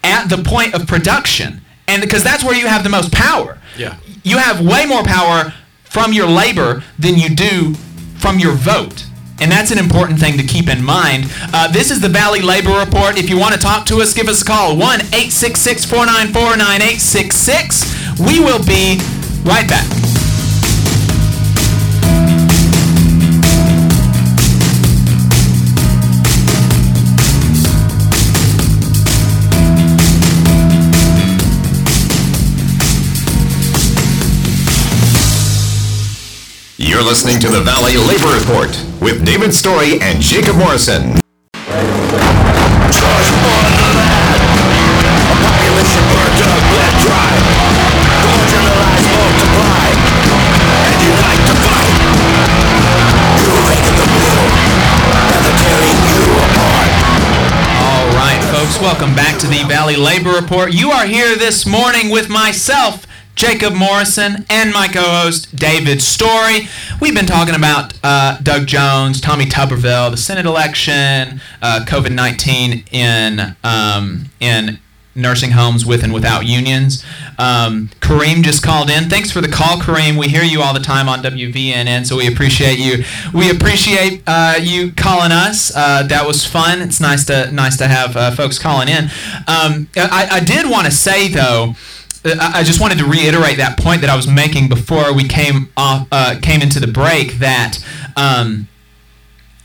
at 0.02 0.28
the 0.28 0.38
point 0.38 0.74
of 0.74 0.86
production. 0.86 1.60
And 1.86 2.00
because 2.02 2.22
that's 2.22 2.44
where 2.44 2.54
you 2.54 2.66
have 2.66 2.84
the 2.84 2.90
most 2.90 3.12
power. 3.12 3.58
Yeah. 3.76 3.96
you 4.22 4.38
have 4.38 4.60
way 4.60 4.84
more 4.86 5.02
power 5.02 5.54
from 5.84 6.12
your 6.12 6.26
labor 6.26 6.82
than 6.98 7.16
you 7.16 7.34
do 7.34 7.74
from 8.18 8.38
your 8.38 8.52
vote 8.52 9.06
and 9.40 9.50
that's 9.50 9.70
an 9.70 9.78
important 9.78 10.18
thing 10.18 10.36
to 10.36 10.44
keep 10.44 10.68
in 10.68 10.82
mind. 10.82 11.26
Uh, 11.52 11.70
this 11.70 11.90
is 11.90 12.00
the 12.00 12.08
Valley 12.08 12.40
Labor 12.40 12.78
Report. 12.78 13.18
If 13.18 13.28
you 13.28 13.38
want 13.38 13.54
to 13.54 13.60
talk 13.60 13.86
to 13.86 13.98
us, 13.98 14.12
give 14.14 14.28
us 14.28 14.42
a 14.42 14.44
call 14.44 14.76
1 14.76 14.80
866 14.80 15.84
494 15.86 16.56
9866. 16.56 18.20
We 18.20 18.40
will 18.40 18.62
be 18.64 19.00
right 19.44 19.68
back. 19.68 20.09
You're 37.00 37.08
listening 37.08 37.40
to 37.40 37.48
the 37.48 37.62
Valley 37.62 37.96
Labor 37.96 38.28
Report 38.28 38.68
with 39.00 39.24
David 39.24 39.54
Story 39.54 39.98
and 40.02 40.20
Jacob 40.20 40.56
Morrison. 40.56 41.16
All 57.80 58.12
right, 58.12 58.40
folks, 58.52 58.78
Welcome 58.78 59.14
back 59.14 59.38
to 59.40 59.46
the 59.46 59.64
Valley 59.66 59.96
Labor 59.96 60.32
Report. 60.32 60.74
You 60.74 60.90
are 60.90 61.06
here 61.06 61.34
this 61.34 61.64
morning 61.64 62.10
with 62.10 62.28
myself, 62.28 63.06
Jacob 63.40 63.72
Morrison, 63.72 64.44
and 64.50 64.70
my 64.70 64.86
co-host 64.86 65.56
David 65.56 66.02
Story. 66.02 66.68
We've 67.00 67.14
been 67.14 67.24
talking 67.24 67.54
about 67.54 67.98
uh, 68.04 68.36
Doug 68.42 68.66
Jones, 68.66 69.18
Tommy 69.18 69.46
Tuberville, 69.46 70.10
the 70.10 70.18
Senate 70.18 70.44
election, 70.44 71.40
uh, 71.62 71.80
COVID 71.86 72.12
nineteen 72.12 72.84
in 72.92 73.56
um, 73.64 74.26
in 74.40 74.78
nursing 75.14 75.52
homes 75.52 75.86
with 75.86 76.04
and 76.04 76.12
without 76.12 76.44
unions. 76.44 77.02
Um, 77.38 77.88
Kareem 78.00 78.42
just 78.42 78.62
called 78.62 78.90
in. 78.90 79.08
Thanks 79.08 79.30
for 79.30 79.40
the 79.40 79.48
call, 79.48 79.78
Kareem. 79.78 80.18
We 80.18 80.28
hear 80.28 80.42
you 80.42 80.60
all 80.60 80.74
the 80.74 80.78
time 80.78 81.08
on 81.08 81.22
WVNN, 81.22 82.06
so 82.06 82.18
we 82.18 82.30
appreciate 82.30 82.78
you. 82.78 83.04
We 83.32 83.50
appreciate 83.50 84.22
uh, 84.26 84.56
you 84.60 84.92
calling 84.92 85.32
us. 85.32 85.74
Uh, 85.74 86.02
that 86.02 86.26
was 86.26 86.44
fun. 86.44 86.82
It's 86.82 87.00
nice 87.00 87.24
to 87.24 87.50
nice 87.52 87.78
to 87.78 87.88
have 87.88 88.18
uh, 88.18 88.32
folks 88.32 88.58
calling 88.58 88.88
in. 88.88 89.04
Um, 89.48 89.88
I, 89.96 90.28
I 90.30 90.40
did 90.40 90.68
want 90.70 90.84
to 90.84 90.92
say 90.92 91.28
though. 91.28 91.74
I 92.24 92.62
just 92.64 92.80
wanted 92.80 92.98
to 92.98 93.06
reiterate 93.06 93.56
that 93.56 93.78
point 93.78 94.02
that 94.02 94.10
I 94.10 94.16
was 94.16 94.28
making 94.28 94.68
before 94.68 95.14
we 95.14 95.26
came 95.26 95.70
off, 95.76 96.06
uh, 96.12 96.38
came 96.42 96.60
into 96.60 96.78
the 96.78 96.86
break. 96.86 97.34
That 97.38 97.78
um, 98.16 98.68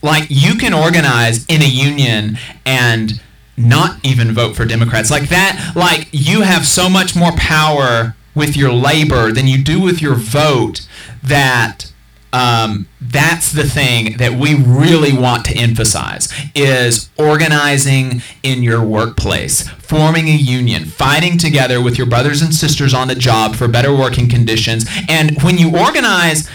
like 0.01 0.27
you 0.29 0.55
can 0.55 0.73
organize 0.73 1.45
in 1.47 1.61
a 1.61 1.67
union 1.67 2.37
and 2.65 3.21
not 3.57 3.99
even 4.03 4.33
vote 4.33 4.55
for 4.55 4.65
Democrats. 4.65 5.11
Like 5.11 5.29
that, 5.29 5.73
like 5.75 6.07
you 6.11 6.41
have 6.41 6.65
so 6.65 6.89
much 6.89 7.15
more 7.15 7.31
power 7.33 8.15
with 8.33 8.55
your 8.55 8.71
labor 8.71 9.31
than 9.31 9.47
you 9.47 9.63
do 9.63 9.81
with 9.81 10.01
your 10.01 10.15
vote 10.15 10.87
that 11.23 11.91
um, 12.36 12.88
that's 12.99 13.53
the 13.53 13.63
thing 13.63 14.17
that 14.17 14.33
we 14.33 14.55
really 14.55 15.17
want 15.17 15.45
to 15.45 15.55
emphasize 15.55 16.33
is 16.53 17.09
organizing 17.17 18.21
in 18.43 18.61
your 18.61 18.83
workplace 18.83 19.69
forming 19.69 20.27
a 20.27 20.36
union 20.36 20.83
fighting 20.83 21.38
together 21.38 21.81
with 21.81 21.97
your 21.97 22.07
brothers 22.07 22.41
and 22.41 22.53
sisters 22.53 22.93
on 22.93 23.07
the 23.07 23.15
job 23.15 23.55
for 23.55 23.69
better 23.69 23.95
working 23.95 24.27
conditions 24.27 24.86
and 25.07 25.41
when 25.43 25.57
you 25.57 25.77
organize 25.77 26.49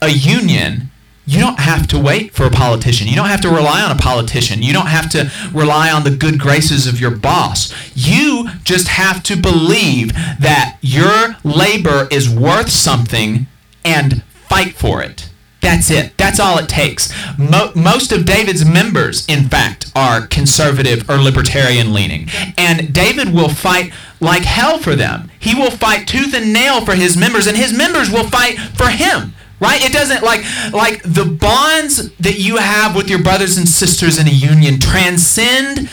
a 0.00 0.10
union 0.10 0.88
you 1.26 1.40
don't 1.40 1.58
have 1.58 1.86
to 1.88 1.98
wait 1.98 2.34
for 2.34 2.44
a 2.44 2.50
politician. 2.50 3.08
You 3.08 3.16
don't 3.16 3.28
have 3.28 3.40
to 3.40 3.48
rely 3.48 3.80
on 3.80 3.90
a 3.90 3.98
politician. 3.98 4.62
You 4.62 4.74
don't 4.74 4.88
have 4.88 5.08
to 5.12 5.32
rely 5.54 5.90
on 5.90 6.04
the 6.04 6.10
good 6.10 6.38
graces 6.38 6.86
of 6.86 7.00
your 7.00 7.12
boss. 7.12 7.72
You 7.96 8.50
just 8.62 8.88
have 8.88 9.22
to 9.22 9.36
believe 9.36 10.12
that 10.12 10.76
your 10.82 11.36
labor 11.42 12.08
is 12.10 12.28
worth 12.28 12.68
something 12.68 13.46
and 13.86 14.22
fight 14.22 14.74
for 14.74 15.02
it. 15.02 15.23
That's 15.64 15.90
it. 15.90 16.16
That's 16.18 16.38
all 16.38 16.58
it 16.58 16.68
takes. 16.68 17.10
Mo- 17.38 17.72
most 17.74 18.12
of 18.12 18.26
David's 18.26 18.66
members, 18.66 19.26
in 19.26 19.48
fact, 19.48 19.90
are 19.96 20.26
conservative 20.26 21.08
or 21.08 21.16
libertarian 21.16 21.94
leaning. 21.94 22.28
And 22.58 22.92
David 22.92 23.32
will 23.32 23.48
fight 23.48 23.90
like 24.20 24.42
hell 24.42 24.78
for 24.78 24.94
them. 24.94 25.30
He 25.40 25.54
will 25.54 25.70
fight 25.70 26.06
tooth 26.06 26.34
and 26.34 26.52
nail 26.52 26.84
for 26.84 26.94
his 26.94 27.16
members, 27.16 27.46
and 27.46 27.56
his 27.56 27.76
members 27.76 28.10
will 28.10 28.28
fight 28.28 28.58
for 28.58 28.88
him 28.90 29.34
right 29.60 29.84
it 29.84 29.92
doesn't 29.92 30.24
like 30.24 30.44
like 30.72 31.00
the 31.04 31.24
bonds 31.24 32.10
that 32.16 32.40
you 32.40 32.56
have 32.56 32.96
with 32.96 33.08
your 33.08 33.22
brothers 33.22 33.56
and 33.56 33.68
sisters 33.68 34.18
in 34.18 34.26
a 34.26 34.30
union 34.30 34.80
transcend 34.80 35.88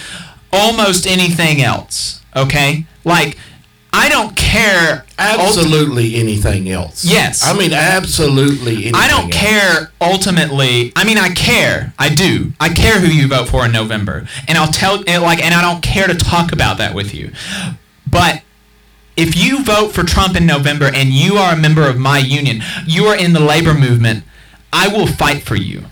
almost 0.51 1.05
anything 1.05 1.61
else 1.61 2.21
okay 2.35 2.87
like 3.05 3.37
i 3.93 4.09
don't 4.09 4.35
care 4.35 5.05
Absolutely 5.21 6.15
anything 6.15 6.69
else. 6.69 7.05
Yes. 7.05 7.43
I 7.43 7.55
mean, 7.57 7.73
absolutely 7.73 8.73
anything 8.73 8.95
I 8.95 9.07
don't 9.07 9.25
else. 9.25 9.35
care 9.35 9.91
ultimately. 10.01 10.91
I 10.95 11.03
mean, 11.03 11.17
I 11.17 11.29
care. 11.29 11.93
I 11.99 12.09
do. 12.09 12.53
I 12.59 12.69
care 12.69 12.99
who 12.99 13.07
you 13.07 13.27
vote 13.27 13.47
for 13.49 13.65
in 13.65 13.71
November. 13.71 14.27
And 14.47 14.57
I'll 14.57 14.71
tell 14.71 15.03
and 15.07 15.21
like 15.21 15.43
and 15.43 15.53
I 15.53 15.61
don't 15.61 15.81
care 15.83 16.07
to 16.07 16.15
talk 16.15 16.51
about 16.51 16.79
that 16.79 16.95
with 16.95 17.13
you. 17.13 17.31
But 18.09 18.41
if 19.15 19.37
you 19.37 19.63
vote 19.63 19.91
for 19.91 20.03
Trump 20.03 20.35
in 20.35 20.45
November 20.45 20.89
and 20.93 21.09
you 21.09 21.35
are 21.35 21.53
a 21.53 21.57
member 21.57 21.87
of 21.87 21.97
my 21.97 22.17
union, 22.17 22.61
you 22.87 23.05
are 23.05 23.15
in 23.17 23.33
the 23.33 23.39
labor 23.39 23.73
movement, 23.73 24.23
I 24.73 24.87
will 24.87 25.07
fight 25.07 25.43
for 25.43 25.55
you. 25.55 25.83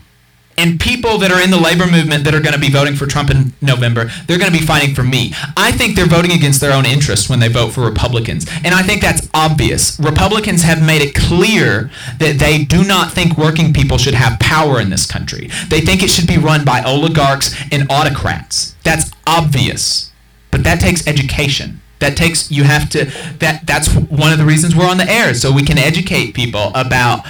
And 0.59 0.77
people 0.77 1.17
that 1.19 1.31
are 1.31 1.41
in 1.41 1.51
the 1.51 1.59
labor 1.59 1.87
movement 1.87 2.25
that 2.25 2.35
are 2.35 2.41
going 2.41 2.53
to 2.53 2.59
be 2.59 2.69
voting 2.69 2.93
for 2.93 3.05
Trump 3.05 3.29
in 3.29 3.53
November, 3.61 4.11
they're 4.27 4.37
going 4.37 4.51
to 4.51 4.59
be 4.59 4.65
fighting 4.65 4.93
for 4.93 5.03
me. 5.03 5.33
I 5.55 5.71
think 5.71 5.95
they're 5.95 6.05
voting 6.05 6.33
against 6.33 6.59
their 6.59 6.73
own 6.73 6.85
interests 6.85 7.29
when 7.29 7.39
they 7.39 7.47
vote 7.47 7.71
for 7.71 7.79
Republicans. 7.79 8.45
And 8.65 8.75
I 8.75 8.83
think 8.83 9.01
that's 9.01 9.29
obvious. 9.33 9.97
Republicans 10.01 10.63
have 10.63 10.85
made 10.85 11.01
it 11.01 11.15
clear 11.15 11.89
that 12.19 12.39
they 12.39 12.65
do 12.65 12.83
not 12.83 13.13
think 13.13 13.37
working 13.37 13.71
people 13.71 13.97
should 13.97 14.15
have 14.15 14.37
power 14.41 14.81
in 14.81 14.89
this 14.89 15.05
country. 15.05 15.49
They 15.69 15.79
think 15.79 16.03
it 16.03 16.09
should 16.09 16.27
be 16.27 16.37
run 16.37 16.65
by 16.65 16.83
oligarchs 16.83 17.55
and 17.71 17.89
autocrats. 17.89 18.75
That's 18.83 19.11
obvious. 19.25 20.11
But 20.51 20.65
that 20.65 20.81
takes 20.81 21.07
education. 21.07 21.79
That 21.99 22.17
takes 22.17 22.51
you 22.51 22.63
have 22.63 22.89
to 22.91 23.05
that 23.39 23.65
that's 23.65 23.93
one 23.93 24.31
of 24.31 24.37
the 24.37 24.45
reasons 24.45 24.73
we're 24.75 24.89
on 24.89 24.97
the 24.97 25.09
air 25.09 25.33
so 25.33 25.51
we 25.51 25.63
can 25.63 25.77
educate 25.77 26.33
people 26.33 26.71
about 26.73 27.25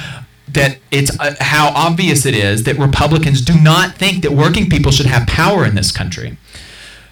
that 0.54 0.78
it's 0.91 1.18
uh, 1.20 1.36
how 1.39 1.72
obvious 1.76 2.26
it 2.26 2.36
is 2.36 2.64
that 2.64 2.78
Republicans 2.78 3.41
do 3.41 3.60
not 3.60 3.95
think 3.95 4.24
that 4.24 4.32
working 4.32 4.70
people 4.70 4.91
should 4.91 5.06
have 5.06 5.28
power 5.28 5.66
in 5.66 5.76
this 5.76 5.91
country. 5.91 6.38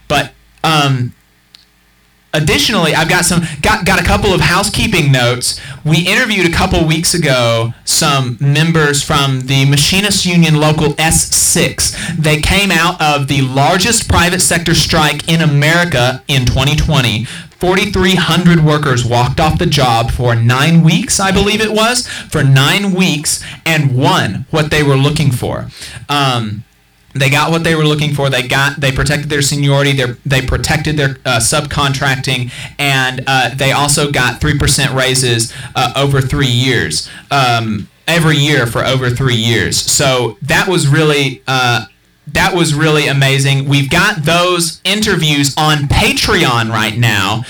But 0.08 0.34
um, 0.64 1.14
additionally, 2.34 2.94
I've 2.94 3.10
got 3.10 3.26
some 3.26 3.42
got 3.62 3.86
got 3.86 4.02
a 4.02 4.06
couple 4.06 4.34
of 4.34 4.42
housekeeping 4.42 5.12
notes. 5.12 5.60
We 5.86 6.08
interviewed 6.08 6.46
a 6.46 6.54
couple 6.54 6.86
weeks 6.86 7.14
ago 7.14 7.74
some 7.86 8.38
members 8.40 9.04
from 9.04 9.42
the 9.48 9.66
Machinists 9.66 10.26
Union 10.26 10.56
Local 10.56 10.94
S6. 10.94 12.18
They 12.18 12.40
came 12.42 12.72
out 12.72 13.02
of 13.02 13.28
the 13.28 13.42
largest 13.42 14.08
private 14.08 14.42
sector 14.42 14.76
strike 14.76 15.28
in 15.30 15.42
America 15.42 16.24
in 16.28 16.46
2020. 16.46 17.26
4,300 17.60 18.64
workers 18.64 19.04
walked 19.04 19.40
off 19.40 19.58
the 19.58 19.66
job 19.66 20.12
for 20.12 20.36
nine 20.36 20.84
weeks, 20.84 21.20
I 21.20 21.32
believe 21.32 21.60
it 21.60 21.72
was, 21.72 22.08
for 22.08 22.44
nine 22.44 22.94
weeks, 22.94 23.44
and 23.66 23.98
won 23.98 24.46
what 24.52 24.70
they 24.70 24.84
were 24.84 24.96
looking 24.96 25.32
for. 25.32 25.68
Um, 26.08 26.64
they 27.20 27.30
got 27.30 27.52
what 27.52 27.64
they 27.64 27.76
were 27.76 27.86
looking 27.86 28.14
for. 28.14 28.30
They 28.30 28.48
got 28.48 28.80
they 28.80 28.92
protected 28.92 29.30
their 29.30 29.42
seniority. 29.42 29.94
They 30.26 30.42
protected 30.42 30.98
their 30.98 31.18
uh, 31.26 31.40
subcontracting, 31.40 32.52
and 32.78 33.24
uh, 33.28 33.56
they 33.56 33.72
also 33.72 34.12
got 34.12 34.40
three 34.42 34.58
percent 34.58 34.94
raises 34.94 35.54
uh, 35.76 35.94
over 35.96 36.22
three 36.22 36.48
years, 36.48 37.10
um, 37.32 37.88
every 38.08 38.38
year 38.38 38.66
for 38.66 38.86
over 38.86 39.10
three 39.10 39.36
years. 39.36 39.78
So 39.78 40.38
that 40.44 40.68
was 40.68 40.88
really. 40.88 41.44
Uh, 41.48 41.86
that 42.34 42.54
was 42.54 42.74
really 42.74 43.08
amazing. 43.08 43.70
We've 43.70 43.90
got 43.90 44.24
those 44.24 44.82
interviews 44.84 45.56
on 45.58 45.88
Patreon 45.88 46.70
right 46.70 46.98
now. 46.98 47.44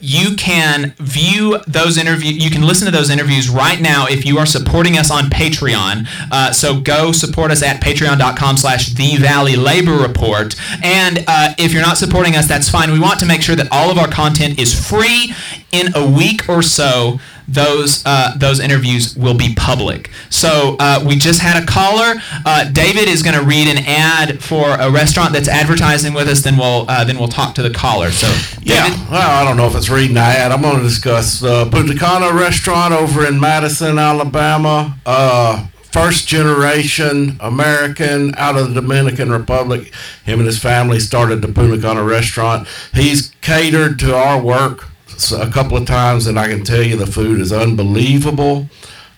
You 0.00 0.36
can 0.36 0.94
view 0.98 1.58
those 1.66 1.98
interviews. 1.98 2.42
You 2.42 2.50
can 2.50 2.62
listen 2.62 2.86
to 2.86 2.92
those 2.92 3.10
interviews 3.10 3.48
right 3.48 3.80
now 3.80 4.06
if 4.06 4.24
you 4.24 4.38
are 4.38 4.46
supporting 4.46 4.96
us 4.96 5.10
on 5.10 5.24
Patreon. 5.24 6.06
Uh, 6.30 6.52
so 6.52 6.80
go 6.80 7.12
support 7.12 7.50
us 7.50 7.62
at 7.62 7.80
patreon.com 7.82 8.56
slash 8.56 8.88
the 8.94 9.16
Valley 9.16 9.56
Labor 9.56 9.96
Report. 9.96 10.54
And 10.82 11.24
uh, 11.26 11.54
if 11.58 11.72
you're 11.72 11.82
not 11.82 11.98
supporting 11.98 12.36
us, 12.36 12.46
that's 12.48 12.68
fine. 12.68 12.92
We 12.92 13.00
want 13.00 13.20
to 13.20 13.26
make 13.26 13.42
sure 13.42 13.56
that 13.56 13.68
all 13.70 13.90
of 13.90 13.98
our 13.98 14.08
content 14.08 14.58
is 14.58 14.72
free 14.74 15.34
in 15.72 15.94
a 15.94 16.08
week 16.08 16.48
or 16.48 16.62
so 16.62 17.20
those 17.52 18.02
uh, 18.06 18.34
those 18.36 18.60
interviews 18.60 19.16
will 19.16 19.36
be 19.36 19.54
public. 19.54 20.10
So 20.30 20.76
uh, 20.78 21.02
we 21.06 21.16
just 21.16 21.40
had 21.40 21.62
a 21.62 21.66
caller. 21.66 22.14
Uh, 22.46 22.70
David 22.70 23.08
is 23.08 23.22
going 23.22 23.38
to 23.38 23.44
read 23.44 23.68
an 23.68 23.84
ad 23.86 24.42
for 24.42 24.70
a 24.70 24.90
restaurant 24.90 25.32
that's 25.32 25.48
advertising 25.48 26.14
with 26.14 26.28
us. 26.28 26.42
Then 26.42 26.56
we'll 26.56 26.86
uh, 26.88 27.04
then 27.04 27.18
we'll 27.18 27.28
talk 27.28 27.54
to 27.56 27.62
the 27.62 27.70
caller. 27.70 28.10
So 28.10 28.28
Yeah, 28.62 28.88
well, 29.10 29.30
I 29.30 29.44
don't 29.44 29.56
know 29.56 29.66
if 29.66 29.74
it's 29.74 29.90
reading 29.90 30.16
an 30.16 30.22
ad. 30.22 30.52
I'm 30.52 30.62
going 30.62 30.76
to 30.76 30.82
discuss 30.82 31.42
uh, 31.42 31.68
Punta 31.68 31.94
Cana 31.94 32.32
restaurant 32.32 32.94
over 32.94 33.26
in 33.26 33.40
Madison, 33.40 33.98
Alabama. 33.98 34.96
Uh, 35.04 35.66
first 35.92 36.28
generation 36.28 37.36
American 37.40 38.32
out 38.36 38.56
of 38.56 38.68
the 38.72 38.80
Dominican 38.80 39.32
Republic. 39.32 39.92
Him 40.24 40.38
and 40.38 40.46
his 40.46 40.58
family 40.58 41.00
started 41.00 41.42
the 41.42 41.48
Punta 41.48 41.80
Cana 41.80 42.04
restaurant. 42.04 42.68
He's 42.94 43.34
catered 43.40 43.98
to 44.00 44.14
our 44.14 44.40
work 44.40 44.89
a 45.32 45.50
couple 45.50 45.76
of 45.76 45.86
times, 45.86 46.26
and 46.26 46.38
I 46.38 46.48
can 46.48 46.64
tell 46.64 46.82
you 46.82 46.96
the 46.96 47.06
food 47.06 47.40
is 47.40 47.52
unbelievable. 47.52 48.68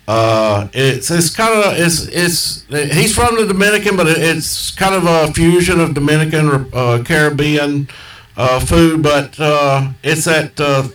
Uh, 0.09 0.69
it's 0.73 1.11
it's 1.11 1.31
kind 1.31 1.55
of 1.55 1.79
it's 1.79 2.07
it's 2.09 2.65
he's 2.95 3.15
from 3.15 3.37
the 3.37 3.47
Dominican, 3.47 3.97
but 3.97 4.07
it's 4.09 4.71
kind 4.73 4.95
of 4.95 5.05
a 5.07 5.33
fusion 5.33 5.81
of 5.81 5.95
Dominican 5.95 6.69
uh, 6.73 7.03
Caribbean 7.05 7.89
uh, 8.37 8.59
food. 8.61 9.03
But 9.03 9.39
uh, 9.39 9.93
it's 10.03 10.27
at 10.27 10.61
uh, 10.61 10.89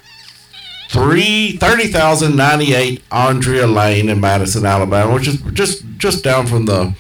three 0.90 1.54
thirty 1.54 1.88
thousand 1.88 2.36
ninety 2.36 2.74
eight 2.74 3.02
Andrea 3.12 3.66
Lane 3.66 4.10
in 4.10 4.20
Madison, 4.20 4.66
Alabama, 4.66 5.14
which 5.14 5.28
is 5.28 5.42
just 5.54 5.84
just 5.98 6.24
down 6.24 6.46
from 6.46 6.66
the 6.66 6.94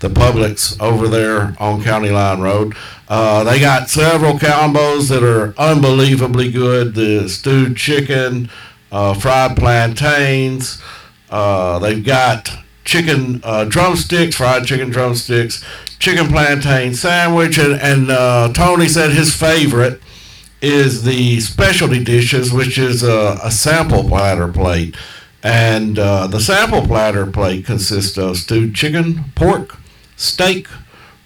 the 0.00 0.08
Publix 0.08 0.80
over 0.80 1.08
there 1.08 1.54
on 1.58 1.82
County 1.82 2.10
Line 2.10 2.40
Road. 2.40 2.74
Uh, 3.08 3.44
they 3.44 3.60
got 3.60 3.88
several 3.88 4.34
combos 4.34 5.08
that 5.08 5.22
are 5.22 5.54
unbelievably 5.58 6.50
good. 6.52 6.94
The 6.94 7.28
stewed 7.28 7.76
chicken, 7.76 8.50
uh, 8.90 9.14
fried 9.14 9.56
plantains. 9.56 10.82
Uh, 11.30 11.78
they've 11.78 12.04
got 12.04 12.50
chicken 12.84 13.40
uh, 13.44 13.64
drumsticks, 13.64 14.36
fried 14.36 14.64
chicken 14.64 14.90
drumsticks, 14.90 15.64
chicken 15.98 16.28
plantain 16.28 16.94
sandwich, 16.94 17.58
and, 17.58 17.74
and 17.80 18.10
uh, 18.10 18.52
Tony 18.52 18.88
said 18.88 19.10
his 19.10 19.34
favorite 19.34 20.00
is 20.62 21.04
the 21.04 21.40
specialty 21.40 22.02
dishes, 22.02 22.52
which 22.52 22.78
is 22.78 23.02
a, 23.02 23.38
a 23.42 23.50
sample 23.50 24.04
platter 24.04 24.48
plate. 24.48 24.96
And 25.42 25.98
uh, 25.98 26.26
the 26.26 26.40
sample 26.40 26.82
platter 26.82 27.26
plate 27.26 27.64
consists 27.64 28.18
of 28.18 28.36
stewed 28.36 28.74
chicken, 28.74 29.24
pork, 29.34 29.79
steak, 30.20 30.68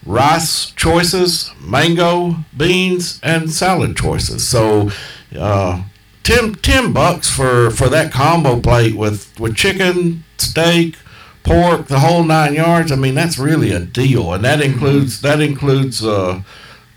rice 0.06 0.70
choices, 0.70 1.50
mango, 1.60 2.36
beans, 2.56 3.20
and 3.22 3.50
salad 3.50 3.96
choices. 3.96 4.46
So, 4.46 4.90
uh, 5.36 5.84
10, 6.22 6.54
10 6.56 6.92
bucks 6.92 7.28
for, 7.28 7.70
for 7.70 7.88
that 7.88 8.12
combo 8.12 8.60
plate 8.60 8.96
with, 8.96 9.38
with 9.38 9.56
chicken, 9.56 10.24
steak, 10.38 10.96
pork, 11.42 11.86
the 11.88 12.00
whole 12.00 12.24
nine 12.24 12.54
yards. 12.54 12.90
I 12.90 12.96
mean, 12.96 13.14
that's 13.14 13.38
really 13.38 13.70
a 13.70 13.80
deal, 13.80 14.32
and 14.32 14.44
that 14.44 14.60
includes 14.60 15.20
that 15.20 15.40
includes 15.40 16.04
uh, 16.04 16.42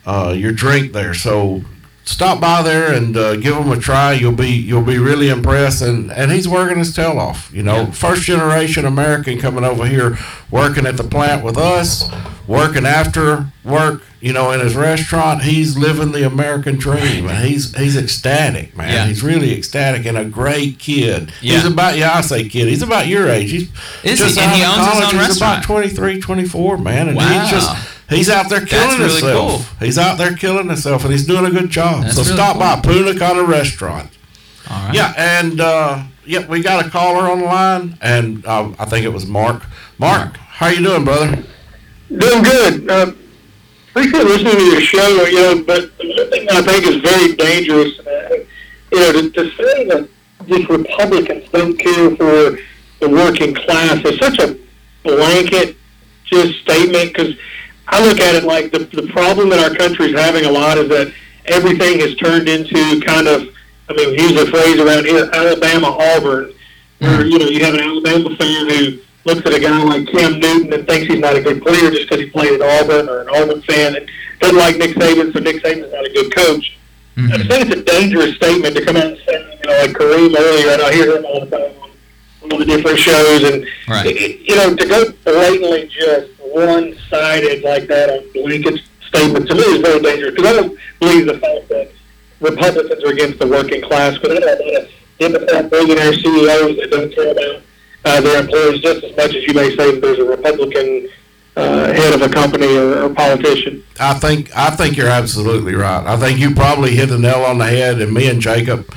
uh, 0.06 0.34
your 0.36 0.54
drink 0.54 0.94
there. 0.94 1.14
So 1.14 1.64
stop 2.08 2.40
by 2.40 2.62
there 2.62 2.94
and 2.94 3.16
uh, 3.18 3.36
give 3.36 3.56
him 3.56 3.72
a 3.72 3.78
try. 3.78 4.14
You'll 4.14 4.32
be 4.32 4.50
you'll 4.50 4.82
be 4.84 4.98
really 4.98 5.30
impressed. 5.30 5.82
And, 5.82 6.12
and 6.12 6.32
he's 6.32 6.48
working 6.48 6.78
his 6.80 6.96
tail 6.96 7.20
off. 7.20 7.52
You 7.54 7.64
know, 7.64 7.88
first 7.88 8.24
generation 8.24 8.86
American 8.86 9.40
coming 9.40 9.64
over 9.64 9.86
here, 9.86 10.18
working 10.50 10.86
at 10.86 10.98
the 10.98 11.04
plant 11.04 11.44
with 11.44 11.58
us, 11.58 12.10
working 12.48 12.86
after 12.86 13.48
work. 13.64 14.04
You 14.20 14.34
know, 14.34 14.50
in 14.50 14.60
his 14.62 14.76
restaurant, 14.76 15.44
he's 15.44 15.78
living 15.78 16.12
the 16.12 16.26
American 16.26 16.78
dream, 16.78 17.28
and 17.30 17.46
he's 17.48 17.78
he's 17.78 17.96
ecstatic, 17.96 18.76
man. 18.76 18.92
Yeah. 18.92 19.06
He's 19.06 19.22
really 19.22 19.56
ecstatic 19.56 20.08
and 20.08 20.18
a 20.18 20.26
great 20.26 20.80
kid. 20.80 21.30
He's 21.40 21.64
Yeah. 21.64 21.68
about 21.72 21.98
yeah, 22.00 22.14
I 22.16 22.22
say 22.22 22.50
kid. 22.50 22.68
He's 22.68 22.82
about 22.82 23.06
your 23.06 23.30
age. 23.30 23.52
He's 23.52 23.70
Is 24.04 24.18
just 24.18 24.36
he? 24.40 24.42
And 24.44 24.52
he 24.54 24.64
of 24.64 24.70
owns 24.70 24.78
his 24.80 24.88
college. 24.88 25.04
own 25.06 25.20
He's 25.20 25.28
restaurant? 25.30 25.58
about 25.58 25.64
23, 25.66 26.20
24, 26.20 26.78
man, 26.80 27.10
and 27.10 27.18
Wow. 27.18 27.42
he's 27.42 27.52
just 27.52 27.70
he's 28.10 28.30
out 28.30 28.50
there 28.50 28.66
killing 28.66 29.00
really 29.00 29.12
himself. 29.12 29.80
He's 29.80 29.98
out 29.98 30.18
there 30.18 30.36
killing 30.36 30.68
himself, 30.68 31.04
and 31.04 31.12
he's 31.12 31.26
doing 31.26 31.46
a 31.46 31.52
good 31.52 31.70
job. 31.70 32.04
That's 32.04 32.16
so 32.16 32.24
really 32.24 32.34
stop 32.34 32.54
cool. 32.54 32.60
by 32.62 32.80
Punta 32.82 33.18
Cana 33.18 33.44
Restaurant. 33.44 34.10
All 34.70 34.86
right. 34.86 34.96
Yeah, 34.96 35.14
and 35.18 35.62
uh, 35.62 36.04
yeah, 36.26 36.46
we 36.48 36.62
got 36.62 36.86
a 36.86 36.90
caller 36.90 37.30
on 37.30 37.40
the 37.40 37.46
line, 37.46 37.98
and 38.02 38.46
uh, 38.46 38.74
I 38.78 38.86
think 38.86 39.06
it 39.06 39.10
was 39.10 39.26
Mark. 39.26 39.64
Mark, 39.98 40.38
how 40.38 40.68
you 40.68 40.84
doing, 40.84 41.06
brother? 41.06 41.44
Doing 42.10 42.44
good. 42.44 42.90
Uh, 42.90 43.12
appreciate 43.90 44.24
listening 44.24 44.58
to 44.58 44.64
your 44.64 44.82
show, 44.82 45.26
you 45.26 45.36
know, 45.36 45.64
but 45.64 45.98
the 45.98 46.28
thing 46.30 46.48
I 46.50 46.62
think 46.62 46.86
is 46.86 46.98
very 46.98 47.36
dangerous, 47.36 48.00
uh, 48.00 48.38
you 48.92 49.00
know, 49.00 49.12
to, 49.14 49.30
to 49.32 49.52
say 49.52 49.86
that 49.86 50.10
just 50.48 50.70
Republicans 50.70 51.50
don't 51.52 51.78
care 51.78 52.16
for 52.16 52.60
the 53.00 53.10
working 53.10 53.54
class 53.54 54.04
is 54.06 54.20
such 54.20 54.40
a 54.40 54.58
blanket 55.04 55.76
just 56.26 56.60
statement 56.60 57.14
because 57.14 57.36
I 57.90 58.06
look 58.06 58.20
at 58.20 58.36
it 58.36 58.44
like 58.44 58.72
the, 58.72 58.80
the 58.80 59.08
problem 59.08 59.50
that 59.50 59.60
our 59.60 59.76
country 59.76 60.08
is 60.08 60.20
having 60.20 60.46
a 60.46 60.52
lot 60.52 60.78
is 60.78 60.90
that 60.90 61.14
everything 61.46 62.00
has 62.00 62.16
turned 62.16 62.50
into 62.50 63.00
kind 63.02 63.28
of, 63.28 63.48
I 63.90 63.94
mean, 63.94 64.12
we 64.12 64.22
use 64.22 64.42
a 64.42 64.46
phrase 64.48 64.80
around 64.80 65.06
here, 65.06 65.30
Alabama 65.32 65.88
Auburn, 65.88 66.54
where, 67.00 67.24
hmm. 67.24 67.30
you 67.30 67.40
know, 67.40 67.48
you 67.48 67.64
have 67.64 67.74
an 67.74 67.82
Alabama 67.82 68.36
fan 68.36 68.70
who 68.70 69.00
looks 69.24 69.46
at 69.46 69.54
a 69.54 69.60
guy 69.60 69.84
like 69.84 70.08
Cam 70.08 70.40
Newton 70.40 70.74
and 70.74 70.88
thinks 70.88 71.08
he's 71.08 71.20
not 71.20 71.36
a 71.36 71.42
good 71.42 71.62
player 71.62 71.90
just 71.92 72.10
because 72.10 72.24
he 72.24 72.30
played 72.30 72.60
at 72.60 72.62
Auburn, 72.62 73.08
or 73.08 73.22
an 73.22 73.30
Auburn 73.30 73.62
fan. 73.62 73.96
And 73.96 74.10
doesn't 74.40 74.58
like 74.58 74.78
Nick 74.78 74.96
Saban, 74.96 75.34
so 75.34 75.40
Nick 75.40 75.64
Saban's 75.64 75.92
not 75.92 76.06
a 76.06 76.14
good 76.14 76.36
coach. 76.36 76.78
Hmm. 77.16 77.32
I 77.32 77.38
think 77.38 77.72
it's 77.72 77.82
a 77.82 77.84
dangerous 77.84 78.36
statement 78.36 78.76
to 78.76 78.86
come 78.86 78.98
out 78.98 79.06
and 79.06 79.18
say, 79.26 79.60
you 79.64 79.70
know, 79.70 79.80
like 79.80 79.92
Kareem 79.92 80.38
earlier, 80.38 80.72
and 80.72 80.82
I 80.82 80.94
hear 80.94 81.18
him 81.18 81.26
all 81.26 81.46
the 81.46 81.58
time 81.58 81.87
all 82.52 82.60
the 82.60 82.66
different 82.66 82.98
shows, 83.00 83.44
and 83.44 83.66
Right. 83.88 84.06
you 84.48 84.56
know, 84.56 84.76
to 84.76 84.86
go 84.86 85.12
blatantly 85.24 85.88
just 85.88 86.32
one-sided 86.40 87.64
like 87.64 87.88
that 87.88 88.10
on 88.10 88.24
blanket 88.34 88.82
statement 89.08 89.48
to 89.48 89.56
me 89.56 89.62
is 89.62 89.78
very 89.82 90.00
dangerous 90.00 90.36
because 90.36 90.52
I 90.52 90.54
don't 90.62 90.78
believe 91.00 91.26
the 91.28 91.40
fact 91.40 91.70
that 91.70 91.92
Republicans 92.40 93.04
are 93.04 93.12
against 93.12 93.40
the 93.40 93.48
working 93.48 93.82
class, 93.82 94.18
but 94.20 94.32
I 94.32 94.36
know 94.36 94.48
a 94.54 94.74
lot 94.74 94.84
of 94.84 94.90
Democrat 95.20 95.70
billionaire 95.70 96.14
CEOs 96.14 96.78
that 96.78 96.88
don't 96.92 97.14
care 97.14 97.32
about 97.32 97.62
uh, 98.06 98.22
their 98.22 98.40
employees 98.42 98.82
just 98.82 99.04
as 99.04 99.16
much 99.18 99.34
as 99.36 99.44
you 99.48 99.54
may 99.54 99.76
say 99.76 99.92
that 99.92 100.02
there's 100.02 100.20
a 100.20 100.24
Republican 100.26 101.10
uh, 101.56 101.92
head 101.92 102.14
of 102.14 102.22
a 102.22 102.30
company 102.30 102.68
or, 102.78 103.04
or 103.06 103.10
politician. 103.14 103.84
I 104.00 104.14
think 104.14 104.56
I 104.56 104.70
think 104.70 104.96
you're 104.96 105.08
absolutely 105.10 105.74
right. 105.74 106.06
I 106.06 106.16
think 106.18 106.38
you 106.40 106.54
probably 106.54 106.96
hit 106.96 107.08
the 107.10 107.18
nail 107.18 107.44
on 107.44 107.58
the 107.58 107.66
head, 107.66 108.00
and 108.00 108.14
me 108.14 108.30
and 108.30 108.40
Jacob, 108.40 108.88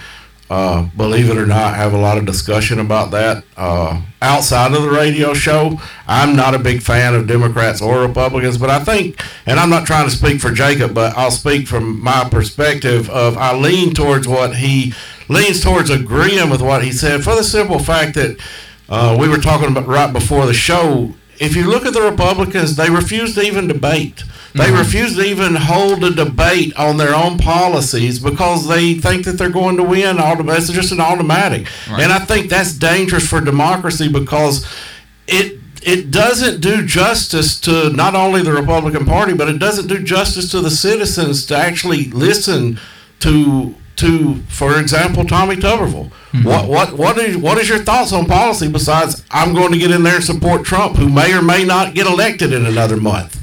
uh, 0.51 0.83
believe 0.97 1.31
it 1.31 1.39
or 1.39 1.47
not, 1.47 1.77
have 1.77 1.93
a 1.93 1.97
lot 1.97 2.19
of 2.19 2.27
discussion 2.27 2.81
about 2.81 3.13
that 3.13 3.45
uh, 3.57 4.03
outside 4.21 4.75
of 4.75 4.83
the 4.83 4.91
radio 4.91 5.33
show. 5.33 5.81
I'm 6.09 6.35
not 6.35 6.57
a 6.57 6.59
big 6.59 6.83
fan 6.83 7.15
of 7.15 7.29
Democrats 7.29 7.81
or 7.81 8.01
Republicans, 8.01 8.59
but 8.59 8.69
I 8.69 8.83
think, 8.83 9.23
and 9.47 9.61
I'm 9.61 9.71
not 9.71 9.87
trying 9.87 10.11
to 10.11 10.15
speak 10.15 10.41
for 10.41 10.51
Jacob, 10.51 10.93
but 10.93 11.17
I'll 11.17 11.31
speak 11.31 11.69
from 11.69 12.03
my 12.03 12.29
perspective 12.29 13.09
of 13.11 13.39
I 13.39 13.55
lean 13.57 13.95
towards 13.95 14.27
what 14.27 14.57
he 14.57 14.93
leans 15.29 15.63
towards 15.63 15.89
agreeing 15.89 16.51
with 16.51 16.61
what 16.61 16.83
he 16.83 16.91
said 16.91 17.23
for 17.23 17.37
the 17.37 17.45
simple 17.45 17.79
fact 17.79 18.15
that 18.17 18.37
uh, 18.89 19.17
we 19.19 19.29
were 19.29 19.39
talking 19.39 19.69
about 19.69 19.87
right 19.87 20.13
before 20.13 20.47
the 20.47 20.53
show. 20.53 21.15
If 21.39 21.55
you 21.55 21.71
look 21.71 21.87
at 21.87 21.95
the 21.95 22.03
Republicans, 22.03 22.75
they 22.75 22.91
refuse 22.91 23.37
to 23.37 23.43
even 23.43 23.69
debate. 23.69 24.25
They 24.53 24.65
mm-hmm. 24.65 24.79
refuse 24.79 25.15
to 25.17 25.23
even 25.23 25.55
hold 25.55 26.03
a 26.03 26.11
debate 26.11 26.75
on 26.77 26.97
their 26.97 27.15
own 27.15 27.39
policies 27.39 28.19
because 28.19 28.67
they 28.67 28.95
think 28.95 29.25
that 29.25 29.33
they're 29.33 29.49
going 29.49 29.77
to 29.77 29.85
win. 29.85 30.17
It's 30.19 30.71
just 30.71 30.93
an 30.93 31.01
automatic, 31.01 31.69
and 31.89 32.13
I 32.13 32.19
think 32.19 32.51
that's 32.51 32.73
dangerous 32.73 33.29
for 33.29 33.41
democracy 33.41 34.09
because 34.09 34.67
it 35.29 35.61
it 35.83 36.11
doesn't 36.11 36.61
do 36.61 36.85
justice 36.85 37.59
to 37.61 37.91
not 37.91 38.15
only 38.15 38.43
the 38.43 38.53
Republican 38.53 39.07
Party, 39.07 39.35
but 39.35 39.49
it 39.49 39.59
doesn't 39.59 39.87
do 39.87 40.03
justice 40.03 40.51
to 40.51 40.61
the 40.61 40.71
citizens 40.71 41.47
to 41.47 41.57
actually 41.57 42.05
listen 42.11 42.79
to 43.21 43.75
to, 43.97 44.37
for 44.49 44.81
example, 44.81 45.25
Tommy 45.25 45.57
Tuberville. 45.57 46.11
Mm-hmm. 46.33 46.45
What 46.45 46.69
what 46.69 46.93
what 46.99 47.19
is 47.19 47.37
what 47.37 47.59
is 47.59 47.69
your 47.69 47.79
thoughts 47.79 48.13
on 48.13 48.27
policy 48.27 48.69
besides 48.69 49.25
I'm 49.31 49.55
going 49.55 49.73
to 49.73 49.79
get 49.79 49.91
in 49.91 50.03
there 50.03 50.17
and 50.17 50.25
support 50.25 50.65
Trump, 50.65 50.97
who 50.97 51.09
may 51.09 51.33
or 51.37 51.43
may 51.43 51.65
not 51.65 51.95
get 51.95 52.07
elected 52.07 52.53
in 52.53 52.67
another 52.67 52.97
month. 52.97 53.39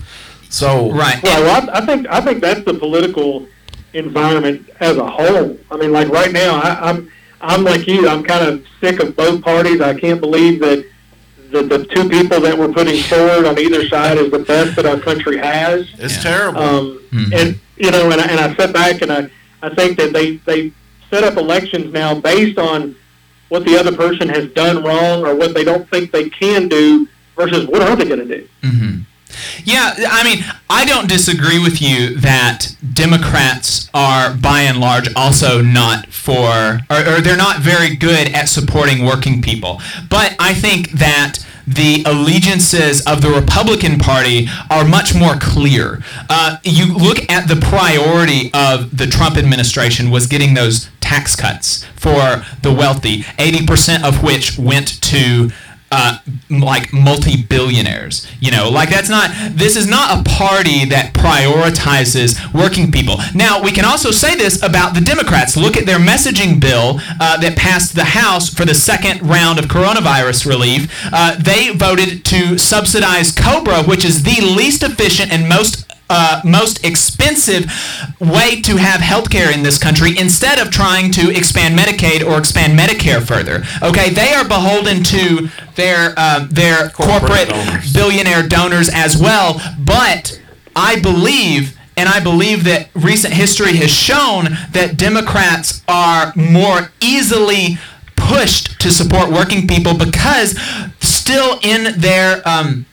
So 0.49 0.91
Right. 0.91 1.21
Well, 1.23 1.69
I, 1.69 1.79
I 1.79 1.85
think 1.85 2.07
I 2.07 2.21
think 2.21 2.41
that's 2.41 2.63
the 2.65 2.73
political 2.73 3.47
environment 3.93 4.69
as 4.79 4.97
a 4.97 5.07
whole. 5.09 5.57
I 5.71 5.77
mean, 5.77 5.91
like 5.91 6.09
right 6.09 6.31
now, 6.31 6.55
I, 6.55 6.89
I'm 6.89 7.11
I'm 7.41 7.63
like 7.63 7.87
you. 7.87 8.07
I'm 8.07 8.23
kind 8.23 8.47
of 8.47 8.65
sick 8.81 8.99
of 8.99 9.15
both 9.15 9.41
parties. 9.41 9.81
I 9.81 9.97
can't 9.99 10.19
believe 10.19 10.59
that 10.61 10.85
the, 11.51 11.63
the 11.63 11.85
two 11.85 12.09
people 12.09 12.41
that 12.41 12.57
we're 12.57 12.71
putting 12.73 13.01
forward 13.03 13.45
on 13.45 13.57
either 13.57 13.87
side 13.87 14.17
is 14.17 14.31
the 14.31 14.39
best 14.39 14.75
that 14.75 14.85
our 14.85 14.99
country 14.99 15.37
has. 15.37 15.87
it's 15.97 16.21
terrible. 16.21 16.59
Um, 16.59 16.99
And 17.33 17.59
you 17.77 17.91
know, 17.91 18.09
and 18.11 18.19
I, 18.19 18.25
and 18.25 18.39
I 18.39 18.55
sit 18.55 18.73
back 18.73 19.01
and 19.01 19.11
I, 19.11 19.29
I 19.61 19.73
think 19.73 19.97
that 19.97 20.13
they 20.13 20.37
they 20.37 20.71
set 21.09 21.23
up 21.23 21.37
elections 21.37 21.93
now 21.93 22.15
based 22.19 22.57
on 22.57 22.95
what 23.49 23.63
the 23.63 23.77
other 23.77 23.95
person 23.95 24.27
has 24.27 24.51
done 24.51 24.83
wrong 24.83 25.25
or 25.25 25.33
what 25.35 25.53
they 25.53 25.63
don't 25.63 25.89
think 25.89 26.11
they 26.11 26.29
can 26.29 26.67
do 26.67 27.07
versus 27.37 27.65
what 27.67 27.81
are 27.81 27.95
they 27.95 28.03
going 28.05 28.27
to 28.27 28.37
do. 28.39 28.47
Yeah, 29.63 29.93
I 30.09 30.23
mean, 30.23 30.43
I 30.69 30.85
don't 30.85 31.09
disagree 31.09 31.59
with 31.59 31.81
you 31.81 32.17
that 32.19 32.75
Democrats 32.93 33.89
are, 33.93 34.33
by 34.33 34.61
and 34.61 34.79
large, 34.79 35.13
also 35.15 35.61
not 35.61 36.07
for, 36.07 36.79
or, 36.89 36.99
or 36.99 37.21
they're 37.21 37.37
not 37.37 37.59
very 37.59 37.95
good 37.95 38.33
at 38.33 38.49
supporting 38.49 39.05
working 39.05 39.41
people. 39.41 39.81
But 40.09 40.35
I 40.39 40.53
think 40.53 40.91
that 40.91 41.39
the 41.67 42.03
allegiances 42.05 43.05
of 43.05 43.21
the 43.21 43.29
Republican 43.29 43.99
Party 43.99 44.47
are 44.69 44.85
much 44.85 45.13
more 45.13 45.35
clear. 45.35 46.01
Uh, 46.29 46.57
you 46.63 46.95
look 46.95 47.29
at 47.29 47.49
the 47.49 47.57
priority 47.57 48.49
of 48.53 48.97
the 48.97 49.05
Trump 49.05 49.35
administration 49.35 50.09
was 50.09 50.27
getting 50.27 50.53
those 50.53 50.89
tax 51.01 51.35
cuts 51.35 51.83
for 51.95 52.45
the 52.61 52.73
wealthy, 52.73 53.23
80% 53.37 54.03
of 54.07 54.23
which 54.23 54.57
went 54.57 55.01
to 55.03 55.51
uh, 55.91 56.19
like 56.49 56.91
multi-billionaires. 56.93 58.27
You 58.39 58.51
know, 58.51 58.69
like 58.69 58.89
that's 58.89 59.09
not. 59.09 59.31
This 59.51 59.75
is 59.75 59.89
not 59.89 60.19
a 60.19 60.29
party 60.29 60.85
that 60.85 61.13
prioritizes 61.13 62.53
working 62.53 62.91
people. 62.91 63.17
Now 63.33 63.61
we 63.61 63.71
can 63.71 63.85
also 63.85 64.11
say 64.11 64.35
this 64.35 64.61
about 64.61 64.93
the 64.93 65.01
Democrats. 65.01 65.55
Look 65.57 65.77
at 65.77 65.85
their 65.85 65.99
messaging 65.99 66.59
bill 66.59 66.99
uh, 67.19 67.37
that 67.37 67.57
passed 67.57 67.95
the 67.95 68.05
House 68.05 68.49
for 68.49 68.65
the 68.65 68.75
second 68.75 69.21
round 69.21 69.59
of 69.59 69.65
coronavirus 69.65 70.45
relief. 70.45 70.91
Uh, 71.11 71.35
they 71.39 71.69
voted 71.69 72.25
to 72.25 72.57
subsidize 72.57 73.31
Cobra, 73.31 73.83
which 73.83 74.05
is 74.05 74.23
the 74.23 74.41
least 74.41 74.83
efficient 74.83 75.31
and 75.31 75.47
most 75.47 75.86
uh, 76.09 76.41
most 76.43 76.85
expensive 76.85 77.65
way 78.19 78.61
to 78.61 78.77
have 78.77 79.01
health 79.01 79.29
care 79.29 79.51
in 79.53 79.63
this 79.63 79.77
country 79.77 80.17
instead 80.17 80.59
of 80.59 80.71
trying 80.71 81.11
to 81.11 81.29
expand 81.35 81.77
Medicaid 81.77 82.25
or 82.25 82.37
expand 82.37 82.77
Medicare 82.77 83.25
further. 83.25 83.63
Okay, 83.81 84.09
they 84.11 84.33
are 84.33 84.47
beholden 84.47 85.03
to 85.03 85.49
their 85.75 86.13
uh, 86.17 86.47
their 86.49 86.89
corporate, 86.89 87.49
donors. 87.49 87.93
billionaire 87.93 88.47
donors 88.47 88.89
as 88.93 89.17
well. 89.17 89.61
But 89.79 90.41
I 90.75 90.99
believe. 90.99 91.73
And 91.99 92.07
I 92.07 92.19
believe 92.19 92.63
that 92.65 92.89
recent 92.93 93.33
history 93.33 93.75
has 93.77 93.89
shown 93.89 94.55
that 94.71 94.97
Democrats 94.97 95.81
are 95.87 96.31
more 96.35 96.91
easily 97.01 97.79
pushed 98.15 98.79
to 98.81 98.91
support 98.91 99.31
working 99.31 99.67
people 99.67 99.97
because 99.97 100.51
still 100.99 101.59
in 101.63 101.99
their 101.99 102.47
um, 102.47 102.85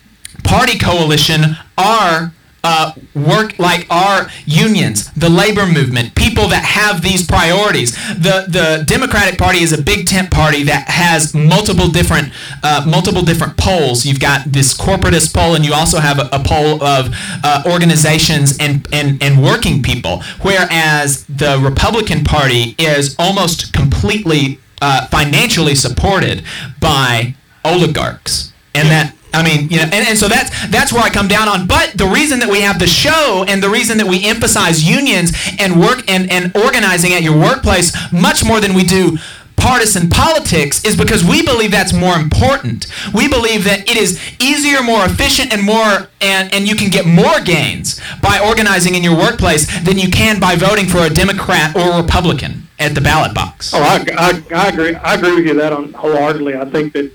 party 0.42 0.78
coalition 0.78 1.56
are 1.76 2.32
uh, 2.64 2.92
work 3.14 3.58
like 3.58 3.86
our 3.90 4.28
unions, 4.46 5.12
the 5.12 5.28
labor 5.28 5.66
movement, 5.66 6.14
people 6.14 6.48
that 6.48 6.64
have 6.64 7.02
these 7.02 7.24
priorities. 7.24 7.92
The 8.14 8.46
the 8.48 8.84
Democratic 8.86 9.38
Party 9.38 9.60
is 9.62 9.72
a 9.72 9.80
big 9.80 10.06
tent 10.06 10.30
party 10.30 10.64
that 10.64 10.88
has 10.88 11.34
multiple 11.34 11.88
different 11.88 12.32
uh, 12.62 12.84
multiple 12.86 13.22
different 13.22 13.56
poles. 13.56 14.06
You've 14.06 14.20
got 14.20 14.50
this 14.50 14.76
corporatist 14.76 15.34
pole, 15.34 15.54
and 15.54 15.64
you 15.64 15.74
also 15.74 15.98
have 15.98 16.18
a, 16.18 16.28
a 16.32 16.42
pole 16.42 16.82
of 16.82 17.14
uh, 17.44 17.62
organizations 17.66 18.56
and, 18.58 18.88
and 18.92 19.22
and 19.22 19.42
working 19.42 19.82
people. 19.82 20.22
Whereas 20.42 21.24
the 21.26 21.60
Republican 21.62 22.24
Party 22.24 22.74
is 22.78 23.14
almost 23.18 23.72
completely 23.74 24.58
uh, 24.80 25.06
financially 25.08 25.74
supported 25.74 26.42
by 26.80 27.34
oligarchs, 27.64 28.52
and 28.74 28.88
that 28.88 29.13
I 29.34 29.42
mean, 29.42 29.68
you 29.68 29.76
know, 29.78 29.84
and, 29.84 30.06
and 30.08 30.18
so 30.18 30.28
that's 30.28 30.50
that's 30.68 30.92
where 30.92 31.02
I 31.02 31.10
come 31.10 31.28
down 31.28 31.48
on. 31.48 31.66
But 31.66 31.92
the 31.94 32.06
reason 32.06 32.38
that 32.40 32.48
we 32.48 32.60
have 32.62 32.78
the 32.78 32.86
show 32.86 33.44
and 33.48 33.62
the 33.62 33.70
reason 33.70 33.98
that 33.98 34.06
we 34.06 34.24
emphasize 34.24 34.82
unions 34.82 35.32
and 35.58 35.80
work 35.80 36.08
and, 36.08 36.30
and 36.30 36.56
organizing 36.56 37.12
at 37.12 37.22
your 37.22 37.38
workplace 37.38 37.92
much 38.12 38.44
more 38.44 38.60
than 38.60 38.74
we 38.74 38.84
do 38.84 39.18
partisan 39.56 40.10
politics 40.10 40.84
is 40.84 40.94
because 40.96 41.24
we 41.24 41.42
believe 41.42 41.70
that's 41.70 41.92
more 41.92 42.16
important. 42.16 42.86
We 43.14 43.28
believe 43.28 43.64
that 43.64 43.88
it 43.88 43.96
is 43.96 44.20
easier, 44.38 44.82
more 44.82 45.04
efficient, 45.06 45.52
and 45.52 45.62
more 45.62 46.08
and, 46.20 46.52
and 46.52 46.68
you 46.68 46.74
can 46.74 46.90
get 46.90 47.06
more 47.06 47.40
gains 47.40 48.00
by 48.20 48.40
organizing 48.44 48.94
in 48.94 49.02
your 49.02 49.16
workplace 49.16 49.66
than 49.84 49.98
you 49.98 50.10
can 50.10 50.38
by 50.38 50.56
voting 50.56 50.86
for 50.86 50.98
a 50.98 51.10
Democrat 51.10 51.74
or 51.74 51.92
a 51.92 52.02
Republican 52.02 52.68
at 52.78 52.94
the 52.94 53.00
ballot 53.00 53.34
box. 53.34 53.72
Oh, 53.72 53.82
I, 53.82 54.04
I, 54.18 54.42
I 54.54 54.68
agree. 54.68 54.94
I 54.96 55.14
agree 55.14 55.36
with 55.36 55.46
you 55.46 55.54
that 55.54 55.72
on 55.72 55.92
wholeheartedly. 55.92 56.56
I 56.56 56.64
think 56.66 56.92
that, 56.92 57.10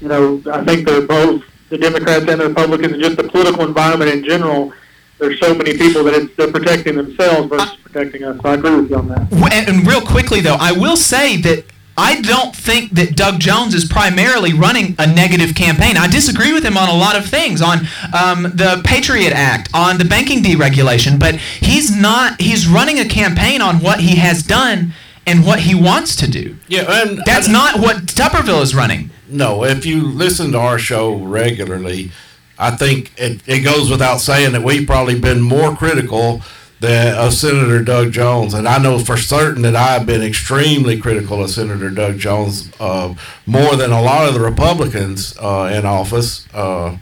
you 0.00 0.08
know, 0.08 0.42
I 0.50 0.64
think 0.64 0.86
they're 0.86 1.06
both 1.06 1.42
the 1.70 1.78
Democrats 1.78 2.28
and 2.28 2.40
the 2.40 2.48
Republicans, 2.48 2.92
and 2.92 3.02
just 3.02 3.16
the 3.16 3.24
political 3.24 3.64
environment 3.64 4.10
in 4.10 4.22
general. 4.22 4.72
There's 5.18 5.38
so 5.38 5.54
many 5.54 5.76
people 5.76 6.04
that 6.04 6.14
it's, 6.14 6.34
they're 6.36 6.50
protecting 6.50 6.96
themselves 6.96 7.48
versus 7.48 7.76
protecting 7.82 8.24
us. 8.24 8.40
So 8.40 8.48
I 8.48 8.54
agree 8.54 8.74
with 8.76 8.90
you 8.90 8.96
on 8.96 9.08
that. 9.08 9.30
And, 9.52 9.68
and 9.68 9.86
real 9.86 10.00
quickly, 10.00 10.40
though, 10.40 10.56
I 10.58 10.72
will 10.72 10.96
say 10.96 11.36
that 11.42 11.64
I 11.96 12.22
don't 12.22 12.56
think 12.56 12.92
that 12.92 13.16
Doug 13.16 13.40
Jones 13.40 13.74
is 13.74 13.84
primarily 13.84 14.54
running 14.54 14.94
a 14.98 15.06
negative 15.06 15.54
campaign. 15.54 15.98
I 15.98 16.06
disagree 16.08 16.54
with 16.54 16.64
him 16.64 16.78
on 16.78 16.88
a 16.88 16.94
lot 16.96 17.16
of 17.16 17.26
things, 17.26 17.60
on 17.60 17.80
um, 18.16 18.44
the 18.44 18.80
Patriot 18.84 19.32
Act, 19.34 19.68
on 19.74 19.98
the 19.98 20.06
banking 20.06 20.42
deregulation, 20.42 21.18
but 21.18 21.34
he's 21.36 21.94
not, 21.94 22.40
he's 22.40 22.66
running 22.66 22.98
a 22.98 23.04
campaign 23.04 23.60
on 23.60 23.80
what 23.80 24.00
he 24.00 24.16
has 24.16 24.42
done 24.42 24.94
and 25.26 25.44
what 25.46 25.60
he 25.60 25.74
wants 25.74 26.16
to 26.16 26.30
do. 26.30 26.56
Yeah, 26.68 26.84
and 27.02 27.20
That's 27.26 27.48
I- 27.48 27.52
not 27.52 27.80
what 27.80 27.96
Tuberville 28.06 28.62
is 28.62 28.74
running. 28.74 29.10
No, 29.28 29.64
if 29.64 29.86
you 29.86 30.02
listen 30.02 30.52
to 30.52 30.58
our 30.58 30.78
show 30.78 31.14
regularly, 31.16 32.10
I 32.58 32.72
think 32.72 33.12
it, 33.16 33.40
it 33.46 33.60
goes 33.60 33.90
without 33.90 34.18
saying 34.18 34.52
that 34.52 34.62
we've 34.62 34.86
probably 34.86 35.18
been 35.18 35.40
more 35.40 35.74
critical 35.76 36.42
than 36.80 37.14
of 37.14 37.34
Senator 37.34 37.82
Doug 37.82 38.10
Jones, 38.10 38.54
and 38.54 38.66
I 38.66 38.78
know 38.78 38.98
for 38.98 39.16
certain 39.18 39.62
that 39.62 39.76
I've 39.76 40.06
been 40.06 40.22
extremely 40.22 40.98
critical 40.98 41.42
of 41.44 41.50
Senator 41.50 41.90
Doug 41.90 42.18
Jones 42.18 42.70
uh, 42.80 43.14
more 43.46 43.76
than 43.76 43.92
a 43.92 44.00
lot 44.00 44.26
of 44.26 44.34
the 44.34 44.40
Republicans 44.40 45.36
uh, 45.38 45.70
in 45.74 45.84
office. 45.84 46.48
Uh, 46.54 46.96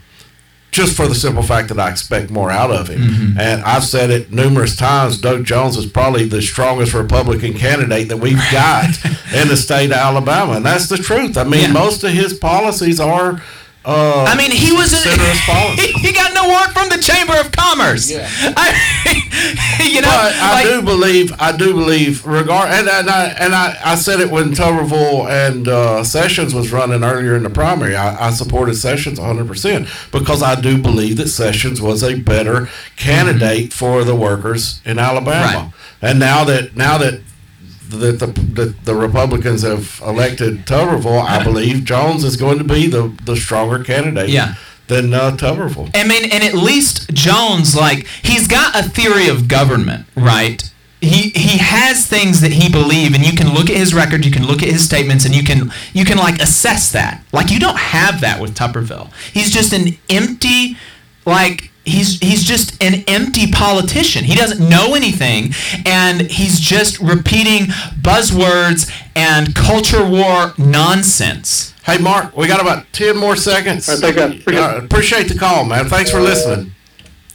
just 0.71 0.95
for 0.95 1.07
the 1.07 1.15
simple 1.15 1.41
fact 1.43 1.69
that 1.69 1.79
I 1.79 1.89
expect 1.89 2.29
more 2.29 2.51
out 2.51 2.69
of 2.71 2.87
him. 2.89 3.01
Mm-hmm. 3.01 3.39
And 3.39 3.63
I've 3.63 3.83
said 3.83 4.11
it 4.11 4.31
numerous 4.31 4.75
times 4.75 5.19
Doug 5.19 5.43
Jones 5.45 5.75
is 5.77 5.85
probably 5.87 6.25
the 6.25 6.41
strongest 6.41 6.93
Republican 6.93 7.53
candidate 7.53 8.09
that 8.09 8.17
we've 8.17 8.41
got 8.51 8.85
in 9.33 9.47
the 9.47 9.57
state 9.65 9.87
of 9.87 9.93
Alabama. 9.97 10.53
And 10.53 10.65
that's 10.65 10.87
the 10.87 10.97
truth. 10.97 11.37
I 11.37 11.43
mean, 11.43 11.61
Yeah. 11.61 11.71
most 11.73 12.03
of 12.03 12.11
his 12.11 12.33
policies 12.33 12.99
are. 12.99 13.41
Uh, 13.85 14.25
I 14.27 14.35
mean, 14.35 14.51
he 14.51 14.71
was 14.73 14.91
Centrist 14.91 15.45
policy. 15.47 15.91
he 15.93 16.11
got 16.13 16.33
no 16.33 16.49
work 16.49 16.69
from 16.71 16.89
the 16.89 17.01
Chamber 17.01 17.33
of 17.39 17.51
Commerce. 17.51 18.11
Yeah. 18.11 18.27
I, 18.57 19.79
you 19.83 20.01
know, 20.01 20.07
But 20.07 20.35
I 20.35 20.53
like- 20.53 20.65
do 20.65 20.81
believe, 20.81 21.33
I 21.39 21.55
do 21.55 21.73
believe, 21.73 22.25
regard, 22.25 22.71
and, 22.71 22.89
and 22.89 23.09
I 23.09 23.25
and 23.39 23.55
I, 23.55 23.77
I 23.83 23.95
said 23.95 24.19
it 24.19 24.29
when 24.29 24.51
Tuberville 24.51 25.29
and 25.29 25.67
uh, 25.67 26.03
Sessions 26.03 26.53
was 26.53 26.71
running 26.73 27.03
earlier 27.03 27.35
in 27.35 27.43
the 27.43 27.49
primary. 27.49 27.95
I, 27.95 28.27
I 28.27 28.31
supported 28.31 28.75
Sessions 28.75 29.17
100 29.19 29.47
percent 29.47 29.87
because 30.11 30.43
I 30.43 30.59
do 30.59 30.77
believe 30.81 31.15
that 31.17 31.29
Sessions 31.29 31.81
was 31.81 32.03
a 32.03 32.15
better 32.19 32.67
candidate 32.97 33.71
for 33.73 34.03
the 34.03 34.15
workers 34.15 34.81
in 34.85 34.99
Alabama. 34.99 35.47
Mm-hmm. 35.47 35.57
Right. 35.65 35.73
And 36.01 36.19
now 36.19 36.43
that 36.43 36.75
now 36.75 36.97
that 36.97 37.21
that 37.89 38.19
the, 38.19 38.27
the 38.27 38.75
the 38.83 38.95
Republicans 38.95 39.63
have 39.63 40.01
elected 40.05 40.65
Tuberville, 40.65 41.23
I 41.23 41.43
believe 41.43 41.83
Jones 41.83 42.23
is 42.23 42.35
going 42.37 42.57
to 42.57 42.63
be 42.63 42.87
the 42.87 43.13
the 43.25 43.35
stronger 43.35 43.83
candidate. 43.83 44.29
Yeah. 44.29 44.55
Than 44.87 45.13
uh, 45.13 45.37
Tuberville. 45.37 45.91
I 45.93 46.03
mean, 46.07 46.31
and 46.31 46.43
at 46.43 46.55
least 46.55 47.13
Jones, 47.13 47.75
like, 47.75 48.07
he's 48.23 48.47
got 48.47 48.75
a 48.75 48.89
theory 48.89 49.27
of 49.27 49.47
government, 49.47 50.07
right? 50.15 50.63
He 50.99 51.29
he 51.29 51.59
has 51.59 52.07
things 52.07 52.41
that 52.41 52.53
he 52.53 52.71
believes, 52.71 53.15
and 53.15 53.23
you 53.23 53.33
can 53.33 53.53
look 53.53 53.69
at 53.69 53.75
his 53.75 53.93
record, 53.93 54.25
you 54.25 54.31
can 54.31 54.47
look 54.47 54.63
at 54.63 54.69
his 54.69 54.83
statements, 54.83 55.25
and 55.25 55.35
you 55.35 55.43
can 55.43 55.71
you 55.93 56.05
can 56.05 56.17
like 56.17 56.41
assess 56.41 56.91
that. 56.93 57.23
Like, 57.31 57.51
you 57.51 57.59
don't 57.59 57.77
have 57.77 58.21
that 58.21 58.41
with 58.41 58.55
Tuberville. 58.55 59.11
He's 59.31 59.51
just 59.51 59.73
an 59.73 59.95
empty, 60.09 60.75
like. 61.23 61.71
He's, 61.89 62.19
he's 62.19 62.43
just 62.43 62.81
an 62.83 63.03
empty 63.07 63.51
politician. 63.51 64.23
He 64.23 64.35
doesn't 64.35 64.67
know 64.67 64.95
anything, 64.95 65.53
and 65.85 66.21
he's 66.21 66.59
just 66.59 66.99
repeating 66.99 67.65
buzzwords 68.01 68.91
and 69.15 69.53
culture 69.55 70.05
war 70.07 70.53
nonsense. 70.57 71.73
Hey, 71.83 71.97
Mark, 71.97 72.35
we 72.37 72.47
got 72.47 72.61
about 72.61 72.85
10 72.93 73.17
more 73.17 73.35
seconds. 73.35 73.89
I 73.89 73.95
think 73.95 74.15
that's 74.15 74.43
pretty 74.43 74.59
Uh, 74.59 74.77
appreciate 74.77 75.27
the 75.27 75.37
call, 75.37 75.65
man. 75.65 75.89
Thanks 75.89 76.11
for 76.11 76.19
listening. 76.19 76.73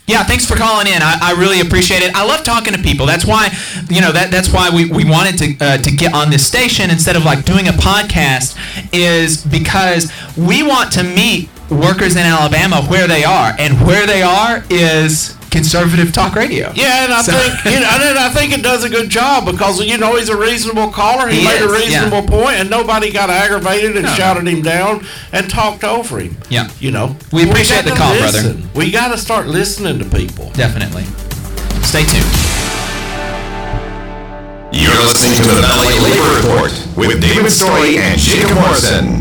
Yeah, 0.07 0.23
thanks 0.23 0.45
for 0.45 0.55
calling 0.55 0.87
in. 0.87 1.01
I, 1.01 1.17
I 1.23 1.33
really 1.41 1.61
appreciate 1.63 2.03
it. 2.03 2.15
I 2.15 2.27
love 2.27 2.45
talking 2.45 2.75
to 2.75 2.79
people. 2.83 3.07
That's 3.07 3.25
why, 3.25 3.49
you 3.89 4.03
know, 4.03 4.13
that 4.13 4.31
that's 4.31 4.53
why 4.53 4.69
we, 4.69 4.85
we 4.91 5.03
wanted 5.03 5.39
to 5.39 5.65
uh, 5.65 5.79
to 5.79 5.91
get 5.91 6.13
on 6.13 6.31
this 6.31 6.47
station 6.47 6.91
instead 6.91 7.17
of 7.17 7.25
like 7.25 7.47
doing 7.47 7.69
a 7.69 7.73
podcast 7.73 8.55
is 8.93 9.43
because 9.43 10.13
we 10.37 10.63
want 10.63 10.93
to 10.93 11.03
meet 11.05 11.49
workers 11.71 12.17
in 12.17 12.23
Alabama 12.23 12.83
where 12.83 13.07
they 13.09 13.25
are, 13.25 13.55
and 13.59 13.81
where 13.87 14.07
they 14.07 14.23
are 14.23 14.63
is 14.71 15.35
conservative 15.51 16.13
talk 16.13 16.35
radio. 16.35 16.73
Yeah, 16.75 17.05
and 17.05 17.13
I 17.13 17.23
So- 17.23 17.31
think 17.33 17.65
you 17.77 17.81
know, 17.81 17.87
and 17.89 18.19
I 18.19 18.29
think 18.29 18.53
it 18.53 18.63
does 18.63 18.83
a 18.83 18.89
good 18.89 19.09
job 19.09 19.45
because 19.47 19.81
you 19.85 19.97
know 19.99 20.17
he's 20.17 20.29
a 20.29 20.37
reasonable 20.37 20.89
caller. 20.91 21.29
He, 21.29 21.39
He 21.41 21.45
made 21.47 21.63
a 21.63 21.67
is, 21.67 21.71
yeah. 21.93 22.01
reasonable 22.03 22.23
point, 22.23 22.57
and 22.59 22.69
nobody 22.69 23.13
got 23.13 23.31
aggravated 23.31 23.95
and 23.97 24.05
No. 24.07 24.15
shouted 24.15 24.49
him 24.49 24.63
down 24.63 25.07
and 25.33 25.49
talked 25.49 25.85
over 25.85 26.19
him. 26.19 26.37
Yeah. 26.49 26.69
you 26.81 26.91
know, 26.91 27.15
We 27.31 27.49
appreciate 27.49 27.77
got 27.77 27.85
the 27.85 27.91
to 27.91 27.97
call, 27.97 28.19
brother. 28.19 28.57
We 28.75 28.91
got 28.91 29.09
to 29.13 29.19
start 29.19 29.47
listening 29.47 30.01
to 30.01 30.05
people. 30.07 30.51
Definitely. 30.55 31.05
Stay 31.83 32.03
tuned. 32.05 32.25
You're 34.73 34.91
listening 35.07 35.39
to 35.39 35.55
the 35.55 35.63
Valley 35.63 35.95
Labor 36.01 36.35
Report 36.49 36.73
with 36.97 37.21
David 37.23 37.53
Story 37.53 37.99
and 37.99 38.19
Jacob 38.19 38.55
Morrison. 38.57 39.14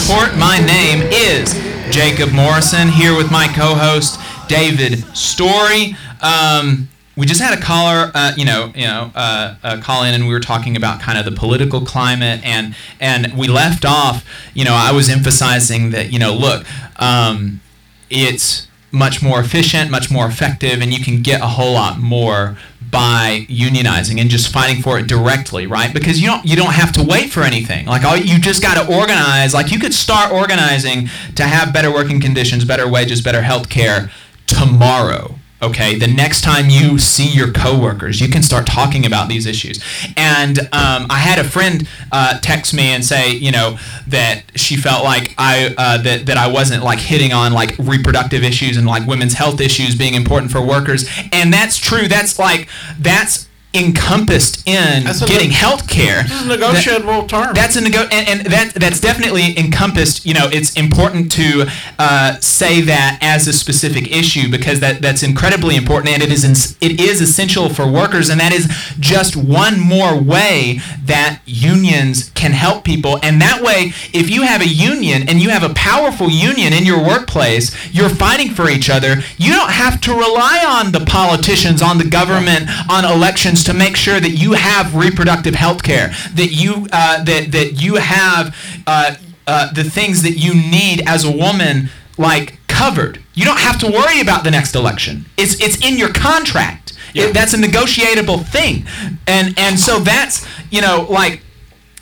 Report. 0.00 0.36
My 0.36 0.58
name 0.64 1.02
is 1.10 1.54
Jacob 1.90 2.32
Morrison 2.32 2.88
here 2.88 3.16
with 3.16 3.30
my 3.30 3.46
co-host 3.48 4.20
David 4.48 5.04
Story. 5.16 5.96
Um, 6.22 6.88
we 7.16 7.26
just 7.26 7.40
had 7.40 7.58
a 7.58 7.60
caller, 7.60 8.12
uh, 8.14 8.32
you 8.36 8.44
know, 8.44 8.72
you 8.74 8.86
know, 8.86 9.10
uh, 9.14 9.80
call 9.82 10.04
in, 10.04 10.14
and 10.14 10.26
we 10.26 10.32
were 10.32 10.40
talking 10.40 10.76
about 10.76 11.00
kind 11.00 11.18
of 11.18 11.24
the 11.24 11.32
political 11.32 11.84
climate, 11.84 12.40
and 12.44 12.74
and 13.00 13.36
we 13.36 13.48
left 13.48 13.84
off. 13.84 14.24
You 14.54 14.64
know, 14.64 14.74
I 14.74 14.92
was 14.92 15.08
emphasizing 15.08 15.90
that, 15.90 16.12
you 16.12 16.18
know, 16.18 16.34
look, 16.34 16.64
um, 17.00 17.60
it's 18.08 18.68
much 18.90 19.22
more 19.22 19.40
efficient, 19.40 19.90
much 19.90 20.10
more 20.10 20.26
effective, 20.26 20.80
and 20.80 20.92
you 20.92 21.02
can 21.04 21.22
get 21.22 21.40
a 21.40 21.46
whole 21.48 21.72
lot 21.72 21.98
more 21.98 22.56
by 22.90 23.46
unionizing 23.48 24.20
and 24.20 24.30
just 24.30 24.52
fighting 24.52 24.82
for 24.82 24.98
it 24.98 25.06
directly, 25.06 25.66
right? 25.66 25.92
Because 25.92 26.20
you 26.20 26.28
don't 26.28 26.44
you 26.44 26.56
don't 26.56 26.72
have 26.72 26.92
to 26.92 27.02
wait 27.02 27.30
for 27.30 27.42
anything. 27.42 27.86
Like 27.86 28.04
all 28.04 28.16
you 28.16 28.38
just 28.38 28.62
got 28.62 28.74
to 28.74 28.94
organize. 28.94 29.54
Like 29.54 29.70
you 29.70 29.78
could 29.78 29.94
start 29.94 30.32
organizing 30.32 31.08
to 31.34 31.44
have 31.44 31.72
better 31.72 31.92
working 31.92 32.20
conditions, 32.20 32.64
better 32.64 32.88
wages, 32.88 33.20
better 33.20 33.42
health 33.42 33.68
care 33.68 34.10
tomorrow. 34.46 35.37
Okay, 35.60 35.98
the 35.98 36.06
next 36.06 36.42
time 36.42 36.70
you 36.70 36.98
see 36.98 37.28
your 37.28 37.52
coworkers, 37.52 38.20
you 38.20 38.28
can 38.28 38.42
start 38.44 38.64
talking 38.66 39.04
about 39.04 39.28
these 39.28 39.44
issues. 39.44 39.82
And 40.16 40.60
um, 40.60 41.06
I 41.10 41.18
had 41.18 41.40
a 41.40 41.44
friend 41.44 41.88
uh, 42.12 42.38
text 42.38 42.72
me 42.72 42.84
and 42.84 43.04
say, 43.04 43.32
you 43.32 43.50
know, 43.50 43.76
that 44.06 44.44
she 44.54 44.76
felt 44.76 45.02
like 45.02 45.34
I 45.36 45.74
uh, 45.76 45.98
that 46.02 46.26
that 46.26 46.36
I 46.36 46.46
wasn't 46.46 46.84
like 46.84 47.00
hitting 47.00 47.32
on 47.32 47.52
like 47.52 47.76
reproductive 47.76 48.44
issues 48.44 48.76
and 48.76 48.86
like 48.86 49.04
women's 49.08 49.34
health 49.34 49.60
issues 49.60 49.96
being 49.96 50.14
important 50.14 50.52
for 50.52 50.64
workers. 50.64 51.08
And 51.32 51.52
that's 51.52 51.76
true. 51.76 52.06
That's 52.06 52.38
like 52.38 52.68
that's 52.98 53.47
encompassed 53.74 54.66
in 54.66 55.04
getting 55.26 55.48
ne- 55.50 55.54
health 55.54 55.88
care. 55.88 56.22
This 56.22 56.32
is 56.32 56.42
a 56.46 56.48
negotiable 56.48 57.26
term. 57.26 57.54
That's 57.54 57.76
a 57.76 57.80
nego- 57.80 58.08
and, 58.10 58.28
and 58.28 58.46
that 58.52 58.72
that's 58.74 59.00
definitely 59.00 59.56
encompassed. 59.58 60.24
You 60.24 60.34
know, 60.34 60.48
it's 60.50 60.74
important 60.74 61.30
to 61.32 61.66
uh, 61.98 62.36
say 62.40 62.80
that 62.82 63.18
as 63.20 63.46
a 63.46 63.52
specific 63.52 64.10
issue 64.10 64.50
because 64.50 64.80
that 64.80 65.02
that's 65.02 65.22
incredibly 65.22 65.76
important 65.76 66.14
and 66.14 66.22
it 66.22 66.32
is 66.32 66.76
it 66.80 67.00
is 67.00 67.20
essential 67.20 67.68
for 67.68 67.86
workers 67.90 68.30
and 68.30 68.40
that 68.40 68.52
is 68.52 68.66
just 68.98 69.36
one 69.36 69.78
more 69.78 70.18
way 70.20 70.80
that 71.04 71.40
unions 71.44 72.30
can 72.34 72.52
help 72.52 72.84
people 72.84 73.18
and 73.22 73.40
that 73.40 73.62
way 73.62 73.92
if 74.12 74.30
you 74.30 74.42
have 74.42 74.60
a 74.60 74.68
union 74.68 75.28
and 75.28 75.40
you 75.40 75.50
have 75.50 75.62
a 75.62 75.74
powerful 75.74 76.28
union 76.30 76.72
in 76.72 76.84
your 76.84 77.02
workplace 77.02 77.74
you're 77.94 78.08
fighting 78.08 78.50
for 78.50 78.68
each 78.70 78.88
other 78.90 79.16
you 79.36 79.52
don't 79.52 79.70
have 79.70 80.00
to 80.00 80.12
rely 80.12 80.64
on 80.66 80.92
the 80.92 81.00
politicians 81.06 81.82
on 81.82 81.98
the 81.98 82.04
government 82.08 82.68
on 82.90 83.04
elections 83.04 83.57
to 83.64 83.74
make 83.74 83.96
sure 83.96 84.20
that 84.20 84.30
you 84.30 84.52
have 84.52 84.94
reproductive 84.94 85.54
health 85.54 85.82
care 85.82 86.08
that 86.34 86.50
you 86.52 86.86
uh, 86.92 87.22
that 87.24 87.52
that 87.52 87.82
you 87.82 87.96
have 87.96 88.54
uh, 88.86 89.14
uh, 89.46 89.72
the 89.72 89.84
things 89.84 90.22
that 90.22 90.36
you 90.38 90.54
need 90.54 91.02
as 91.06 91.24
a 91.24 91.30
woman 91.30 91.88
like 92.18 92.58
covered. 92.66 93.22
You 93.34 93.44
don't 93.44 93.60
have 93.60 93.78
to 93.80 93.86
worry 93.90 94.20
about 94.20 94.44
the 94.44 94.50
next 94.50 94.74
election. 94.74 95.26
It's 95.36 95.60
it's 95.60 95.84
in 95.86 95.96
your 95.98 96.12
contract. 96.12 96.92
It- 97.14 97.32
that's 97.34 97.54
a 97.54 97.58
negotiable 97.58 98.38
thing. 98.38 98.86
And 99.26 99.58
and 99.58 99.78
so 99.78 99.98
that's 100.00 100.46
you 100.70 100.80
know 100.80 101.06
like 101.08 101.42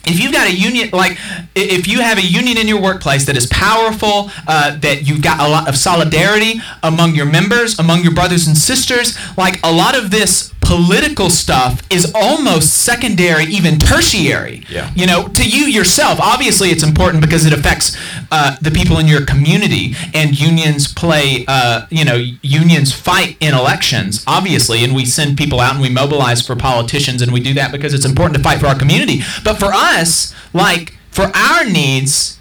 if 0.07 0.21
you've 0.21 0.33
got 0.33 0.47
a 0.49 0.55
union 0.55 0.91
like 0.93 1.19
if 1.57 1.89
you 1.89 2.01
have 2.01 2.17
a 2.19 2.23
union 2.25 2.57
in 2.59 2.69
your 2.69 2.81
workplace 2.81 3.27
that 3.27 3.37
is 3.37 3.47
powerful 3.47 4.31
uh, 4.47 4.77
that 4.79 5.03
you've 5.07 5.21
got 5.21 5.41
a 5.41 5.49
lot 5.49 5.69
of 5.69 5.77
solidarity 5.77 6.61
among 6.85 7.15
your 7.17 7.27
members 7.27 7.79
among 7.81 8.03
your 8.05 8.15
brothers 8.15 8.47
and 8.47 8.57
sisters 8.57 9.19
like 9.37 9.59
a 9.65 9.73
lot 9.73 9.97
of 9.99 10.11
this 10.13 10.53
political 10.67 11.31
stuff 11.31 11.81
is 11.91 12.11
almost 12.13 12.83
secondary 12.83 13.45
even 13.45 13.79
tertiary. 13.79 14.65
Yeah. 14.69 14.91
you 14.97 15.07
know 15.07 15.29
to 15.29 15.49
you 15.49 15.67
yourself 15.67 16.19
obviously 16.21 16.71
it's 16.71 16.83
important 16.83 17.23
because 17.23 17.47
it 17.47 17.53
affects 17.53 17.97
uh, 18.33 18.57
the 18.61 18.73
people 18.73 18.99
in 18.99 19.07
your 19.07 19.25
community 19.25 19.95
and 20.13 20.39
unions 20.39 20.93
play 20.93 21.45
uh, 21.47 21.87
you 21.91 22.05
know 22.05 22.17
unions 22.43 22.93
fight 22.93 23.37
in 23.41 23.55
elections 23.55 24.25
obviously 24.27 24.83
and 24.83 24.93
we 24.95 25.05
send 25.05 25.39
people 25.39 25.61
out 25.61 25.75
and 25.75 25.83
we 25.83 25.89
mobilize 25.89 26.45
for 26.45 26.57
politicians 26.57 27.23
and 27.23 27.33
we 27.33 27.41
do 27.41 27.55
that 27.55 27.71
because 27.71 27.95
it's 27.95 28.05
important 28.05 28.37
to 28.37 28.43
fight 28.43 28.59
for 28.59 28.67
our 28.67 28.79
community. 28.79 29.21
But 29.45 29.59
for 29.59 29.71
us 29.73 30.35
like 30.53 30.95
for 31.13 31.31
our 31.35 31.65
needs 31.65 32.41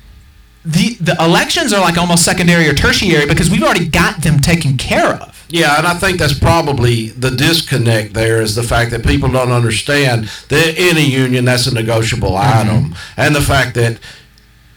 the 0.63 0.95
the 0.99 1.15
elections 1.23 1.71
are 1.73 1.81
like 1.81 1.97
almost 1.97 2.25
secondary 2.25 2.67
or 2.67 2.73
tertiary 2.73 3.27
because 3.27 3.51
we've 3.51 3.61
already 3.63 3.87
got 3.87 4.23
them 4.23 4.39
taken 4.39 4.77
care 4.77 5.13
of 5.13 5.34
Yeah, 5.49 5.77
and 5.77 5.85
I 5.85 5.93
think 5.93 6.17
that's 6.17 6.37
probably 6.37 7.09
the 7.09 7.29
disconnect 7.31 8.13
there 8.13 8.41
is 8.41 8.55
the 8.55 8.63
fact 8.63 8.91
that 8.91 9.05
people 9.05 9.29
don't 9.31 9.51
understand 9.51 10.25
that 10.49 10.77
in 10.77 10.97
a 10.97 11.01
union 11.01 11.45
that's 11.45 11.67
a 11.67 11.73
negotiable 11.73 12.31
Mm-hmm. 12.31 12.69
item. 12.69 12.95
And 13.15 13.35
the 13.35 13.41
fact 13.41 13.75
that 13.75 13.99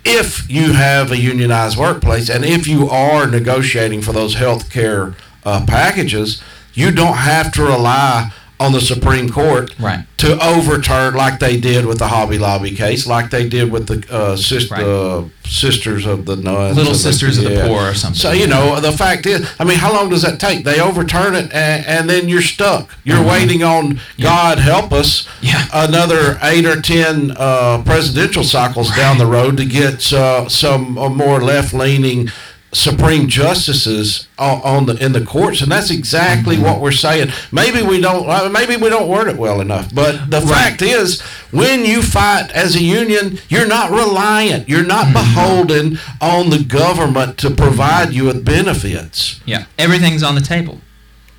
if 0.05 0.49
you 0.51 0.73
have 0.75 1.11
a 1.11 1.19
unionized 1.19 1.77
workplace 1.77 2.29
and 2.31 2.45
if 2.45 2.67
you 2.67 2.89
are 2.89 3.27
negotiating 3.27 4.03
for 4.03 4.13
those 4.13 4.35
health 4.35 4.71
care 4.71 5.15
uh, 5.45 5.65
packages, 5.67 6.43
you 6.75 6.91
don't 6.91 7.17
have 7.17 7.51
to 7.53 7.63
rely 7.63 8.33
on 8.61 8.73
the 8.73 8.81
Supreme 8.81 9.29
Court 9.29 9.73
Right. 9.79 10.05
to 10.19 10.39
overturn 10.45 11.15
like 11.15 11.39
they 11.39 11.59
did 11.61 11.87
with 11.87 11.99
the 11.99 12.09
Hobby 12.09 12.39
Lobby 12.39 12.73
case, 12.73 13.07
like 13.07 13.31
they 13.31 13.49
did 13.49 13.71
with 13.71 13.87
the 13.87 14.05
uh, 14.15 14.37
sis- 14.37 14.71
Right. 14.71 14.83
uh, 14.83 15.23
Sisters 15.47 16.05
of 16.05 16.27
the 16.27 16.37
Nuns. 16.37 16.77
Little 16.77 16.91
or 16.93 16.95
the- 16.95 16.99
Sisters 16.99 17.39
of 17.39 17.45
the 17.45 17.63
Poor 17.67 17.89
or 17.91 17.95
something. 17.95 18.19
So, 18.19 18.33
you 18.33 18.47
know, 18.47 18.81
the 18.81 18.93
fact 18.93 19.25
is, 19.27 19.49
I 19.59 19.65
mean, 19.65 19.79
how 19.79 19.93
long 19.95 20.11
does 20.11 20.21
that 20.23 20.39
take? 20.39 20.65
They 20.65 20.79
overturn 20.81 21.35
it 21.35 21.51
and, 21.55 21.87
and 21.87 22.11
then 22.11 22.29
you're 22.29 22.43
stuck. 22.43 22.91
You're 23.05 23.23
waiting 23.25 23.63
on 23.63 24.01
God 24.21 24.59
help 24.59 24.93
us 24.93 25.23
Mm-hmm. 25.23 25.47
Yeah. 25.47 25.67
another 25.73 26.39
eight 26.43 26.67
or 26.67 26.81
ten 26.83 27.33
uh, 27.37 27.83
presidential 27.85 28.45
cycles 28.45 28.95
down 28.95 29.19
the 29.19 29.27
road 29.27 29.57
to 29.59 29.65
get 29.65 30.13
uh, 30.13 30.49
some 30.49 30.99
uh, 30.99 31.09
more 31.09 31.41
left 31.41 31.73
leaning 31.73 32.29
supreme 32.73 33.29
justices 33.29 34.29
on, 34.39 34.61
on 34.63 34.87
the 34.87 34.95
in 35.05 35.13
the 35.13 35.25
courts 35.25 35.63
and 35.63 35.73
that's 35.73 35.91
exactly 35.91 36.59
what 36.59 36.81
we're 36.81 36.93
saying. 36.93 37.29
Maybe 37.51 37.81
we 37.83 37.99
don't 38.01 38.29
uh, 38.29 38.49
maybe 38.51 38.77
we 38.77 38.91
don't 38.91 39.09
word 39.09 39.29
it 39.29 39.37
well 39.39 39.61
enough 39.63 39.95
but 39.95 40.31
the 40.31 40.43
fact 40.43 40.83
is 40.83 41.23
when 41.51 41.87
you 41.87 42.03
fight 42.03 42.51
as 42.53 42.77
a 42.77 42.83
union 42.83 43.39
you're 43.49 43.67
not 43.67 43.91
reliant 43.91 44.69
you're 44.69 44.85
not 44.85 45.07
Mm-hmm. 45.07 45.13
beholden 45.15 45.99
on 46.21 46.51
the 46.51 46.59
government 46.63 47.39
to 47.39 47.51
provide 47.51 48.13
you 48.13 48.25
with 48.27 48.45
benefits. 48.45 49.41
Yeah 49.47 49.65
everything's 49.79 50.23
on 50.23 50.35
the 50.35 50.41
table. 50.43 50.81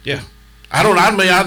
Yeah. 0.04 0.22
I 0.72 0.82
don't 0.84 0.98
I 0.98 1.12
mean 1.12 1.30
I 1.30 1.44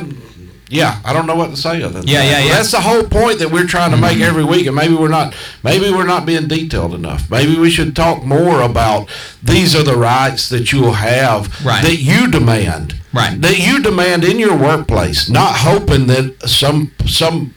yeah, 0.72 1.00
I 1.04 1.12
don't 1.12 1.26
know 1.26 1.36
what 1.36 1.50
to 1.50 1.56
say 1.56 1.82
other 1.82 2.00
than 2.00 2.08
Yeah, 2.08 2.22
that. 2.22 2.30
yeah, 2.30 2.38
yeah. 2.46 2.52
That's 2.54 2.70
the 2.72 2.80
whole 2.80 3.04
point 3.04 3.38
that 3.40 3.50
we're 3.50 3.66
trying 3.66 3.90
to 3.90 3.96
make 3.96 4.18
every 4.20 4.42
week, 4.44 4.66
and 4.66 4.74
maybe 4.74 4.94
we're 4.94 5.08
not. 5.20 5.34
Maybe 5.62 5.90
we're 5.92 6.06
not 6.14 6.24
being 6.26 6.48
detailed 6.48 6.94
enough. 6.94 7.30
Maybe 7.30 7.54
we 7.58 7.70
should 7.70 7.94
talk 7.94 8.24
more 8.24 8.62
about 8.62 9.08
these 9.42 9.76
are 9.76 9.82
the 9.84 9.96
rights 9.96 10.48
that 10.48 10.72
you 10.72 10.80
will 10.80 10.94
have 10.94 11.40
Right. 11.64 11.82
that 11.84 11.96
you 12.10 12.28
demand, 12.30 12.94
Right. 13.12 13.38
That 13.42 13.58
you 13.58 13.82
demand 13.82 14.24
in 14.24 14.38
your 14.38 14.56
workplace, 14.56 15.28
not 15.28 15.56
hoping 15.56 16.06
that 16.06 16.48
some 16.48 16.92
some 17.06 17.54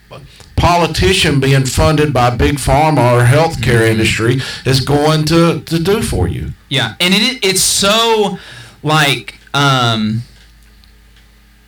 politician 0.57 1.39
being 1.39 1.65
funded 1.65 2.11
by 2.13 2.29
big 2.35 2.55
pharma 2.55 3.13
or 3.13 3.23
healthcare 3.25 3.81
Mm-hmm. 3.81 3.91
industry 3.91 4.41
is 4.65 4.79
going 4.81 5.25
to 5.25 5.61
to 5.61 5.79
do 5.79 6.01
for 6.01 6.27
you. 6.27 6.51
Yeah, 6.69 6.95
and 6.99 7.13
it 7.13 7.39
it's 7.49 7.61
so 7.63 8.37
like 8.83 9.35
um 9.53 10.23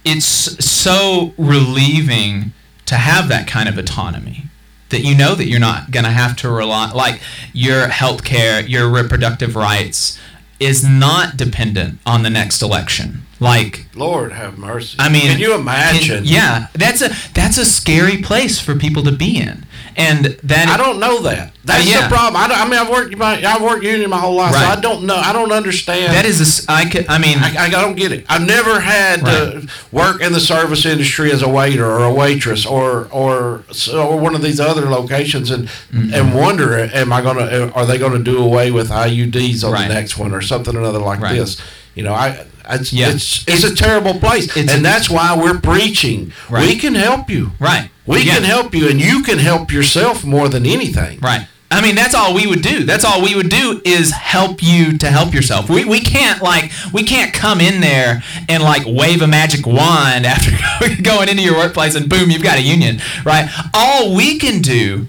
it's 0.07 0.63
so 0.63 1.33
relieving 1.37 2.53
to 2.85 2.95
have 2.95 3.27
that 3.27 3.45
kind 3.45 3.67
of 3.67 3.77
autonomy 3.77 4.45
that 4.89 5.01
you 5.01 5.13
know 5.13 5.35
that 5.35 5.47
you're 5.47 5.59
not 5.59 5.91
going 5.91 6.05
to 6.05 6.11
have 6.11 6.37
to 6.37 6.49
rely 6.49 6.89
like 6.93 7.19
your 7.51 7.89
health 7.89 8.23
care, 8.23 8.61
your 8.61 8.87
reproductive 8.87 9.53
rights 9.53 10.17
is 10.61 10.87
not 10.87 11.35
dependent 11.35 11.99
on 12.05 12.23
the 12.23 12.29
next 12.29 12.61
election. 12.61 13.26
Like 13.39 13.85
Lord 13.95 14.31
have 14.31 14.57
mercy. 14.57 14.95
I 14.99 15.09
mean, 15.09 15.21
can 15.23 15.39
you 15.39 15.53
imagine? 15.53 16.17
can- 16.17 16.25
yeah, 16.25 16.67
that's 16.73 17.01
a 17.01 17.09
that's 17.33 17.57
a 17.57 17.65
scary 17.65 18.17
place 18.21 18.59
for 18.59 18.75
people 18.75 19.03
to 19.03 19.11
be 19.11 19.37
in, 19.39 19.63
and 19.95 20.25
that 20.43 20.67
I 20.69 20.77
don't 20.77 20.99
know 20.99 21.21
that. 21.21 21.53
That's 21.63 21.85
Uh, 21.85 21.89
yeah. 21.91 22.01
the 22.07 22.15
problem. 22.15 22.35
I, 22.41 22.47
I 22.55 22.63
mean, 22.67 22.79
I've 22.79 22.89
worked 22.89 23.15
my, 23.15 23.43
I've 23.45 23.61
worked 23.61 23.83
union 23.83 24.09
my 24.09 24.17
whole 24.19 24.35
life, 24.35 24.53
so 24.53 24.59
I 24.59 24.79
don't 24.79 25.03
know. 25.05 25.17
I 25.17 25.33
don't 25.33 25.51
understand. 25.51 26.13
that 26.13 26.25
is 26.25 26.65
a 26.67 26.71
I 26.71 26.85
could 26.89 27.05
I 27.09 27.19
mean 27.19 27.37
I, 27.37 27.65
I 27.65 27.69
don't 27.69 27.95
get 27.95 28.11
it. 28.11 28.25
I've 28.27 28.45
never 28.47 28.79
had 28.79 29.19
to 29.25 29.67
work 29.91 30.19
in 30.21 30.33
the 30.33 30.39
service 30.39 30.85
industry 30.85 31.31
as 31.31 31.43
a 31.43 31.49
waiter 31.49 31.85
or 31.85 32.05
a 32.05 32.13
waitress 32.13 32.65
or 32.65 33.07
or 33.11 33.63
or 33.93 34.17
one 34.19 34.33
of 34.33 34.41
these 34.41 34.59
other 34.59 34.89
locations 34.89 35.51
and 35.51 35.67
Mm-hmm. 35.93 36.13
and 36.13 36.33
wonder, 36.33 36.75
am 36.77 37.13
I 37.13 37.21
gonna 37.21 37.71
are 37.75 37.85
they 37.85 37.97
gonna 37.99 38.19
do 38.19 38.39
away 38.43 38.71
with 38.71 38.89
IUDs 38.89 39.63
on 39.63 39.73
Right. 39.73 39.87
the 39.87 39.93
next 39.93 40.17
one 40.17 40.33
or 40.33 40.41
something 40.41 40.75
or 40.75 40.79
another 40.79 40.99
like 40.99 41.19
Right. 41.19 41.37
this? 41.37 41.57
You 41.93 42.01
know, 42.03 42.13
I. 42.13 42.45
It's, 42.69 42.91
Yeah. 42.93 43.09
it's 43.09 43.43
it's 43.47 43.63
a 43.63 43.73
terrible 43.75 44.15
place, 44.19 44.45
It's 44.55 44.71
and 44.71 44.79
a- 44.81 44.83
that's 44.83 45.09
why 45.09 45.35
we're 45.35 45.59
preaching. 45.59 46.31
Right. 46.49 46.67
We 46.67 46.75
can 46.75 46.95
help 46.95 47.29
you. 47.29 47.51
right 47.59 47.89
We 48.05 48.23
Yeah. 48.23 48.35
can 48.35 48.43
help 48.43 48.73
you, 48.75 48.87
and 48.89 48.99
you 49.01 49.21
can 49.23 49.39
help 49.39 49.71
yourself 49.71 50.23
more 50.23 50.47
than 50.49 50.65
anything. 50.65 51.19
Right. 51.21 51.47
I 51.69 51.81
mean, 51.81 51.95
that's 51.95 52.15
all 52.15 52.33
we 52.33 52.47
would 52.47 52.61
do. 52.61 52.85
That's 52.85 53.03
all 53.03 53.21
we 53.21 53.35
would 53.35 53.49
do 53.49 53.81
is 53.83 54.11
help 54.11 54.63
you 54.63 54.97
to 54.99 55.11
help 55.11 55.33
yourself. 55.33 55.69
We, 55.69 55.83
we 55.83 55.99
can't 55.99 56.41
like 56.41 56.71
we 56.93 57.03
can't 57.03 57.33
come 57.33 57.59
in 57.59 57.81
there 57.81 58.23
and 58.47 58.63
like 58.63 58.83
wave 58.85 59.21
a 59.21 59.27
magic 59.27 59.67
wand 59.67 60.25
after 60.33 60.51
going 61.01 61.27
into 61.27 61.43
your 61.43 61.55
workplace 61.57 61.93
and 61.95 62.07
boom, 62.07 62.31
you've 62.31 62.41
got 62.43 62.57
a 62.57 62.61
union, 62.61 63.01
right? 63.25 63.49
All 63.73 64.15
we 64.15 64.37
can 64.39 64.61
do 64.61 65.07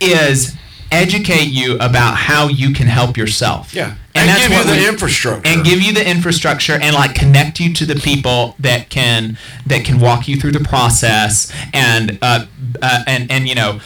is 0.00 0.54
educate 0.92 1.48
you 1.48 1.76
about 1.78 2.16
how 2.16 2.48
you 2.48 2.72
can 2.72 2.86
help 2.86 3.16
yourself. 3.16 3.74
Yeah, 3.74 3.94
And, 4.12 4.28
and, 4.28 4.38
give 4.40 4.50
you 4.58 4.64
the 4.64 4.80
we- 4.80 4.88
infrastructure. 4.88 5.48
and 5.48 5.64
give 5.64 5.80
you 5.80 5.92
the 5.92 6.08
infrastructure 6.08 6.72
and 6.80 6.94
like 6.96 7.14
connect 7.14 7.60
you 7.60 7.72
to 7.74 7.86
the 7.86 7.94
people 7.94 8.56
that 8.58 8.88
can 8.90 9.38
that 9.66 9.84
can 9.84 10.00
walk 10.00 10.26
you 10.26 10.36
through 10.40 10.50
the 10.52 10.60
process 10.64 11.52
and 11.72 12.18
uh, 12.20 12.46
uh, 12.82 13.04
and 13.06 13.30
and 13.30 13.48
you 13.48 13.54
know 13.54 13.78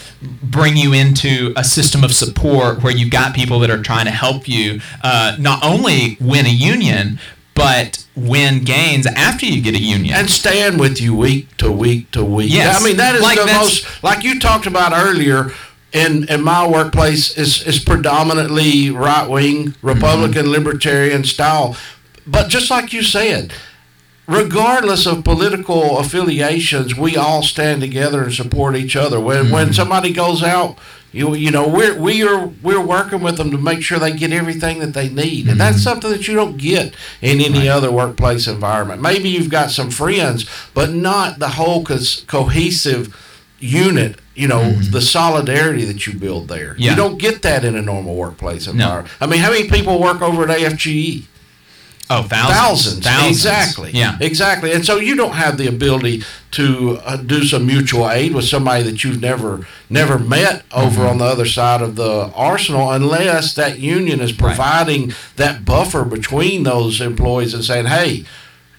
bring 0.42 0.76
you 0.78 0.94
into 0.94 1.52
a 1.56 1.64
system 1.64 2.02
of 2.02 2.12
support 2.14 2.82
where 2.82 2.92
you've 2.96 3.10
got 3.10 3.34
people 3.34 3.58
that 3.60 3.70
are 3.70 3.82
trying 3.82 4.06
to 4.06 4.10
help 4.10 4.48
you 4.48 4.80
uh, 5.02 5.36
not 5.38 5.62
only 5.62 6.16
win 6.20 6.46
a 6.46 6.50
union 6.50 7.18
but 7.54 8.04
win 8.16 8.64
gains 8.64 9.06
after 9.06 9.46
you 9.46 9.60
get 9.62 9.74
a 9.74 9.78
union. 9.78 10.12
and 10.14 10.28
stand 10.30 10.80
with 10.80 11.00
you 11.00 11.14
week 11.14 11.54
to 11.56 11.70
week 11.70 12.10
to 12.10 12.24
week. 12.24 12.50
Yes. 12.52 12.80
I 12.80 12.84
mean 12.84 12.96
that 12.96 13.14
is 13.14 13.22
Like 13.22 13.38
the 13.38 13.46
most 13.46 14.02
like 14.02 14.24
you 14.24 14.40
talked 14.40 14.66
about 14.66 14.92
earlier. 14.92 15.50
In, 15.94 16.28
in 16.28 16.42
my 16.42 16.66
workplace 16.66 17.38
is 17.38 17.62
is 17.66 17.78
predominantly 17.78 18.90
right 18.90 19.30
wing 19.30 19.68
mm-hmm. 19.68 19.86
Republican 19.86 20.50
libertarian 20.50 21.24
style, 21.24 21.76
but 22.26 22.48
just 22.48 22.68
like 22.68 22.92
you 22.92 23.02
said, 23.02 23.52
regardless 24.26 25.06
of 25.06 25.22
political 25.22 25.98
affiliations, 25.98 26.96
we 26.96 27.16
all 27.16 27.42
stand 27.42 27.80
together 27.80 28.24
and 28.24 28.34
support 28.34 28.74
each 28.76 28.96
other. 28.96 29.20
When 29.20 29.44
mm-hmm. 29.44 29.54
when 29.54 29.72
somebody 29.72 30.12
goes 30.12 30.42
out 30.42 30.76
You, 31.14 31.36
you 31.36 31.52
know 31.52 31.68
we're 31.68 31.94
we 31.94 32.26
are 32.26 32.50
we're 32.60 32.84
working 32.84 33.22
with 33.22 33.36
them 33.36 33.52
to 33.52 33.58
make 33.58 33.82
sure 33.82 34.00
they 34.00 34.10
get 34.12 34.32
everything 34.32 34.80
that 34.80 34.94
they 34.94 35.08
need, 35.08 35.46
and 35.46 35.60
that's 35.60 35.76
mm-hmm. 35.76 35.88
something 35.88 36.10
that 36.10 36.26
you 36.26 36.34
don't 36.34 36.56
get 36.58 36.92
in 37.22 37.40
any 37.40 37.68
other 37.68 37.92
workplace 37.92 38.48
environment. 38.50 39.00
Maybe 39.00 39.28
you've 39.28 39.48
got 39.58 39.70
some 39.70 39.90
friends, 39.90 40.44
but 40.74 40.90
not 40.90 41.38
the 41.38 41.50
whole 41.50 41.84
cohesive 42.26 43.14
unit. 43.64 44.20
You 44.34 44.48
know 44.48 44.72
the 44.72 45.00
solidarity 45.00 45.84
that 45.84 46.06
you 46.06 46.18
build 46.18 46.48
there. 46.48 46.74
Yeah. 46.76 46.90
You 46.90 46.96
don't 46.96 47.18
get 47.18 47.42
that 47.42 47.64
in 47.64 47.76
a 47.76 47.82
normal 47.82 48.16
workplace 48.16 48.66
environment. 48.66 49.08
I 49.20 49.26
mean, 49.26 49.40
how 49.40 49.50
many 49.50 49.68
people 49.68 50.00
work 50.00 50.20
over 50.22 50.42
at 50.42 50.58
AFGE? 50.58 51.24
Oh, 52.10 52.22
thousands. 52.24 52.98
Thousands. 53.02 53.30
Exactly. 53.30 53.90
Yeah. 53.94 54.18
Exactly. 54.20 54.72
And 54.72 54.84
so 54.84 54.96
you 54.98 55.14
don't 55.16 55.32
have 55.32 55.56
the 55.56 55.68
ability 55.68 56.22
to 56.50 56.98
uh, 57.04 57.16
do 57.16 57.44
some 57.44 57.64
mutual 57.66 58.10
aid 58.10 58.34
with 58.34 58.44
somebody 58.44 58.82
that 58.82 59.02
you've 59.04 59.22
never 59.22 59.66
never 59.88 60.18
met 60.18 60.64
over 60.72 61.00
Mm-hmm. 61.02 61.08
on 61.08 61.18
the 61.18 61.24
other 61.24 61.46
side 61.46 61.80
of 61.80 61.96
the 61.96 62.30
arsenal 62.34 62.90
unless 62.90 63.54
that 63.54 63.78
union 63.78 64.20
is 64.20 64.32
providing 64.32 65.12
that 65.36 65.64
buffer 65.64 66.04
between 66.04 66.64
those 66.64 67.00
employees 67.00 67.54
and 67.54 67.64
saying, 67.64 67.86
"Hey, 67.86 68.24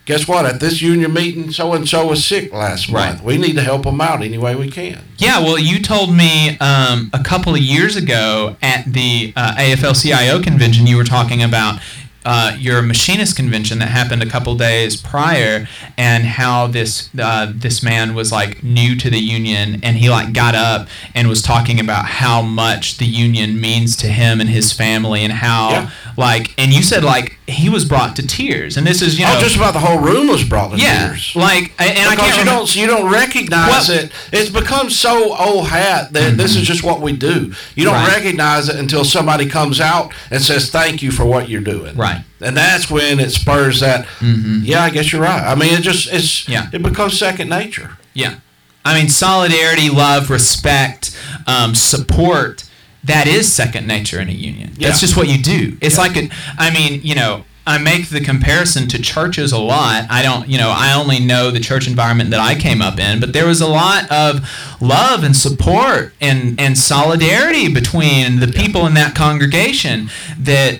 guess 0.05 0.27
what? 0.27 0.45
At 0.45 0.59
this 0.59 0.81
union 0.81 1.13
meeting, 1.13 1.51
so 1.51 1.73
and 1.73 1.87
so 1.87 2.07
was 2.07 2.23
sick 2.23 2.53
last 2.53 2.89
Right. 2.89 3.09
month. 3.09 3.23
We 3.23 3.37
need 3.37 3.55
to 3.55 3.61
help 3.63 3.83
them 3.83 3.99
out 4.01 4.21
any 4.23 4.37
way 4.37 4.55
we 4.55 4.69
can." 4.69 4.99
Yeah, 5.17 5.39
well, 5.39 5.57
you 5.57 5.79
told 5.81 6.13
me 6.15 6.57
um, 6.59 7.09
a 7.13 7.19
couple 7.23 7.53
of 7.53 7.61
years 7.61 7.95
ago 7.95 8.55
at 8.61 8.85
the 8.91 9.33
uh, 9.35 9.55
AFL-CIO 9.57 10.41
convention, 10.41 10.87
you 10.87 10.97
were 10.97 11.03
talking 11.03 11.41
about 11.43 11.79
uh, 12.25 12.55
your 12.59 12.81
machinist 12.81 13.35
convention 13.35 13.79
that 13.79 13.89
happened 13.89 14.21
a 14.23 14.25
couple 14.25 14.55
days 14.55 14.97
prior, 14.99 15.67
and 15.97 16.23
how 16.25 16.67
this 16.67 17.09
uh, 17.19 17.51
this 17.55 17.83
man 17.83 18.15
was 18.15 18.31
like 18.31 18.63
new 18.63 18.95
to 18.97 19.09
the 19.09 19.19
union, 19.19 19.79
and 19.83 19.95
he 19.97 20.09
like 20.09 20.33
got 20.33 20.55
up 20.55 20.87
and 21.13 21.27
was 21.29 21.41
talking 21.41 21.79
about 21.79 22.05
how 22.05 22.41
much 22.41 22.97
the 22.97 23.05
union 23.05 23.61
means 23.61 23.95
to 23.97 24.07
him 24.07 24.41
and 24.41 24.49
his 24.49 24.73
family, 24.73 25.23
and 25.23 25.31
how 25.33 25.69
Yeah. 25.69 25.89
like, 26.17 26.53
and 26.57 26.73
you 26.73 26.81
said 26.81 27.03
like 27.03 27.37
he 27.47 27.69
was 27.69 27.85
brought 27.85 28.15
to 28.15 28.25
tears, 28.25 28.75
and 28.75 28.87
this 28.87 29.01
is 29.03 29.19
you 29.19 29.25
know 29.25 29.35
oh, 29.37 29.41
just 29.41 29.55
about 29.55 29.73
the 29.73 29.79
whole 29.79 29.99
room 29.99 30.27
was 30.27 30.43
brought 30.43 30.71
to 30.71 30.77
yeah, 30.77 31.09
tears. 31.09 31.35
like, 31.35 31.71
and 31.79 31.97
I 32.09 32.15
because 32.15 32.17
can't 32.17 32.33
you 32.37 32.39
remember- 32.41 32.51
don't 32.59 32.75
you 32.75 32.87
don't 32.87 33.11
recognize 33.11 33.87
Well- 33.89 33.99
it. 33.99 34.11
It's 34.31 34.49
become 34.49 34.89
so 34.89 35.35
old 35.37 35.67
hat 35.67 36.11
that 36.13 36.37
this 36.37 36.55
is 36.55 36.63
just 36.67 36.83
what 36.83 37.01
we 37.01 37.13
do. 37.13 37.53
You 37.75 37.85
don't 37.85 37.93
Mm-hmm. 37.95 38.07
Right. 38.07 38.15
recognize 38.17 38.67
it 38.69 38.75
until 38.75 39.05
somebody 39.05 39.45
comes 39.47 39.79
out 39.79 40.11
and 40.31 40.41
says 40.41 40.69
thank 40.69 41.01
you 41.01 41.11
for 41.11 41.23
what 41.25 41.47
you're 41.49 41.61
doing. 41.61 41.95
Right. 41.95 42.14
And 42.41 42.55
that's 42.55 42.89
when 42.89 43.19
it 43.19 43.31
spurs 43.31 43.79
that. 43.79 44.07
Yeah, 44.21 44.83
I 44.83 44.89
guess 44.89 45.11
you're 45.11 45.21
right. 45.21 45.41
I 45.43 45.55
mean, 45.55 45.73
it 45.73 45.81
just 45.81 46.07
it's 46.11 46.41
Mm-hmm. 46.45 46.51
Yeah. 46.51 46.69
it 46.73 46.83
becomes 46.83 47.17
second 47.17 47.49
nature. 47.49 47.97
Yeah. 48.13 48.35
I 48.83 48.99
mean, 48.99 49.09
solidarity, 49.09 49.89
love, 49.89 50.29
respect, 50.29 51.17
um, 51.47 51.73
support, 51.73 52.63
that 53.03 53.25
is 53.27 53.51
second 53.51 53.87
nature 53.87 54.19
in 54.19 54.29
a 54.29 54.33
union. 54.33 54.73
Yeah. 54.77 54.89
That's 54.89 54.99
just 54.99 55.17
what 55.17 55.27
you 55.27 55.41
do. 55.41 55.77
It's 55.81 55.97
like, 55.97 56.15
a, 56.17 56.29
I 56.57 56.71
mean, 56.71 57.01
you 57.03 57.15
know, 57.15 57.45
I 57.67 57.79
make 57.79 58.09
the 58.09 58.21
comparison 58.21 58.87
to 58.89 59.01
churches 59.01 59.51
a 59.51 59.57
lot. 59.57 60.05
I 60.11 60.21
don't, 60.21 60.47
you 60.47 60.59
know, 60.59 60.69
I 60.69 60.93
only 60.93 61.19
know 61.19 61.49
the 61.49 61.59
church 61.59 61.87
environment 61.87 62.29
that 62.29 62.39
I 62.39 62.53
came 62.53 62.79
up 62.79 62.99
in, 62.99 63.19
but 63.19 63.33
there 63.33 63.47
was 63.47 63.59
a 63.59 63.67
lot 63.67 64.11
of 64.11 64.47
love 64.79 65.23
and 65.23 65.35
support 65.35 66.13
and, 66.21 66.59
and 66.61 66.77
solidarity 66.77 67.73
between 67.73 68.39
the 68.39 68.47
people 68.47 68.85
in 68.85 68.93
that 68.93 69.15
congregation 69.15 70.11
that 70.37 70.79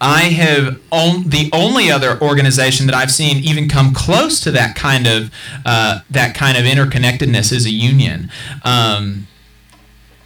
I 0.00 0.24
have 0.24 0.80
on, 0.90 1.24
the 1.24 1.50
only 1.52 1.90
other 1.90 2.20
organization 2.20 2.86
that 2.86 2.94
I've 2.94 3.10
seen 3.10 3.38
even 3.38 3.68
come 3.68 3.94
close 3.94 4.40
to 4.40 4.50
that 4.50 4.76
kind 4.76 5.06
of 5.06 5.32
uh, 5.64 6.00
that 6.10 6.34
kind 6.34 6.58
of 6.58 6.64
interconnectedness 6.64 7.52
is 7.52 7.64
a 7.64 7.70
union. 7.70 8.30
Um, 8.62 9.26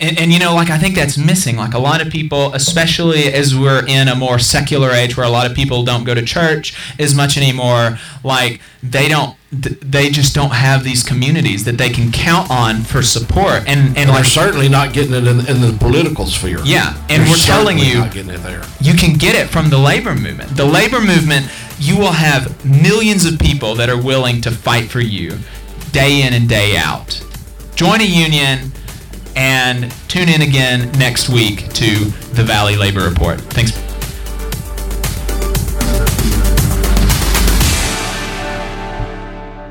and, 0.01 0.19
and 0.19 0.33
you 0.33 0.39
know, 0.39 0.55
like 0.55 0.71
I 0.71 0.79
think 0.79 0.95
that's 0.95 1.19
missing. 1.19 1.57
Like 1.57 1.75
a 1.75 1.79
lot 1.79 2.01
of 2.01 2.11
people, 2.11 2.53
especially 2.55 3.33
as 3.33 3.57
we're 3.57 3.87
in 3.87 4.09
a 4.09 4.15
more 4.15 4.39
secular 4.39 4.91
age 4.91 5.17
where 5.17 5.27
a 5.27 5.31
lot 5.31 5.49
of 5.49 5.55
people 5.55 5.85
don't 5.85 6.05
go 6.05 6.15
to 6.15 6.23
church 6.23 6.77
as 6.99 7.15
much 7.15 7.37
anymore. 7.37 7.99
Like 8.25 8.61
they 8.83 9.09
don't, 9.09 9.37
th- 9.51 9.79
they 9.81 10.11
just 10.11 10.35
don't 10.35 10.53
have 10.53 10.85
these 10.85 11.03
communities 11.03 11.65
that 11.65 11.77
they 11.79 11.89
can 11.91 12.13
count 12.13 12.51
on 12.51 12.83
for 12.83 13.03
support. 13.03 13.61
And 13.67 13.89
and 13.89 13.99
And 13.99 14.11
like 14.11 14.19
we're 14.21 14.25
certainly 14.25 14.69
not 14.69 14.93
getting 14.93 15.15
it 15.15 15.27
in, 15.27 15.41
in 15.47 15.61
the 15.61 15.77
political 15.79 16.27
sphere. 16.27 16.61
Yeah, 16.65 16.95
and 17.09 17.23
we're 17.29 17.37
telling 17.37 17.79
you- 17.79 18.05
getting 18.07 18.31
it 18.31 18.43
there. 18.43 18.63
you 18.81 18.95
can 18.95 19.15
get 19.15 19.35
it 19.35 19.49
from 19.49 19.71
the 19.71 19.79
labor 19.79 20.15
movement. 20.15 20.57
The 20.57 20.65
labor 20.65 21.01
movement, 21.01 21.51
you 21.79 21.97
will 21.99 22.13
have 22.13 22.65
millions 22.65 23.25
of 23.25 23.39
people 23.39 23.75
that 23.77 23.89
are 23.89 24.01
willing 24.01 24.41
to 24.43 24.51
fight 24.51 24.89
for 24.91 25.01
you 25.01 25.39
day 25.93 26.23
in 26.23 26.35
and 26.35 26.49
day 26.49 26.77
out. 26.77 27.21
Join 27.75 28.01
a 28.01 28.05
union 28.05 28.73
and 29.37 29.91
tune 30.09 30.29
in 30.29 30.43
again 30.43 30.91
next 30.99 31.29
week 31.29 31.73
to 31.75 31.91
the 32.35 32.45
Valley 32.45 32.77
Labor 32.77 33.01
Report. 33.09 33.41
Thanks. 33.41 33.73